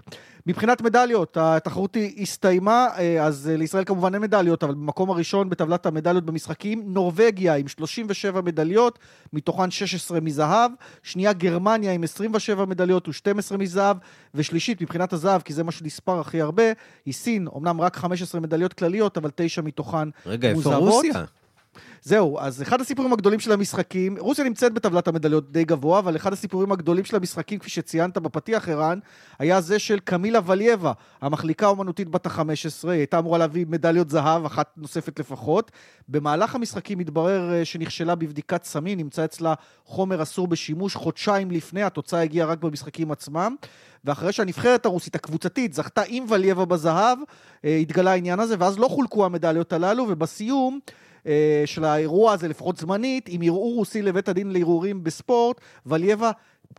מבחינת 0.47 0.82
מדליות, 0.82 1.38
התחרות 1.41 1.97
הסתיימה, 2.18 2.88
אז 3.22 3.51
לישראל 3.57 3.84
כמובן 3.84 4.13
אין 4.13 4.22
מדליות, 4.22 4.63
אבל 4.63 4.74
במקום 4.74 5.09
הראשון 5.09 5.49
בטבלת 5.49 5.86
המדליות 5.86 6.26
במשחקים, 6.26 6.84
נורווגיה 6.86 7.55
עם 7.55 7.68
37 7.68 8.41
מדליות, 8.41 8.99
מתוכן 9.34 9.72
16 9.72 10.20
מזהב, 10.20 10.72
שנייה 11.03 11.34
גרמניה 11.34 11.91
עם 11.91 12.03
27 12.03 12.66
מדליות 12.66 13.07
ו-12 13.07 13.57
מזהב, 13.57 13.97
ושלישית 14.36 14.82
מבחינת 14.82 15.13
הזהב, 15.13 15.41
כי 15.41 15.53
זה 15.53 15.63
מה 15.63 15.72
שנספר 15.72 16.20
הכי 16.20 16.41
הרבה, 16.41 16.63
היא 17.05 17.13
סין, 17.13 17.47
אמנם 17.57 17.82
רק 17.82 17.95
15 17.95 18.41
מדליות 18.41 18.74
כלליות, 18.74 19.18
אבל 19.18 19.30
9 19.36 19.61
מתוכן 19.61 20.09
רגע, 20.26 20.53
מוזהבות. 20.53 20.82
רגע, 20.82 20.88
איפה 20.88 20.97
רוסיה? 20.97 21.26
זהו, 22.08 22.39
אז 22.39 22.62
אחד 22.62 22.82
הסיפורים 22.82 23.14
הגדולים 23.14 23.39
של 23.39 23.51
המשחקים, 23.51 24.18
רוסיה 24.20 24.45
נמצאת 24.45 24.74
בטבלת 24.74 25.08
המדליות 25.08 25.51
די 25.51 25.64
גבוה, 25.64 25.99
אבל 25.99 26.16
אחד 26.16 26.34
הסיפורים 26.34 26.72
הגדולים 26.72 27.06
של 27.06 27.16
המשחקים, 27.16 27.60
כפי 27.60 27.70
שציינת 27.70 28.18
בפתיח, 28.18 28.70
ערן, 28.70 28.99
היה 29.39 29.62
זה 29.62 29.80
של 29.80 29.99
קמילה 29.99 30.39
ולייבה, 30.45 30.91
המחליקה 31.22 31.66
האומנותית 31.66 32.10
בת 32.10 32.26
ה-15, 32.26 32.41
היא 32.84 32.91
הייתה 32.91 33.20
אמורה 33.20 33.38
להביא 33.38 33.66
מדליות 33.70 34.10
זהב, 34.10 34.45
אחת 34.45 34.74
נוספת 34.78 35.20
לפחות. 35.20 35.72
במהלך 36.10 36.56
המשחקים 36.56 36.99
התברר 36.99 37.53
אה, 37.53 37.66
שנכשלה 37.66 38.16
בבדיקת 38.16 38.64
סמים, 38.64 38.97
נמצא 38.97 39.26
אצלה 39.26 39.53
חומר 39.86 40.22
אסור 40.22 40.47
בשימוש 40.47 40.95
חודשיים 40.95 41.51
לפני, 41.51 41.84
התוצאה 41.84 42.22
הגיעה 42.22 42.47
רק 42.47 42.60
במשחקים 42.60 43.12
עצמם. 43.12 43.56
ואחרי 44.06 44.32
שהנבחרת 44.32 44.86
הרוסית 44.86 45.16
הקבוצתית 45.16 45.74
זכתה 45.74 46.01
עם 46.08 46.26
ולייבה 46.30 46.66
בזהב, 46.66 47.18
אה, 47.66 47.76
התגלה 47.76 48.12
העניין 48.12 48.39
הזה, 48.39 48.56
ואז 48.60 48.80
לא 48.80 48.88
חולקו 48.88 49.26
המדליות 49.26 49.74
הללו, 49.74 50.06
ובסיום... 50.10 50.80
אה, 51.28 51.63
של 51.65 51.84
האירוע 51.84 52.34
הזה, 52.34 52.47
לפחות 52.47 52.78
זמנית, 52.78 53.26
עם 53.30 53.41
ערעור 53.41 53.76
רוסי 53.76 54.01
לבית 54.01 54.30
הדין 54.30 54.51
לערעורים 54.51 55.03
בספורט, 55.03 55.61
ולייבה 55.86 56.32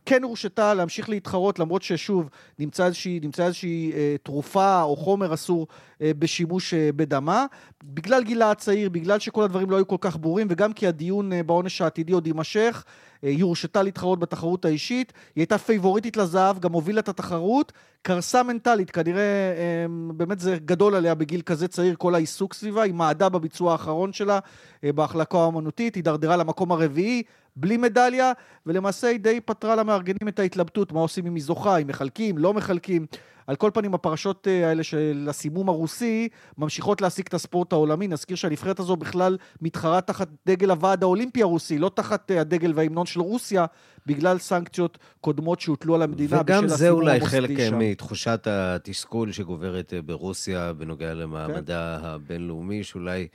כן 0.05 0.23
הורשתה 0.23 0.73
להמשיך 0.73 1.09
להתחרות, 1.09 1.59
למרות 1.59 1.81
ששוב, 1.81 2.29
נמצא 2.59 2.85
איזושהי, 2.85 3.19
נמצא 3.23 3.45
איזושהי 3.45 3.91
אה, 3.95 4.15
תרופה 4.23 4.81
או 4.81 4.95
חומר 4.95 5.33
אסור 5.33 5.67
אה, 6.01 6.11
בשימוש 6.19 6.73
אה, 6.73 6.89
בדמה. 6.95 7.45
בגלל 7.83 8.23
גילה 8.23 8.51
הצעיר, 8.51 8.89
בגלל 8.89 9.19
שכל 9.19 9.43
הדברים 9.43 9.69
לא 9.69 9.75
היו 9.75 9.87
כל 9.87 9.97
כך 10.01 10.17
ברורים, 10.17 10.47
וגם 10.49 10.73
כי 10.73 10.87
הדיון 10.87 11.33
אה, 11.33 11.43
בעונש 11.43 11.81
העתידי 11.81 12.13
עוד 12.13 12.27
יימשך, 12.27 12.83
היא 13.21 13.43
הורשתה 13.43 13.83
להתחרות 13.83 14.19
בתחרות 14.19 14.65
האישית, 14.65 15.13
היא 15.35 15.41
הייתה 15.41 15.57
פייבוריטית 15.57 16.17
לזהב, 16.17 16.59
גם 16.59 16.71
הובילה 16.71 16.99
את 16.99 17.09
התחרות, 17.09 17.73
קרסה 18.01 18.43
מנטלית, 18.43 18.91
כנראה 18.91 19.21
אה, 19.21 19.85
באמת 20.13 20.39
זה 20.39 20.57
גדול 20.65 20.95
עליה 20.95 21.15
בגיל 21.15 21.41
כזה 21.41 21.67
צעיר, 21.67 21.95
כל 21.97 22.15
העיסוק 22.15 22.53
סביבה, 22.53 22.81
היא 22.81 22.93
מעדה 22.93 23.29
בביצוע 23.29 23.71
האחרון 23.71 24.13
שלה 24.13 24.39
אה, 24.83 24.91
בהחלקה 24.93 25.37
האמנותית, 25.37 25.95
הידרדרה 25.95 26.37
למקום 26.37 26.71
הרביעי, 26.71 27.23
בלי 27.55 27.77
מדליה, 27.77 28.31
ולמעשה 28.65 29.07
היא 29.07 29.19
די 29.19 29.39
פתרה 29.41 29.75
למארגנים 29.75 30.27
את 30.27 30.39
ההתלבטות, 30.39 30.91
מה 30.91 30.99
עושים 30.99 31.25
אם 31.25 31.35
היא 31.35 31.43
זוכה, 31.43 31.77
אם 31.77 31.87
מחלקים, 31.87 32.37
לא 32.37 32.53
מחלקים. 32.53 33.05
על 33.47 33.55
כל 33.55 33.71
פנים, 33.73 33.93
הפרשות 33.93 34.47
אה, 34.47 34.69
האלה 34.69 34.83
של 34.83 35.27
הסימום 35.29 35.69
הרוסי 35.69 36.27
ממשיכות 36.57 37.01
להעסיק 37.01 37.27
את 37.27 37.33
הספורט 37.33 37.73
העולמי. 37.73 38.07
נזכיר 38.07 38.35
שהנבחרת 38.35 38.79
הזו 38.79 38.95
בכלל 38.95 39.37
מתחרה 39.61 40.01
תחת 40.01 40.27
דגל 40.45 40.71
הוועד 40.71 41.03
האולימפי 41.03 41.41
הרוסי, 41.41 41.77
לא 41.77 41.91
תחת 41.93 42.31
אה, 42.31 42.41
הדגל 42.41 42.71
וההמנון 42.75 43.05
של 43.05 43.19
רוסיה, 43.19 43.65
בגלל 44.05 44.37
סנקציות 44.37 44.97
קודמות 45.21 45.59
שהוטלו 45.59 45.95
על 45.95 46.01
המדינה 46.01 46.43
בשל 46.43 46.53
הסימום 46.53 46.59
המוסדי 46.59 46.69
שם. 46.69 46.73
וגם 46.73 46.77
זה 46.77 46.89
אולי 46.89 47.25
חלק 47.25 47.59
אה, 47.59 47.69
מתחושת 47.71 48.47
התסכול 48.49 49.31
שגוברת 49.31 49.93
ברוסיה 50.05 50.73
בנוגע 50.73 51.13
למעמדה 51.13 51.97
כן. 52.01 52.07
הבינלאומי, 52.07 52.83
שאולי... 52.83 53.27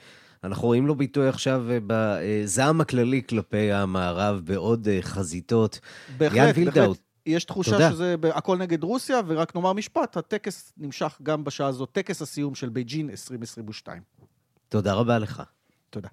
אנחנו 0.44 0.68
רואים 0.68 0.86
לו 0.86 0.94
ביטוי 0.94 1.28
עכשיו 1.28 1.64
בזעם 1.86 2.80
הכללי 2.80 3.22
כלפי 3.28 3.72
המערב 3.72 4.40
בעוד 4.44 4.88
חזיתות. 5.00 5.80
בהחלט, 6.18 6.56
בהחלט. 6.56 7.11
יש 7.26 7.44
תחושה 7.44 7.70
תודה. 7.70 7.90
שזה 7.90 8.14
הכל 8.34 8.56
נגד 8.56 8.82
רוסיה, 8.82 9.20
ורק 9.26 9.56
נאמר 9.56 9.72
משפט, 9.72 10.16
הטקס 10.16 10.72
נמשך 10.76 11.18
גם 11.22 11.44
בשעה 11.44 11.66
הזאת, 11.66 11.88
טקס 11.92 12.22
הסיום 12.22 12.54
של 12.54 12.68
בייג'ין 12.68 13.10
2022. 13.10 14.02
תודה 14.68 14.94
רבה 14.94 15.18
לך. 15.18 15.42
תודה. 15.90 16.08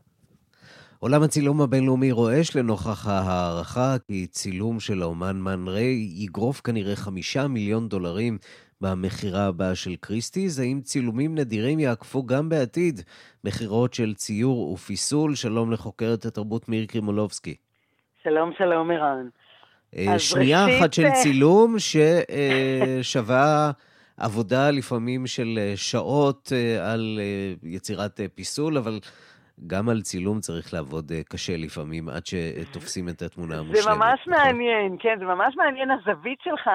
עולם 1.00 1.24
הצילום 1.24 1.62
הבינלאומי 1.62 2.12
רועש 2.12 2.56
לנוכח 2.56 3.08
ההערכה 3.08 3.96
כי 4.08 4.28
צילום 4.28 4.80
של 4.80 5.02
האומן 5.02 5.40
מן 5.40 5.68
ריי 5.68 6.10
יגרוף 6.16 6.62
כנראה 6.62 6.96
חמישה 6.96 7.48
מיליון 7.48 7.90
דולרים 7.90 8.38
במכירה 8.82 9.46
הבאה 9.46 9.76
של 9.76 9.96
קריסטיז. 9.96 10.60
האם 10.60 10.82
צילומים 10.82 11.36
נדירים 11.36 11.80
יעקפו 11.80 12.26
גם 12.26 12.50
בעתיד 12.50 13.02
מכירות 13.44 13.94
של 13.94 14.14
ציור 14.14 14.72
ופיסול? 14.72 15.36
שלום 15.36 15.72
לחוקרת 15.72 16.26
התרבות 16.26 16.70
מאיר 16.70 16.86
קרימולובסקי. 16.86 17.56
שלום, 18.24 18.52
שלום, 18.58 18.92
ערן. 18.92 19.30
אה, 19.98 20.20
שנייה 20.20 20.66
ראשית... 20.66 20.80
אחת 20.82 20.94
של 20.94 21.06
אה, 21.06 21.24
צילום 21.24 21.76
ששווה 23.02 23.72
עבודה 24.18 24.72
לפעמים 24.72 25.28
של 25.28 25.60
אה, 25.62 25.78
שעות 25.78 26.52
על 26.82 27.20
יצירת 27.64 28.20
פיסול, 28.36 28.78
אבל 28.78 29.00
גם 29.68 29.90
על 29.90 30.02
צילום 30.02 30.40
צריך 30.40 30.74
לעבוד 30.74 31.12
קשה 31.30 31.54
לפעמים, 31.58 32.10
עד 32.10 32.26
שתופסים 32.26 33.10
את 33.10 33.22
התמונה 33.22 33.56
המושלמת. 33.58 33.84
זה 33.84 33.90
ממש 33.90 34.20
נכון? 34.28 34.34
מעניין, 34.34 34.98
כן, 35.00 35.16
זה 35.20 35.26
ממש 35.26 35.56
מעניין 35.58 35.92
הזווית 35.92 36.40
שלך, 36.44 36.70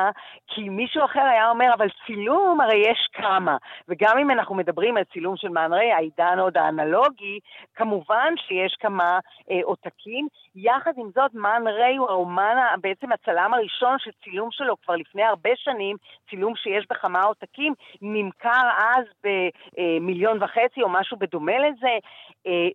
כי 0.47 0.69
מישהו 0.69 1.05
אחר 1.05 1.21
היה 1.21 1.51
אומר, 1.51 1.75
אבל 1.75 1.87
צילום 2.07 2.61
הרי 2.61 2.77
יש 2.77 3.09
כמה. 3.13 3.57
וגם 3.89 4.19
אם 4.19 4.31
אנחנו 4.31 4.55
מדברים 4.55 4.97
על 4.97 5.05
צילום 5.13 5.37
של 5.37 5.49
מאנרי, 5.49 5.93
העידן 5.93 6.39
עוד 6.39 6.57
האנלוגי, 6.57 7.39
כמובן 7.75 8.35
שיש 8.37 8.77
כמה 8.81 9.19
אה, 9.51 9.61
עותקים. 9.65 10.29
יחד 10.57 10.93
עם 10.97 11.11
זאת, 11.15 11.35
מן 11.35 11.67
ריי 11.67 11.97
הוא 11.97 12.11
האומן, 12.11 12.57
בעצם 12.81 13.13
הצלם 13.13 13.55
הראשון 13.55 13.97
שצילום 13.99 14.49
שלו 14.53 14.77
כבר 14.85 14.97
לפני 14.97 15.23
הרבה 15.23 15.51
שנים, 15.57 15.97
צילום 16.31 16.57
שיש 16.57 16.87
בכמה 16.91 17.21
עותקים, 17.21 17.75
נמכר 18.03 18.69
אז 18.79 19.05
במיליון 19.25 20.43
וחצי 20.43 20.83
או 20.83 20.89
משהו 20.89 21.17
בדומה 21.17 21.53
לזה. 21.59 21.99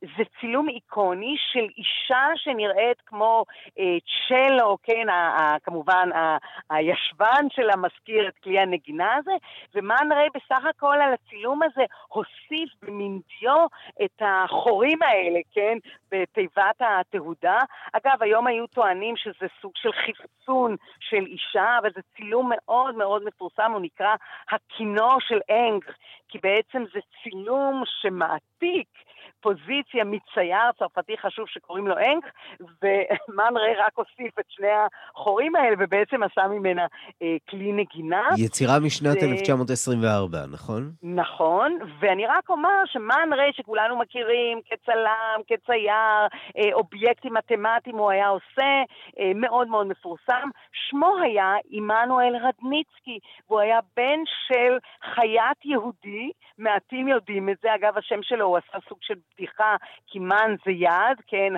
זה 0.01 0.23
צילום 0.39 0.69
איקוני 0.69 1.35
של 1.51 1.67
אישה 1.77 2.25
שנראית 2.35 3.01
כמו 3.05 3.45
אה, 3.79 3.97
צ'לו, 4.27 4.77
כן, 4.83 5.07
כמובן 5.63 6.09
הישבן 6.69 7.45
שלה 7.49 7.75
מזכיר 7.75 8.27
את 8.27 8.37
כלי 8.43 8.59
הנגינה 8.59 9.15
הזה, 9.15 9.31
ומן 9.75 10.11
ריי 10.11 10.27
בסך 10.35 10.65
הכל 10.69 10.95
על 11.01 11.13
הצילום 11.13 11.63
הזה 11.63 11.83
הוסיף 12.07 12.69
במינדיו 12.81 13.65
את 14.03 14.21
החורים 14.21 15.01
האלה, 15.01 15.39
כן, 15.51 15.77
בתיבת 16.11 16.79
התהודה. 16.79 17.59
אגב, 17.93 18.23
היום 18.23 18.47
היו 18.47 18.67
טוענים 18.67 19.17
שזה 19.17 19.47
סוג 19.61 19.71
של 19.75 19.89
חפצון 19.91 20.75
של 20.99 21.25
אישה, 21.25 21.77
אבל 21.81 21.89
זה 21.95 22.01
צילום 22.15 22.51
מאוד 22.55 22.95
מאוד 22.95 23.23
מפורסם, 23.25 23.71
הוא 23.71 23.81
נקרא 23.81 24.15
הכינור 24.49 25.15
של 25.19 25.39
אנג, 25.49 25.83
כי 26.29 26.37
בעצם 26.43 26.83
זה 26.93 26.99
צילום 27.23 27.83
שמעתיק 28.01 28.87
פוזיציה 29.41 30.03
מצייר 30.03 30.71
צרפתי 30.79 31.17
חשוב 31.17 31.45
שקוראים 31.47 31.87
לו 31.87 31.95
אנק, 31.97 32.25
ריי 33.57 33.75
רק 33.75 33.91
הוסיף 33.95 34.39
את 34.39 34.45
שני 34.47 34.67
החורים 35.15 35.55
האלה, 35.55 35.75
ובעצם 35.79 36.23
עשה 36.23 36.47
ממנה 36.47 36.85
אה, 37.21 37.35
כלי 37.49 37.71
נגינה. 37.71 38.29
יצירה 38.37 38.79
משנת 38.79 39.17
ו... 39.21 39.25
1924, 39.25 40.37
נכון? 40.51 40.91
נכון, 41.03 41.79
ואני 41.99 42.27
רק 42.27 42.49
אומר 42.49 42.83
ריי, 43.33 43.51
שכולנו 43.53 43.97
מכירים 43.97 44.61
כצלם, 44.65 45.41
כצייר, 45.47 46.27
אה, 46.57 46.73
אובייקטים 46.73 47.33
מתמטיים 47.33 47.97
הוא 47.97 48.11
היה 48.11 48.27
עושה, 48.27 48.83
אה, 49.19 49.31
מאוד 49.35 49.67
מאוד 49.67 49.87
מפורסם. 49.87 50.49
שמו 50.71 51.15
היה 51.23 51.53
עמנואל 51.69 52.35
רדניצקי, 52.35 53.19
והוא 53.47 53.59
היה 53.59 53.79
בן 53.97 54.19
של 54.47 54.77
חייט 55.13 55.65
יהודי, 55.65 56.31
מעטים 56.57 57.07
יודעים 57.07 57.49
את 57.49 57.57
זה, 57.61 57.75
אגב, 57.75 57.97
השם 57.97 58.23
שלו 58.23 58.45
הוא 58.45 58.57
עשה 58.57 58.77
סוג 58.89 58.97
של 59.01 59.13
בדיחה, 59.33 59.75
כי 60.07 60.19
מן 60.19 60.55
זה 60.65 60.71
יד, 60.71 61.17
כן, 61.27 61.53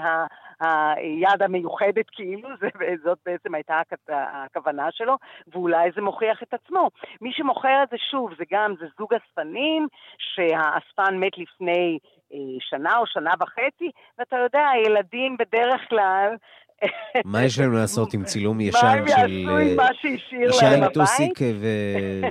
היד 0.60 1.42
המיוחדת 1.42 2.10
כאילו, 2.12 2.50
זה, 2.60 2.68
זאת 3.04 3.18
בעצם 3.26 3.56
הייתה 3.56 3.82
הכוונה 4.10 4.92
שלו, 4.92 5.18
ואולי 5.48 5.90
זה 5.96 6.02
מוכיח 6.02 6.44
את 6.44 6.54
עצמו. 6.54 6.90
מי 7.22 7.32
שמוכר 7.34 7.84
את 7.84 7.90
זה 7.90 7.98
שוב, 8.12 8.34
זה 8.38 8.44
גם, 8.52 8.74
זה 8.80 8.86
זוג 8.98 9.14
אספנים, 9.14 9.88
שהאספן 10.18 11.18
מת 11.18 11.38
לפני 11.38 12.00
אה, 12.34 12.38
שנה 12.60 12.98
או 12.98 13.08
שנה 13.08 13.32
וחצי, 13.40 13.92
ואתה 14.18 14.38
יודע, 14.38 14.68
הילדים 14.68 15.38
בדרך 15.38 15.90
כלל 15.90 16.36
מה 17.26 17.44
יש 17.44 17.60
להם 17.60 17.74
לעשות 17.74 18.14
עם 18.14 18.24
צילום 18.24 18.62
ישן 18.62 19.04
של 19.08 19.48
אישה 20.34 20.76
עם 20.78 20.90
טוסיק 20.94 21.40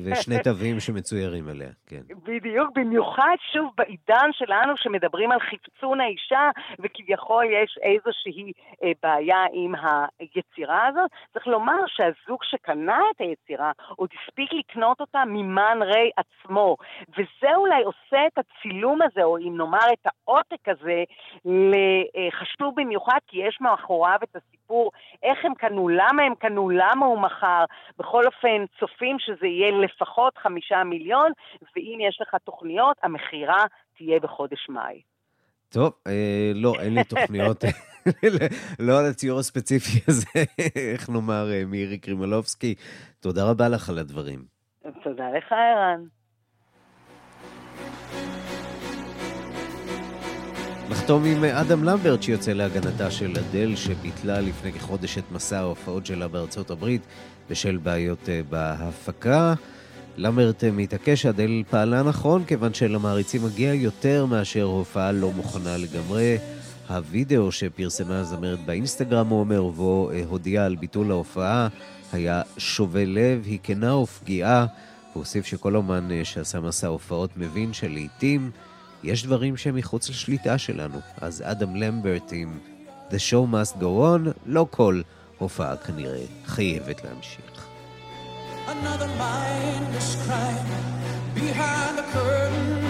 ושני 0.04 0.38
תווים 0.42 0.80
שמצוירים 0.80 1.48
עליה, 1.48 1.68
כן. 1.86 2.00
בדיוק, 2.24 2.70
במיוחד 2.74 3.36
שוב 3.52 3.70
בעידן 3.76 4.30
שלנו 4.32 4.72
שמדברים 4.76 5.32
על 5.32 5.38
חפצון 5.40 6.00
האישה 6.00 6.50
וכביכול 6.78 7.44
יש 7.44 7.78
איזושהי 7.82 8.52
אה, 8.84 8.92
בעיה 9.02 9.44
עם 9.52 9.74
היצירה 10.18 10.86
הזאת. 10.86 11.10
צריך 11.32 11.46
לומר 11.46 11.82
שהזוג 11.86 12.44
שקנה 12.44 12.98
את 13.10 13.20
היצירה 13.20 13.72
עוד 13.96 14.08
הספיק 14.14 14.50
לקנות 14.52 15.00
אותה 15.00 15.22
ממן 15.26 15.78
ריי 15.82 16.10
עצמו, 16.16 16.76
וזה 17.08 17.56
אולי 17.56 17.82
עושה 17.82 18.26
את 18.26 18.38
הצילום 18.38 18.98
הזה, 19.02 19.22
או 19.22 19.38
אם 19.38 19.56
נאמר 19.56 19.92
את 19.92 20.06
העותק 20.06 20.68
הזה, 20.68 21.04
לחשוב 21.44 22.74
במיוחד 22.76 23.18
כי 23.26 23.38
יש 23.38 23.58
מאחוריו 23.60 24.18
את 24.22 24.36
הסיפור, 24.46 24.90
איך 25.22 25.38
הם 25.44 25.54
קנו, 25.54 25.88
למה 25.88 26.22
הם 26.22 26.34
קנו, 26.34 26.70
למה 26.70 27.06
הוא 27.06 27.18
מכר. 27.18 27.64
בכל 27.98 28.26
אופן, 28.26 28.64
צופים 28.80 29.16
שזה 29.18 29.46
יהיה 29.46 29.70
לפחות 29.70 30.38
חמישה 30.38 30.84
מיליון, 30.84 31.32
ואם 31.76 31.98
יש 32.08 32.18
לך 32.20 32.34
תוכניות, 32.44 32.96
המכירה 33.02 33.64
תהיה 33.96 34.20
בחודש 34.20 34.68
מאי. 34.68 35.02
טוב, 35.68 35.92
אה, 36.06 36.52
לא, 36.54 36.72
אין 36.80 36.94
לי 36.94 37.04
תוכניות, 37.04 37.64
לא 38.86 38.98
על 38.98 39.06
הציור 39.10 39.38
הספציפי 39.38 40.00
הזה, 40.08 40.44
איך 40.94 41.10
נאמר, 41.10 41.50
אה, 41.52 41.62
מירי 41.66 41.98
קרימלובסקי. 41.98 42.74
תודה 43.20 43.50
רבה 43.50 43.68
לך 43.68 43.88
על 43.88 43.98
הדברים. 43.98 44.44
תודה 45.02 45.30
לך, 45.30 45.52
ערן. 45.52 46.19
נחתום 51.10 51.24
עם 51.24 51.44
אדם 51.44 51.84
למברט 51.84 52.22
שיוצא 52.22 52.52
להגנתה 52.52 53.10
של 53.10 53.32
אדל 53.38 53.76
שביטלה 53.76 54.40
לפני 54.40 54.72
כחודש 54.72 55.18
את 55.18 55.24
מסע 55.32 55.58
ההופעות 55.58 56.06
שלה 56.06 56.28
בארצות 56.28 56.70
הברית 56.70 57.02
בשל 57.50 57.76
בעיות 57.76 58.28
אה, 58.28 58.40
בהפקה. 58.50 59.54
למברט 60.16 60.64
אה, 60.64 60.70
מתעקש 60.70 61.22
שאדל 61.22 61.62
פעלה 61.70 62.02
נכון 62.02 62.44
כיוון 62.44 62.74
שלמעריצים 62.74 63.44
מגיע 63.44 63.74
יותר 63.74 64.26
מאשר 64.26 64.62
הופעה 64.62 65.12
לא 65.12 65.32
מוכנה 65.32 65.76
לגמרי. 65.76 66.38
הווידאו 66.88 67.52
שפרסמה 67.52 68.20
הזמרת 68.20 68.66
באינסטגרם, 68.66 69.28
הוא 69.28 69.40
אומר, 69.40 69.64
ובו 69.64 70.10
אה, 70.10 70.22
הודיעה 70.28 70.66
על 70.66 70.76
ביטול 70.76 71.10
ההופעה, 71.10 71.68
היה 72.12 72.42
שובה 72.58 73.04
לב, 73.04 73.42
היא 73.46 73.58
כנה 73.62 73.96
ופגיעה. 73.96 74.66
הוא 75.12 75.20
הוסיף 75.20 75.46
שכל 75.46 75.76
אומן 75.76 76.08
שעשה 76.24 76.60
מסע 76.60 76.86
הופעות 76.86 77.30
מבין 77.36 77.72
שלעיתים 77.72 78.50
יש 79.02 79.24
דברים 79.24 79.56
שהם 79.56 79.74
מחוץ 79.74 80.10
לשליטה 80.10 80.58
שלנו. 80.58 81.00
אז 81.20 81.42
אדם 81.46 81.76
למברט 81.76 82.32
עם 82.32 82.58
The 83.10 83.14
Show 83.30 83.52
Must 83.52 83.80
Go 83.80 83.84
On, 83.84 84.30
לא 84.46 84.66
כל 84.70 85.00
הופעה 85.38 85.76
כנראה 85.76 86.24
חייבת 86.46 87.04
להמשיך. 87.04 87.66
Behind 91.34 91.94
the 91.98 92.06
curtain 92.12 92.80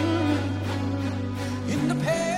in 1.72 1.80
the 1.88 1.94
pantomime. 2.04 2.29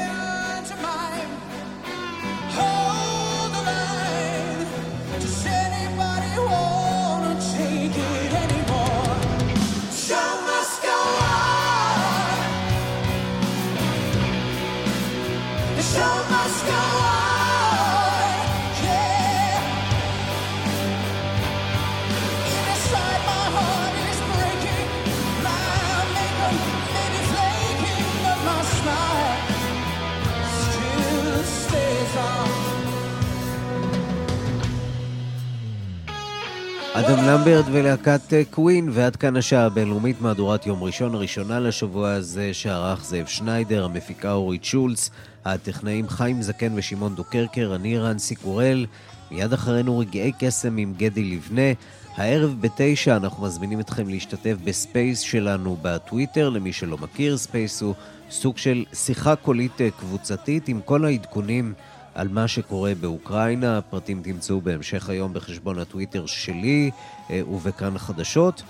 למברט 37.26 37.64
ולהקת 37.72 38.32
אה, 38.32 38.42
Queen, 38.50 38.88
ועד 38.92 39.16
כאן 39.16 39.36
השעה 39.36 39.66
הבינלאומית 39.66 40.20
מהדורת 40.20 40.66
יום 40.66 40.82
ראשון 40.82 41.14
הראשונה 41.14 41.60
לשבוע 41.60 42.10
הזה 42.10 42.54
שערך 42.54 43.04
זאב 43.04 43.26
שניידר, 43.26 43.84
המפיקה 43.84 44.32
אורית 44.32 44.64
שולץ, 44.64 45.10
הטכנאים 45.44 46.08
חיים 46.08 46.42
זקן 46.42 46.72
ושמעון 46.74 47.14
דוקרקר, 47.14 47.72
אני 47.74 47.98
ערן 47.98 48.34
סיקורל, 48.34 48.86
מיד 49.30 49.52
אחרינו 49.52 49.98
רגעי 49.98 50.32
קסם 50.38 50.76
עם 50.76 50.94
גדי 50.96 51.24
לבנה. 51.24 51.72
הערב 52.16 52.56
בתשע 52.60 53.16
אנחנו 53.16 53.46
מזמינים 53.46 53.80
אתכם 53.80 54.08
להשתתף 54.08 54.54
ב 54.64 54.74
Space 54.74 55.20
שלנו 55.20 55.76
בטוויטר, 55.82 56.48
למי 56.48 56.72
שלא 56.72 56.98
מכיר, 56.98 57.36
Space 57.36 57.82
הוא 57.82 57.94
סוג 58.30 58.58
של 58.58 58.84
שיחה 58.94 59.36
קולית 59.36 59.80
אה, 59.80 59.90
קבוצתית 59.90 60.68
עם 60.68 60.80
כל 60.84 61.04
העדכונים 61.04 61.74
על 62.14 62.28
מה 62.28 62.48
שקורה 62.48 62.92
באוקראינה. 63.00 63.78
הפרטים 63.78 64.22
תמצאו 64.22 64.60
בהמשך 64.60 65.08
היום 65.08 65.32
בחשבון 65.32 65.78
הטוויטר 65.78 66.26
שלי 66.26 66.90
אה, 67.30 67.40
ובכאן 67.48 67.96
החדשות. 67.96 68.62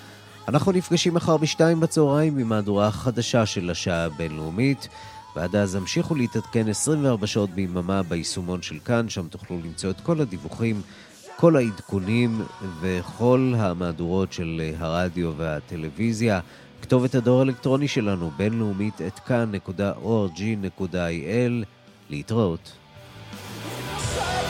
אנחנו 0.49 0.73
נפגשים 0.73 1.15
מחר 1.15 1.37
בשתיים 1.37 1.81
בצהריים 1.81 2.39
עם 2.39 2.49
מהדורה 2.49 2.87
החדשה 2.87 3.47
של 3.47 3.71
השעה 3.71 4.05
הבינלאומית. 4.05 4.89
ועד 5.37 5.57
אז 5.57 5.75
המשיכו 5.75 6.15
להתעדכן 6.15 6.69
24 6.69 7.27
שעות 7.27 7.51
ביממה 7.51 8.03
ביישומון 8.03 8.63
של 8.63 8.79
כאן, 8.85 9.09
שם 9.09 9.29
תוכלו 9.29 9.59
למצוא 9.65 9.91
את 9.91 10.01
כל 10.01 10.21
הדיווחים, 10.21 10.83
כל 11.37 11.57
העדכונים 11.57 12.43
וכל 12.81 13.55
המהדורות 13.57 14.33
של 14.33 14.61
אה, 14.65 14.73
הרדיו 14.79 15.33
והטלוויזיה. 15.37 16.41
כתובת 16.83 17.15
הדואר 17.15 17.39
האלקטרוני 17.39 17.89
שלנו, 17.89 18.31
בינלאומית, 18.37 19.01
את 19.07 19.19
כאן.org.il. 19.19 19.67
להתראות. 22.11 22.82
Sorry. 23.63 24.42